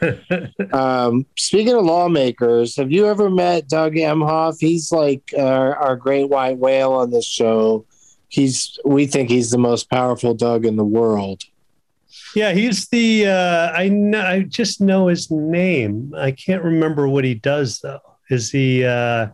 um, 0.72 1.26
speaking 1.36 1.74
of 1.74 1.84
lawmakers, 1.84 2.76
have 2.76 2.92
you 2.92 3.06
ever 3.06 3.30
met 3.30 3.68
Doug 3.68 3.94
Emhoff? 3.94 4.56
He's 4.60 4.92
like 4.92 5.22
our, 5.38 5.76
our 5.76 5.96
great 5.96 6.28
white 6.28 6.58
whale 6.58 6.92
on 6.92 7.10
this 7.10 7.26
show. 7.26 7.86
He's 8.28 8.78
we 8.84 9.06
think 9.06 9.30
he's 9.30 9.50
the 9.50 9.58
most 9.58 9.88
powerful 9.88 10.34
Doug 10.34 10.66
in 10.66 10.76
the 10.76 10.84
world. 10.84 11.44
Yeah, 12.34 12.52
he's 12.52 12.88
the 12.88 13.28
uh, 13.28 13.72
I 13.72 13.88
know 13.88 14.20
I 14.20 14.42
just 14.42 14.80
know 14.80 15.06
his 15.06 15.30
name. 15.30 16.12
I 16.16 16.32
can't 16.32 16.62
remember 16.62 17.08
what 17.08 17.24
he 17.24 17.34
does 17.34 17.78
though. 17.80 18.00
Is 18.28 18.50
he 18.50 18.84
uh, 18.84 19.28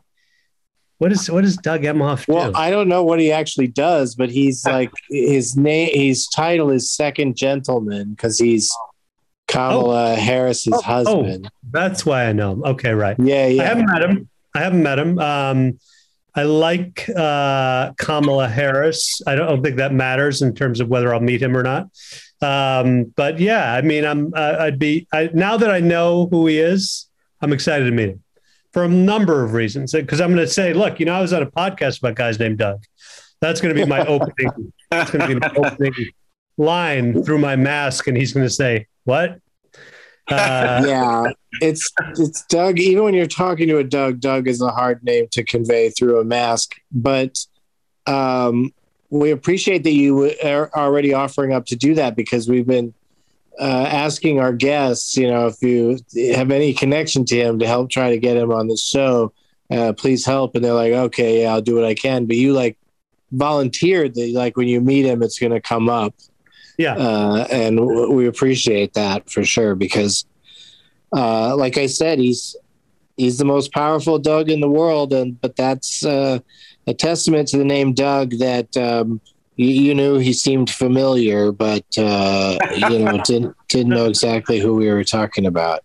what 1.02 1.10
is 1.10 1.28
what 1.28 1.42
does 1.42 1.56
Doug 1.56 1.82
Emhoff 1.82 2.26
do? 2.26 2.34
Well, 2.34 2.56
I 2.56 2.70
don't 2.70 2.86
know 2.86 3.02
what 3.02 3.18
he 3.18 3.32
actually 3.32 3.66
does, 3.66 4.14
but 4.14 4.30
he's 4.30 4.64
like 4.66 4.92
his 5.10 5.56
name. 5.56 5.90
His 5.92 6.28
title 6.28 6.70
is 6.70 6.92
second 6.92 7.36
gentleman 7.36 8.10
because 8.10 8.38
he's 8.38 8.70
Kamala 9.48 10.14
Harris's 10.14 10.72
Oh, 10.72 10.78
oh. 10.78 10.80
husband. 10.80 11.50
That's 11.72 12.06
why 12.06 12.26
I 12.26 12.32
know 12.32 12.52
him. 12.52 12.62
Okay, 12.62 12.94
right. 12.94 13.16
Yeah, 13.18 13.48
yeah. 13.48 13.62
I 13.62 13.66
haven't 13.66 13.86
met 13.86 14.02
him. 14.02 14.28
I 14.54 14.60
haven't 14.60 14.82
met 14.84 14.98
him. 15.00 15.18
Um, 15.18 15.80
I 16.36 16.44
like 16.44 17.10
uh, 17.16 17.94
Kamala 17.94 18.46
Harris. 18.46 19.20
I 19.26 19.34
don't, 19.34 19.46
I 19.48 19.50
don't 19.50 19.62
think 19.64 19.78
that 19.78 19.92
matters 19.92 20.40
in 20.40 20.54
terms 20.54 20.78
of 20.78 20.86
whether 20.86 21.12
I'll 21.12 21.20
meet 21.20 21.42
him 21.42 21.56
or 21.56 21.64
not. 21.64 21.88
Um, 22.40 23.12
but 23.16 23.40
yeah, 23.40 23.74
I 23.74 23.82
mean, 23.82 24.04
I'm 24.04 24.32
uh, 24.36 24.56
I'd 24.60 24.78
be 24.78 25.08
I, 25.12 25.30
now 25.34 25.56
that 25.56 25.70
I 25.72 25.80
know 25.80 26.28
who 26.30 26.46
he 26.46 26.60
is, 26.60 27.08
I'm 27.40 27.52
excited 27.52 27.86
to 27.86 27.90
meet 27.90 28.10
him 28.10 28.22
for 28.72 28.84
a 28.84 28.88
number 28.88 29.44
of 29.44 29.52
reasons. 29.52 29.92
Because 29.92 30.20
I'm 30.20 30.34
going 30.34 30.46
to 30.46 30.52
say, 30.52 30.72
look, 30.72 31.00
you 31.00 31.06
know, 31.06 31.14
I 31.14 31.20
was 31.20 31.32
on 31.32 31.42
a 31.42 31.50
podcast 31.50 31.98
about 31.98 32.14
guys 32.14 32.38
named 32.38 32.58
Doug. 32.58 32.82
That's 33.40 33.60
going 33.60 33.74
to 33.74 33.80
be 33.80 33.88
my 33.88 34.00
opening. 34.06 34.72
That's 34.90 35.10
going 35.10 35.28
to 35.28 35.34
be 35.34 35.40
my 35.40 35.52
opening 35.56 35.94
line 36.58 37.24
through 37.24 37.38
my 37.38 37.56
mask, 37.56 38.06
and 38.06 38.16
he's 38.16 38.32
going 38.32 38.46
to 38.46 38.52
say, 38.52 38.86
"What?" 39.04 39.40
Uh, 40.28 40.84
yeah, 40.86 41.24
it's 41.60 41.92
it's 42.16 42.44
Doug. 42.46 42.78
Even 42.78 43.04
when 43.04 43.14
you're 43.14 43.26
talking 43.26 43.68
to 43.68 43.78
a 43.78 43.84
Doug, 43.84 44.20
Doug 44.20 44.48
is 44.48 44.60
a 44.62 44.68
hard 44.68 45.02
name 45.02 45.26
to 45.32 45.42
convey 45.42 45.90
through 45.90 46.20
a 46.20 46.24
mask. 46.24 46.74
But 46.92 47.38
um, 48.06 48.72
we 49.10 49.30
appreciate 49.30 49.82
that 49.84 49.92
you 49.92 50.32
are 50.44 50.70
already 50.74 51.12
offering 51.12 51.52
up 51.52 51.66
to 51.66 51.76
do 51.76 51.94
that 51.94 52.16
because 52.16 52.48
we've 52.48 52.66
been 52.66 52.94
uh, 53.60 53.86
asking 53.90 54.40
our 54.40 54.52
guests, 54.52 55.16
you 55.16 55.28
know, 55.28 55.46
if 55.46 55.62
you 55.62 55.98
have 56.34 56.50
any 56.50 56.72
connection 56.72 57.24
to 57.26 57.36
him 57.36 57.58
to 57.58 57.66
help 57.66 57.90
try 57.90 58.10
to 58.10 58.18
get 58.18 58.36
him 58.36 58.50
on 58.50 58.68
the 58.68 58.76
show, 58.76 59.32
uh, 59.70 59.92
please 59.92 60.24
help. 60.24 60.54
And 60.54 60.64
they're 60.64 60.74
like, 60.74 60.92
okay, 60.92 61.42
yeah, 61.42 61.52
I'll 61.52 61.62
do 61.62 61.74
what 61.74 61.84
I 61.84 61.94
can. 61.94 62.26
But 62.26 62.36
you 62.36 62.52
like 62.52 62.78
volunteered 63.30 64.14
that 64.14 64.32
like 64.32 64.56
when 64.56 64.68
you 64.68 64.80
meet 64.80 65.06
him, 65.06 65.22
it's 65.22 65.38
going 65.38 65.52
to 65.52 65.60
come 65.60 65.88
up. 65.88 66.14
Yeah. 66.78 66.94
Uh, 66.94 67.46
and 67.50 67.76
w- 67.76 68.10
we 68.10 68.26
appreciate 68.26 68.94
that 68.94 69.30
for 69.30 69.44
sure 69.44 69.74
because, 69.74 70.24
uh, 71.14 71.54
like 71.56 71.76
I 71.76 71.86
said, 71.86 72.18
he's 72.18 72.56
he's 73.16 73.38
the 73.38 73.44
most 73.44 73.72
powerful 73.72 74.18
Doug 74.18 74.50
in 74.50 74.60
the 74.60 74.68
world, 74.68 75.12
and 75.12 75.40
but 75.40 75.56
that's 75.56 76.04
uh, 76.04 76.38
a 76.86 76.94
testament 76.94 77.48
to 77.48 77.58
the 77.58 77.64
name 77.64 77.92
Doug 77.92 78.32
that 78.38 78.74
um, 78.76 79.20
you, 79.56 79.68
you 79.68 79.94
knew 79.94 80.18
he 80.18 80.32
seemed 80.32 80.70
familiar, 80.70 81.52
but 81.52 81.84
uh, 81.98 82.58
you 82.76 82.98
know 82.98 83.18
didn't 83.24 83.56
didn't 83.68 83.92
know 83.92 84.06
exactly 84.06 84.58
who 84.58 84.74
we 84.74 84.90
were 84.90 85.04
talking 85.04 85.46
about. 85.46 85.80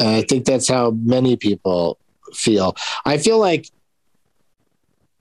I 0.00 0.22
think 0.22 0.44
that's 0.44 0.68
how 0.68 0.92
many 0.92 1.36
people 1.36 1.98
feel. 2.34 2.76
I 3.04 3.18
feel 3.18 3.38
like 3.38 3.68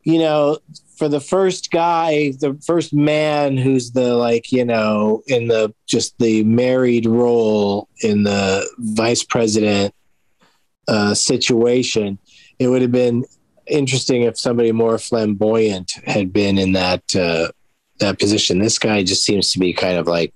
you 0.04 0.20
know 0.20 0.58
for 1.02 1.10
the 1.10 1.20
first 1.20 1.72
guy, 1.72 2.32
the 2.40 2.56
first 2.64 2.94
man 2.94 3.58
who's 3.58 3.90
the 3.94 4.14
like, 4.14 4.52
you 4.52 4.64
know, 4.64 5.24
in 5.26 5.48
the 5.48 5.74
just 5.88 6.16
the 6.20 6.44
married 6.44 7.08
role 7.08 7.90
in 8.04 8.22
the 8.22 8.70
vice 8.78 9.24
president 9.24 9.96
uh, 10.88 11.16
situation, 11.16 12.20
it 12.60 12.68
would 12.68 12.84
have 12.84 12.92
been 12.92 13.26
interesting 13.66 14.22
if 14.22 14.38
somebody 14.38 14.72
more 14.72 15.00
flamboyant 15.00 15.94
had 16.06 16.32
been 16.32 16.60
in 16.60 16.74
that 16.74 17.16
uh, 17.16 17.48
that 18.02 18.20
position. 18.20 18.60
This 18.60 18.78
guy 18.78 19.04
just 19.04 19.24
seems 19.24 19.52
to 19.54 19.60
be 19.60 19.74
kind 19.74 19.98
of 19.98 20.08
like 20.08 20.34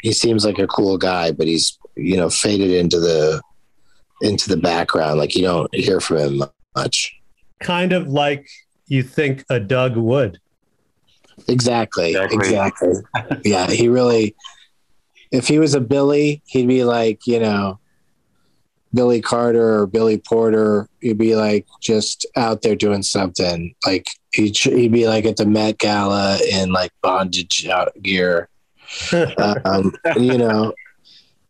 he 0.00 0.12
seems 0.12 0.44
like 0.44 0.58
a 0.58 0.66
cool 0.66 0.98
guy, 0.98 1.32
but 1.32 1.46
he's 1.46 1.78
you 1.96 2.16
know 2.16 2.30
faded 2.30 2.70
into 2.70 3.00
the 3.00 3.40
into 4.20 4.48
the 4.48 4.56
background. 4.56 5.18
Like 5.18 5.34
you 5.34 5.42
don't 5.42 5.74
hear 5.74 6.00
from 6.00 6.18
him 6.18 6.42
much. 6.76 7.14
kind 7.60 7.92
of 7.92 8.08
like 8.08 8.46
you 8.86 9.02
think 9.02 9.44
a 9.48 9.58
Doug 9.58 9.96
would. 9.96 10.38
Exactly. 11.48 12.14
Exactly. 12.14 12.90
Exactly. 12.90 13.40
yeah, 13.44 13.66
he 13.68 13.88
really. 13.88 14.34
If 15.32 15.48
he 15.48 15.58
was 15.58 15.74
a 15.74 15.80
Billy, 15.80 16.42
he'd 16.46 16.68
be 16.68 16.84
like 16.84 17.26
you 17.26 17.40
know, 17.40 17.80
Billy 18.94 19.20
Carter 19.20 19.80
or 19.80 19.86
Billy 19.86 20.18
Porter. 20.18 20.88
He'd 21.00 21.18
be 21.18 21.34
like 21.36 21.66
just 21.80 22.26
out 22.36 22.62
there 22.62 22.76
doing 22.76 23.02
something. 23.02 23.74
Like 23.84 24.08
he'd 24.32 24.56
he'd 24.56 24.92
be 24.92 25.08
like 25.08 25.24
at 25.24 25.36
the 25.36 25.46
Met 25.46 25.78
Gala 25.78 26.38
in 26.50 26.72
like 26.72 26.92
bondage 27.02 27.66
gear. 28.02 28.48
um, 29.64 29.92
you 30.16 30.38
know. 30.38 30.72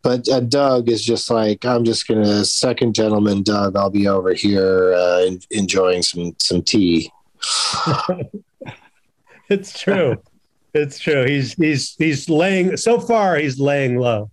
But 0.01 0.29
uh, 0.29 0.41
Doug 0.41 0.89
is 0.89 1.03
just 1.03 1.31
like 1.31 1.65
I'm 1.65 1.83
just 1.83 2.07
gonna 2.07 2.45
second 2.45 2.95
gentleman 2.95 3.43
Doug. 3.43 3.75
I'll 3.75 3.89
be 3.89 4.07
over 4.07 4.33
here 4.33 4.93
uh, 4.93 5.25
en- 5.25 5.39
enjoying 5.51 6.01
some 6.01 6.35
some 6.39 6.61
tea. 6.61 7.11
It's 9.49 9.79
true. 9.79 10.17
it's 10.73 10.97
true. 10.99 11.25
He's 11.25 11.53
he's 11.53 11.95
he's 11.97 12.29
laying 12.29 12.77
so 12.77 12.99
far. 12.99 13.37
He's 13.37 13.59
laying 13.59 13.97
low. 13.97 14.31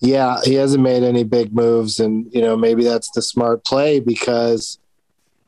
Yeah, 0.00 0.38
he 0.44 0.54
hasn't 0.54 0.82
made 0.82 1.02
any 1.02 1.24
big 1.24 1.54
moves, 1.54 2.00
and 2.00 2.32
you 2.32 2.40
know 2.40 2.56
maybe 2.56 2.84
that's 2.84 3.10
the 3.10 3.22
smart 3.22 3.64
play 3.64 4.00
because 4.00 4.78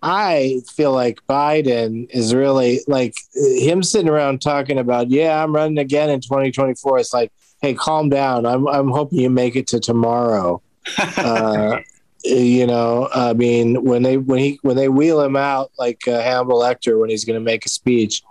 I 0.03 0.61
feel 0.73 0.93
like 0.93 1.21
Biden 1.29 2.09
is 2.11 2.35
really 2.35 2.81
like 2.87 3.15
him 3.35 3.83
sitting 3.83 4.09
around 4.09 4.41
talking 4.41 4.79
about, 4.79 5.11
yeah, 5.11 5.43
I'm 5.43 5.55
running 5.55 5.79
again 5.79 6.11
in 6.11 6.21
2024. 6.21 6.99
It's 6.99 7.13
like, 7.13 7.33
hey, 7.61 7.75
calm 7.75 8.09
down. 8.09 8.47
I'm 8.47 8.69
I'm 8.69 8.91
hoping 8.91 9.21
you 9.21 9.31
make 9.31 9.57
it 9.57 9.67
to 9.69 9.81
tomorrow. 9.81 10.63
uh, 11.17 11.79
you 12.25 12.67
know, 12.67 13.09
I 13.15 13.33
mean, 13.33 13.85
when 13.85 14.03
they 14.03 14.17
when 14.17 14.39
he 14.39 14.59
when 14.63 14.77
they 14.77 14.89
wheel 14.89 15.21
him 15.21 15.37
out 15.37 15.73
like 15.79 16.07
uh, 16.07 16.21
Hannibal 16.21 16.61
Lecter 16.61 17.01
when 17.01 17.11
he's 17.11 17.25
going 17.25 17.39
to 17.39 17.45
make 17.45 17.67
a 17.67 17.69
speech, 17.69 18.23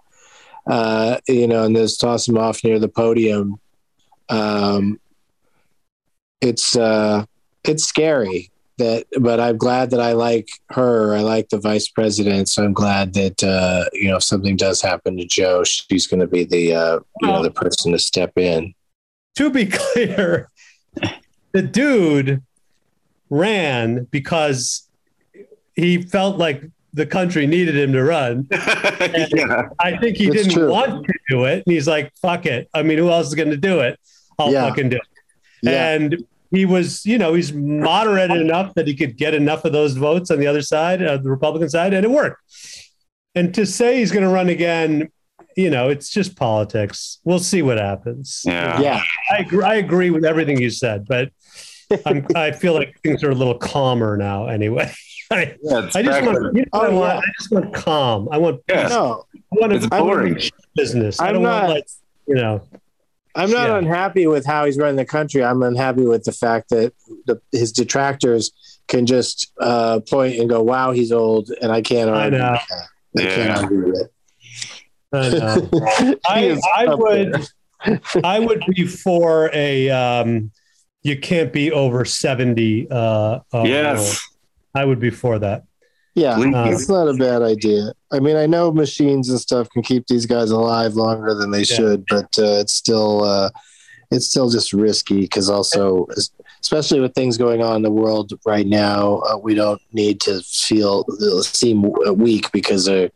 uh, 0.67 1.17
you 1.27 1.47
know, 1.47 1.63
and 1.63 1.75
just 1.75 1.99
toss 1.99 2.27
him 2.27 2.37
off 2.37 2.63
near 2.63 2.79
the 2.79 2.87
podium. 2.89 3.59
Um, 4.29 4.99
it's 6.41 6.75
uh 6.75 7.25
it's 7.63 7.83
scary 7.85 8.49
that 8.77 9.05
but 9.21 9.39
i'm 9.39 9.57
glad 9.57 9.89
that 9.89 9.99
i 10.01 10.11
like 10.11 10.47
her 10.69 11.15
i 11.15 11.21
like 11.21 11.47
the 11.49 11.57
vice 11.57 11.87
president 11.87 12.49
so 12.49 12.63
i'm 12.63 12.73
glad 12.73 13.13
that 13.13 13.41
uh 13.43 13.85
you 13.93 14.07
know 14.09 14.17
if 14.17 14.23
something 14.23 14.55
does 14.57 14.81
happen 14.81 15.15
to 15.17 15.25
joe 15.25 15.63
she's 15.63 16.07
going 16.07 16.19
to 16.19 16.27
be 16.27 16.43
the 16.43 16.73
uh 16.73 16.99
you 17.21 17.27
know 17.27 17.41
the 17.41 17.51
person 17.51 17.91
to 17.93 17.99
step 17.99 18.37
in 18.37 18.73
To 19.35 19.49
be 19.49 19.65
clear, 19.71 20.49
the 21.53 21.61
dude 21.61 22.41
ran 23.29 24.05
because 24.11 24.87
he 25.75 26.01
felt 26.01 26.37
like 26.37 26.63
the 26.93 27.05
country 27.05 27.45
needed 27.45 27.75
him 27.75 27.91
to 27.91 28.01
run. 28.01 28.47
yeah. 28.51 29.63
I 29.79 29.97
think 29.97 30.15
he 30.15 30.27
That's 30.29 30.43
didn't 30.43 30.53
true. 30.53 30.71
want 30.71 31.05
to 31.05 31.13
do 31.27 31.43
it. 31.43 31.63
And 31.65 31.73
he's 31.73 31.87
like, 31.89 32.13
fuck 32.21 32.45
it. 32.45 32.69
I 32.73 32.83
mean, 32.83 32.97
who 32.97 33.09
else 33.09 33.27
is 33.27 33.35
going 33.35 33.49
to 33.49 33.57
do 33.57 33.81
it? 33.81 33.99
I'll 34.39 34.53
Yeah. 34.53 34.69
fucking 34.69 34.87
do 34.89 34.95
it. 34.95 35.01
Yeah. 35.65 35.89
And 35.91 36.23
he 36.51 36.65
was, 36.65 37.05
you 37.05 37.17
know, 37.17 37.33
he's 37.33 37.51
moderate 37.53 38.31
enough 38.31 38.73
that 38.75 38.87
he 38.87 38.95
could 38.95 39.17
get 39.17 39.33
enough 39.33 39.65
of 39.65 39.73
those 39.73 39.93
votes 39.95 40.31
on 40.31 40.39
the 40.39 40.47
other 40.47 40.61
side, 40.61 41.01
uh, 41.01 41.17
the 41.17 41.29
Republican 41.29 41.69
side, 41.69 41.93
and 41.93 42.05
it 42.05 42.11
worked. 42.11 42.41
And 43.33 43.53
to 43.55 43.65
say 43.65 43.97
he's 43.97 44.11
going 44.11 44.23
to 44.23 44.29
run 44.29 44.47
again, 44.49 45.09
you 45.57 45.69
know, 45.69 45.89
it's 45.89 46.09
just 46.09 46.35
politics. 46.37 47.19
We'll 47.23 47.39
see 47.39 47.61
what 47.61 47.77
happens. 47.77 48.41
Yeah. 48.45 48.79
yeah. 48.79 49.01
I 49.31 49.37
agree, 49.39 49.63
I 49.63 49.75
agree 49.75 50.09
with 50.11 50.23
everything 50.25 50.61
you 50.61 50.69
said, 50.69 51.05
but 51.07 51.31
I'm, 52.05 52.25
I 52.35 52.51
feel 52.51 52.73
like 52.73 52.99
things 53.01 53.23
are 53.23 53.31
a 53.31 53.35
little 53.35 53.57
calmer 53.57 54.15
now. 54.15 54.47
Anyway, 54.47 54.91
I, 55.31 55.55
Yeah, 55.63 55.89
I 55.93 56.01
just 56.03 56.23
want, 56.25 56.55
you 56.55 56.61
know 56.61 56.65
what 56.71 56.83
I, 56.83 56.87
Oh, 56.87 56.99
want? 56.99 57.13
yeah. 57.13 57.19
I 57.19 57.31
just 57.39 57.51
want 57.51 57.73
calm. 57.73 58.29
I 58.31 58.37
want, 58.37 58.61
Yeah. 58.69 58.87
No, 58.87 59.25
I 59.33 59.39
want 59.59 59.73
It's 59.73 59.83
to 59.85 59.89
boring. 59.89 60.39
business. 60.75 61.19
I 61.19 61.27
I'm 61.27 61.33
don't 61.35 61.43
not- 61.43 61.63
want 61.63 61.73
like, 61.75 61.87
you 62.27 62.35
know, 62.35 62.61
I'm 63.35 63.51
not 63.51 63.69
Yeah. 63.69 63.77
unhappy 63.77 64.27
with 64.27 64.45
how 64.45 64.65
he's 64.65 64.77
running 64.77 64.95
the 64.95 65.05
country. 65.05 65.43
I'm 65.43 65.61
unhappy 65.61 66.05
with 66.05 66.23
the 66.23 66.31
fact 66.31 66.69
that 66.69 66.93
the, 67.25 67.41
his 67.51 67.71
detractors 67.71 68.51
can 68.87 69.05
just 69.05 69.51
uh, 69.59 69.99
point 69.99 70.39
and 70.39 70.49
go, 70.49 70.61
"Wow, 70.63 70.91
he's 70.91 71.11
old," 71.11 71.49
and 71.61 71.71
I 71.71 71.81
can't 71.81 72.09
I 72.09 72.29
know. 72.29 72.51
with 72.51 72.61
that. 72.69 72.87
I 73.17 73.21
can't 73.21 73.37
Yeah. 73.49 73.59
argue 73.61 73.85
with 73.91 74.09
I 75.13 75.29
know. 75.29 75.69
I, 76.27 76.59
I 76.75 76.95
would. 76.95 77.47
I 78.23 78.39
would 78.39 78.63
be 78.75 78.85
for 78.87 79.49
a 79.53 79.89
um 79.91 80.51
you 81.03 81.19
can't 81.19 81.53
be 81.53 81.71
over 81.71 82.03
70 82.03 82.87
uh, 82.89 82.95
uh 82.95 83.39
Yes. 83.63 84.19
I 84.73 84.83
would 84.85 84.99
be 84.99 85.11
for 85.11 85.37
that. 85.39 85.65
Yeah, 86.15 86.37
Uh, 86.39 86.69
it's 86.71 86.87
not 86.87 87.09
a 87.09 87.13
bad 87.13 87.41
idea. 87.41 87.91
I 88.11 88.19
mean, 88.19 88.37
I 88.37 88.45
know 88.45 88.71
machines 88.71 89.29
and 89.29 89.39
stuff 89.39 89.69
can 89.69 89.81
keep 89.83 90.07
these 90.07 90.25
guys 90.25 90.49
alive 90.49 90.93
longer 90.95 91.33
than 91.33 91.51
they 91.51 91.63
should, 91.75 92.05
but 92.07 92.39
uh, 92.39 92.59
it's 92.61 92.73
still 92.73 93.23
uh, 93.23 93.49
it's 94.11 94.25
still 94.25 94.49
just 94.49 94.71
risky 94.71 95.21
because 95.21 95.49
also, 95.49 96.07
especially 96.61 97.01
with 97.01 97.13
things 97.13 97.37
going 97.37 97.61
on 97.61 97.77
in 97.77 97.81
the 97.81 97.91
world 97.91 98.31
right 98.45 98.65
now, 98.65 99.17
uh, 99.27 99.37
we 99.37 99.55
don't 99.55 99.81
need 99.91 100.21
to 100.21 100.39
feel 100.41 101.03
seem 101.43 101.91
weak 102.15 102.49
because 102.53 102.87
uh, 102.87 103.09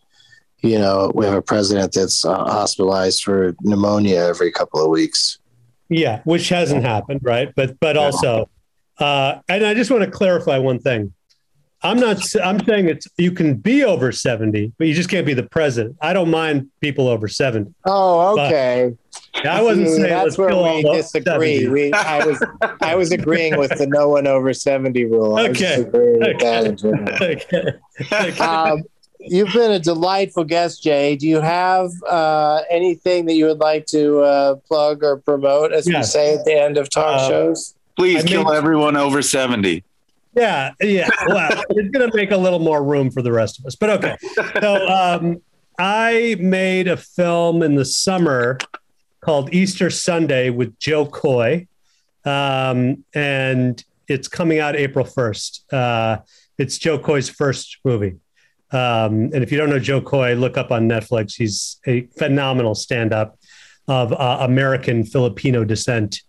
you 0.61 0.77
know 0.77 1.09
we 1.15 1.25
have 1.25 1.35
a 1.35 1.41
president 1.41 1.93
that's 1.93 2.25
uh, 2.25 2.35
hospitalized 2.35 3.23
for 3.23 3.55
pneumonia 3.61 4.17
every 4.27 4.51
couple 4.51 4.83
of 4.83 4.89
weeks. 4.89 5.39
Yeah, 5.87 6.19
which 6.25 6.49
hasn't 6.49 6.83
happened, 6.83 7.21
right? 7.23 7.53
But 7.55 7.79
but 7.79 7.95
also 7.95 8.49
uh 8.97 9.39
and 9.47 9.65
I 9.65 9.73
just 9.73 9.89
want 9.89 10.03
to 10.03 10.11
clarify 10.11 10.57
one 10.57 10.79
thing. 10.79 11.13
I'm 11.81 11.97
not 11.97 12.17
I'm 12.43 12.63
saying 12.65 12.89
it's 12.89 13.07
you 13.17 13.31
can 13.31 13.55
be 13.55 13.83
over 13.85 14.11
70, 14.11 14.73
but 14.77 14.87
you 14.87 14.93
just 14.93 15.09
can't 15.09 15.25
be 15.25 15.33
the 15.33 15.43
president. 15.43 15.95
I 16.01 16.11
don't 16.13 16.29
mind 16.29 16.69
people 16.81 17.07
over 17.07 17.27
70. 17.29 17.73
Oh, 17.85 18.37
okay. 18.45 18.95
I 19.45 19.61
wasn't 19.61 19.87
See, 19.87 19.95
saying 19.95 20.09
that's 20.09 20.37
where 20.37 20.49
we 20.49 20.53
all 20.55 20.81
disagree. 20.93 21.67
We, 21.69 21.93
I 21.93 22.25
was, 22.25 22.43
I 22.81 22.95
was 22.95 23.11
agreeing 23.13 23.57
with 23.57 23.77
the 23.77 23.87
no 23.87 24.09
one 24.09 24.27
over 24.27 24.51
seventy 24.53 25.05
rule. 25.05 25.35
I 25.37 25.43
Okay. 25.49 25.77
disagreeing 25.77 26.19
with 26.19 26.39
that 26.39 26.65
in 26.65 26.75
general. 26.77 27.09
Okay. 27.13 27.71
Okay. 28.11 28.39
Um, 28.39 28.83
you've 29.19 29.53
been 29.53 29.71
a 29.71 29.79
delightful 29.79 30.43
guest, 30.43 30.83
Jay. 30.83 31.15
Do 31.15 31.27
you 31.27 31.39
have 31.39 31.91
uh, 32.09 32.61
anything 32.69 33.25
that 33.27 33.35
you 33.35 33.45
would 33.45 33.59
like 33.59 33.85
to 33.87 34.19
uh, 34.21 34.55
plug 34.67 35.03
or 35.03 35.17
promote, 35.17 35.71
as 35.71 35.85
we 35.87 36.01
say 36.03 36.33
at 36.35 36.43
the 36.43 36.59
end 36.59 36.77
of 36.77 36.89
talk 36.89 37.21
Uh, 37.21 37.27
shows? 37.29 37.75
Please 37.95 38.23
I 38.23 38.27
kill 38.27 38.43
made- 38.45 38.55
everyone 38.57 38.97
over 38.97 39.21
70. 39.21 39.83
Yeah, 40.39 40.71
yeah. 40.81 41.09
Well, 41.27 41.63
it's 41.69 41.89
going 41.89 42.09
to 42.09 42.15
make 42.15 42.31
a 42.31 42.37
little 42.37 42.59
more 42.59 42.83
room 42.83 43.11
for 43.11 43.21
the 43.21 43.31
rest 43.31 43.59
of 43.59 43.65
us. 43.65 43.75
But 43.75 43.89
okay. 43.91 44.17
So 44.61 44.87
um, 44.87 45.41
I 45.77 46.37
made 46.39 46.87
a 46.87 46.97
film 46.97 47.61
in 47.61 47.75
the 47.75 47.85
summer 47.85 48.57
called 49.21 49.53
Easter 49.53 49.89
Sunday 49.89 50.49
with 50.49 50.77
Jo 50.79 51.05
Koy. 51.05 51.67
Um, 52.25 53.03
and 53.13 53.83
it's 54.07 54.27
coming 54.27 54.59
out 54.59 54.75
April 54.75 55.05
1st. 55.05 55.73
Uh, 55.73 56.21
it's 56.57 56.77
Jo 56.77 56.97
Koy's 56.97 57.29
first 57.29 57.77
movie. 57.83 58.15
Um, 58.71 59.31
and 59.33 59.43
if 59.43 59.51
you 59.51 59.57
don't 59.57 59.69
know 59.69 59.79
Jo 59.79 59.99
Koy, 60.01 60.35
look 60.35 60.57
up 60.57 60.71
on 60.71 60.87
Netflix. 60.87 61.35
He's 61.35 61.79
a 61.87 62.07
phenomenal 62.17 62.75
stand 62.75 63.13
up 63.13 63.37
of 63.87 64.13
uh, 64.13 64.37
American 64.41 65.03
Filipino 65.03 65.63
descent 65.65 66.21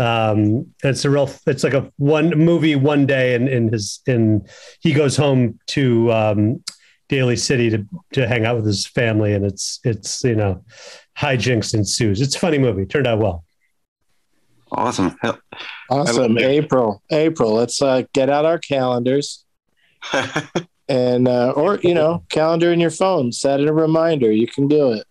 um 0.00 0.66
it's 0.82 1.04
a 1.04 1.10
real 1.10 1.30
it's 1.46 1.62
like 1.62 1.74
a 1.74 1.90
one 1.98 2.30
movie 2.30 2.74
one 2.74 3.06
day 3.06 3.34
in 3.34 3.46
in 3.46 3.70
his 3.70 4.00
in 4.06 4.44
he 4.80 4.92
goes 4.92 5.16
home 5.16 5.58
to 5.66 6.10
um 6.12 6.62
daly 7.08 7.36
city 7.36 7.68
to 7.70 7.84
to 8.12 8.26
hang 8.26 8.44
out 8.46 8.56
with 8.56 8.64
his 8.66 8.86
family 8.86 9.34
and 9.34 9.44
it's 9.44 9.78
it's 9.84 10.24
you 10.24 10.34
know 10.34 10.64
hijinks 11.18 11.74
ensues 11.74 12.20
it's 12.20 12.34
a 12.34 12.38
funny 12.38 12.58
movie 12.58 12.86
turned 12.86 13.06
out 13.06 13.18
well 13.18 13.44
Awesome. 14.72 15.16
Hell- 15.20 15.40
Awesome. 15.90 16.38
April. 16.38 17.02
April. 17.10 17.54
Let's 17.54 17.82
uh, 17.82 18.02
get 18.12 18.30
out 18.30 18.44
our 18.44 18.58
calendars 18.60 19.44
and, 20.88 21.26
uh, 21.26 21.50
or 21.56 21.78
you 21.82 21.92
know, 21.92 22.22
calendar 22.30 22.72
in 22.72 22.78
your 22.78 22.92
phone. 22.92 23.32
Set 23.32 23.60
a 23.60 23.72
reminder. 23.72 24.30
You 24.30 24.46
can 24.46 24.68
do 24.68 24.92
it. 24.92 25.04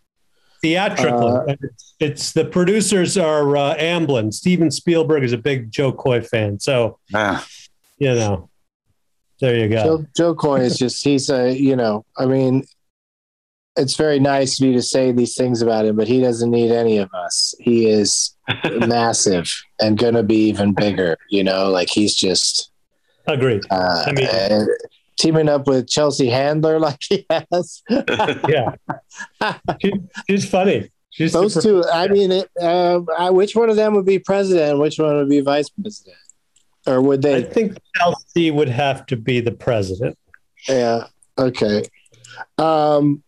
theatrical 0.62 1.46
Uh, 1.50 1.56
it's, 2.00 2.22
it's 2.22 2.32
the 2.34 2.45
producers 2.45 3.18
are 3.18 3.56
uh 3.58 3.76
amblin. 3.76 4.34
Steven 4.34 4.72
spielberg 4.72 5.24
is 5.24 5.34
a 5.34 5.38
big 5.38 5.72
Jo 5.72 5.91
Koy 5.91 6.22
fan 6.22 6.60
so 6.60 7.00
Ah, 7.14 7.45
you 7.97 8.14
know 8.16 8.50
there 9.39 9.56
you 9.58 9.70
go. 9.70 9.84
Joe, 9.84 10.06
Jo 10.18 10.36
Koy 10.36 10.60
is 10.62 10.78
just, 10.78 11.02
he's 11.02 11.30
a, 11.30 11.54
you 11.58 11.76
know, 11.76 12.04
I 12.18 12.26
mean, 12.26 12.66
it's 13.78 13.95
very 13.95 14.20
nice 14.20 14.60
of 14.60 14.68
you 14.68 14.74
to 14.74 14.82
say 14.82 15.14
these 15.14 15.36
things 15.36 15.62
about 15.62 15.86
him, 15.86 15.95
but 15.95 16.10
he 16.10 16.20
doesn't 16.20 16.52
need 16.52 16.72
any 16.72 16.97
of 16.97 17.10
us. 17.14 17.56
He 17.60 17.88
is 17.89 18.36
massive 18.86 19.50
and 19.80 19.97
going 19.97 20.16
to 20.16 20.24
be 20.24 20.50
even 20.50 20.74
bigger, 20.74 21.18
you 21.30 21.45
know, 21.45 21.70
like 21.70 21.89
he's 21.89 22.16
just, 22.16 22.72
agreed. 23.28 23.64
uh, 23.72 24.04
I 24.08 24.12
mean- 24.12 24.28
uh, 24.28 24.66
teaming 25.18 25.47
up 25.47 25.68
with 25.68 25.88
Chelsea 25.88 26.30
Handler 26.30 26.78
like 26.78 27.00
he 27.08 27.26
has. 27.30 27.82
yeah. 27.89 28.76
She, 29.82 29.93
she's 30.30 30.50
funny 30.50 30.91
she's 31.10 31.34
Those 31.34 31.62
two, 31.62 31.84
I 31.91 32.07
mean, 32.07 32.32
it, 32.32 32.49
uh, 32.62 33.01
I, 33.18 33.30
which 33.30 33.55
one 33.55 33.70
of 33.70 33.76
them 33.76 33.93
would 33.95 34.05
be 34.05 34.20
president? 34.20 34.72
and 34.72 34.80
Which 34.80 34.99
one 34.99 35.16
would 35.16 35.30
be 35.30 35.41
vice 35.41 35.70
president? 35.70 36.18
Or 36.88 37.01
would 37.01 37.22
they? 37.22 37.36
i 37.38 37.43
think 37.43 37.78
chelsea 37.95 38.51
would 38.51 38.70
have 38.70 39.05
to 39.07 39.18
be 39.18 39.41
the 39.41 39.51
president 39.51 40.18
Yeah. 40.68 41.07
Okay. 41.38 41.84
Um, 42.57 43.24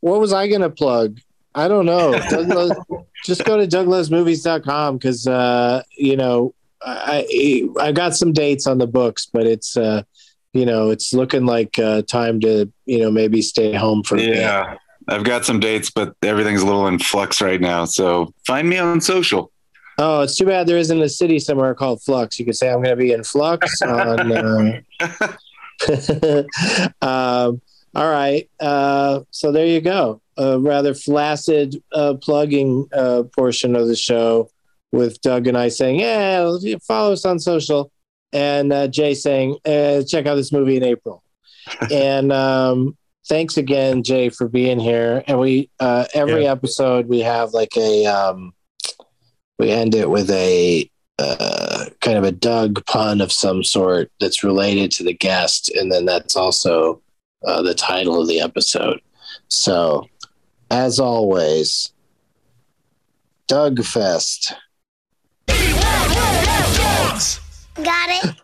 what 0.00 0.20
was 0.20 0.32
I 0.32 0.48
going 0.48 0.62
to 0.62 0.70
plug? 0.70 1.20
I 1.54 1.68
don't 1.68 1.86
know. 1.86 2.12
Douglas, 2.30 2.76
just 3.24 3.44
go 3.44 3.56
to 3.56 3.66
douglasmovies.com 3.66 4.98
because, 4.98 5.26
uh, 5.26 5.82
you 5.96 6.16
know, 6.16 6.54
I, 6.82 7.68
I 7.78 7.92
got 7.92 8.16
some 8.16 8.32
dates 8.32 8.66
on 8.66 8.78
the 8.78 8.86
books, 8.86 9.26
but 9.26 9.46
it's, 9.46 9.76
uh, 9.76 10.02
you 10.52 10.64
know, 10.64 10.90
it's 10.90 11.12
looking 11.12 11.44
like 11.44 11.78
uh, 11.78 12.02
time 12.02 12.40
to, 12.40 12.72
you 12.86 12.98
know, 13.00 13.10
maybe 13.10 13.42
stay 13.42 13.74
home 13.74 14.02
for 14.02 14.14
a 14.16 14.18
bit. 14.18 14.36
yeah. 14.36 14.76
I've 15.08 15.24
got 15.24 15.44
some 15.44 15.60
dates, 15.60 15.90
but 15.90 16.14
everything's 16.22 16.62
a 16.62 16.66
little 16.66 16.86
in 16.86 16.98
flux 16.98 17.40
right 17.40 17.60
now. 17.60 17.84
So 17.84 18.32
find 18.46 18.68
me 18.68 18.78
on 18.78 19.00
social. 19.00 19.50
Oh, 19.98 20.22
it's 20.22 20.36
too 20.36 20.46
bad 20.46 20.66
there 20.66 20.78
isn't 20.78 21.02
a 21.02 21.08
city 21.08 21.38
somewhere 21.38 21.74
called 21.74 22.02
Flux. 22.02 22.38
You 22.38 22.46
could 22.46 22.56
say 22.56 22.70
I'm 22.70 22.82
going 22.82 22.90
to 22.90 22.96
be 22.96 23.12
in 23.12 23.22
Flux 23.22 23.82
on. 23.82 24.32
Uh... 24.32 24.80
um, 27.02 27.60
all 27.94 28.10
right. 28.10 28.48
Uh, 28.60 29.20
so 29.30 29.52
there 29.52 29.66
you 29.66 29.80
go. 29.80 30.20
A 30.36 30.58
rather 30.58 30.94
flaccid 30.94 31.82
uh, 31.92 32.14
plugging 32.14 32.88
uh, 32.92 33.24
portion 33.34 33.76
of 33.76 33.88
the 33.88 33.96
show 33.96 34.50
with 34.92 35.20
Doug 35.20 35.46
and 35.46 35.56
I 35.56 35.68
saying, 35.68 36.00
"Yeah, 36.00 36.50
follow 36.86 37.12
us 37.12 37.24
on 37.24 37.38
social," 37.38 37.90
and 38.32 38.72
uh, 38.72 38.88
Jay 38.88 39.14
saying, 39.14 39.58
uh, 39.66 40.02
"Check 40.02 40.26
out 40.26 40.36
this 40.36 40.52
movie 40.52 40.76
in 40.76 40.82
April." 40.82 41.22
and 41.92 42.32
um, 42.32 42.96
thanks 43.26 43.56
again, 43.56 44.02
Jay, 44.02 44.28
for 44.28 44.48
being 44.48 44.78
here. 44.80 45.22
And 45.26 45.38
we 45.38 45.70
uh, 45.80 46.06
every 46.14 46.44
Yeah. 46.44 46.52
episode 46.52 47.06
we 47.06 47.20
have 47.20 47.52
like 47.52 47.76
a. 47.76 48.06
Um, 48.06 48.52
we 49.58 49.70
end 49.70 49.94
it 49.94 50.08
with 50.08 50.30
a 50.30 50.90
uh, 51.18 51.84
kind 52.00 52.16
of 52.16 52.24
a 52.24 52.32
Doug 52.32 52.82
pun 52.86 53.20
of 53.20 53.30
some 53.30 53.62
sort 53.62 54.10
that's 54.18 54.42
related 54.42 54.90
to 54.92 55.04
the 55.04 55.12
guest, 55.12 55.68
and 55.68 55.92
then 55.92 56.06
that's 56.06 56.34
also 56.34 57.02
uh, 57.46 57.60
the 57.60 57.74
title 57.74 58.18
of 58.20 58.26
the 58.26 58.40
episode. 58.40 59.00
So, 59.48 60.06
as 60.70 60.98
always, 60.98 61.92
Doug 63.48 63.84
Fest. 63.84 64.54
Got 67.74 68.10
it. 68.24 68.40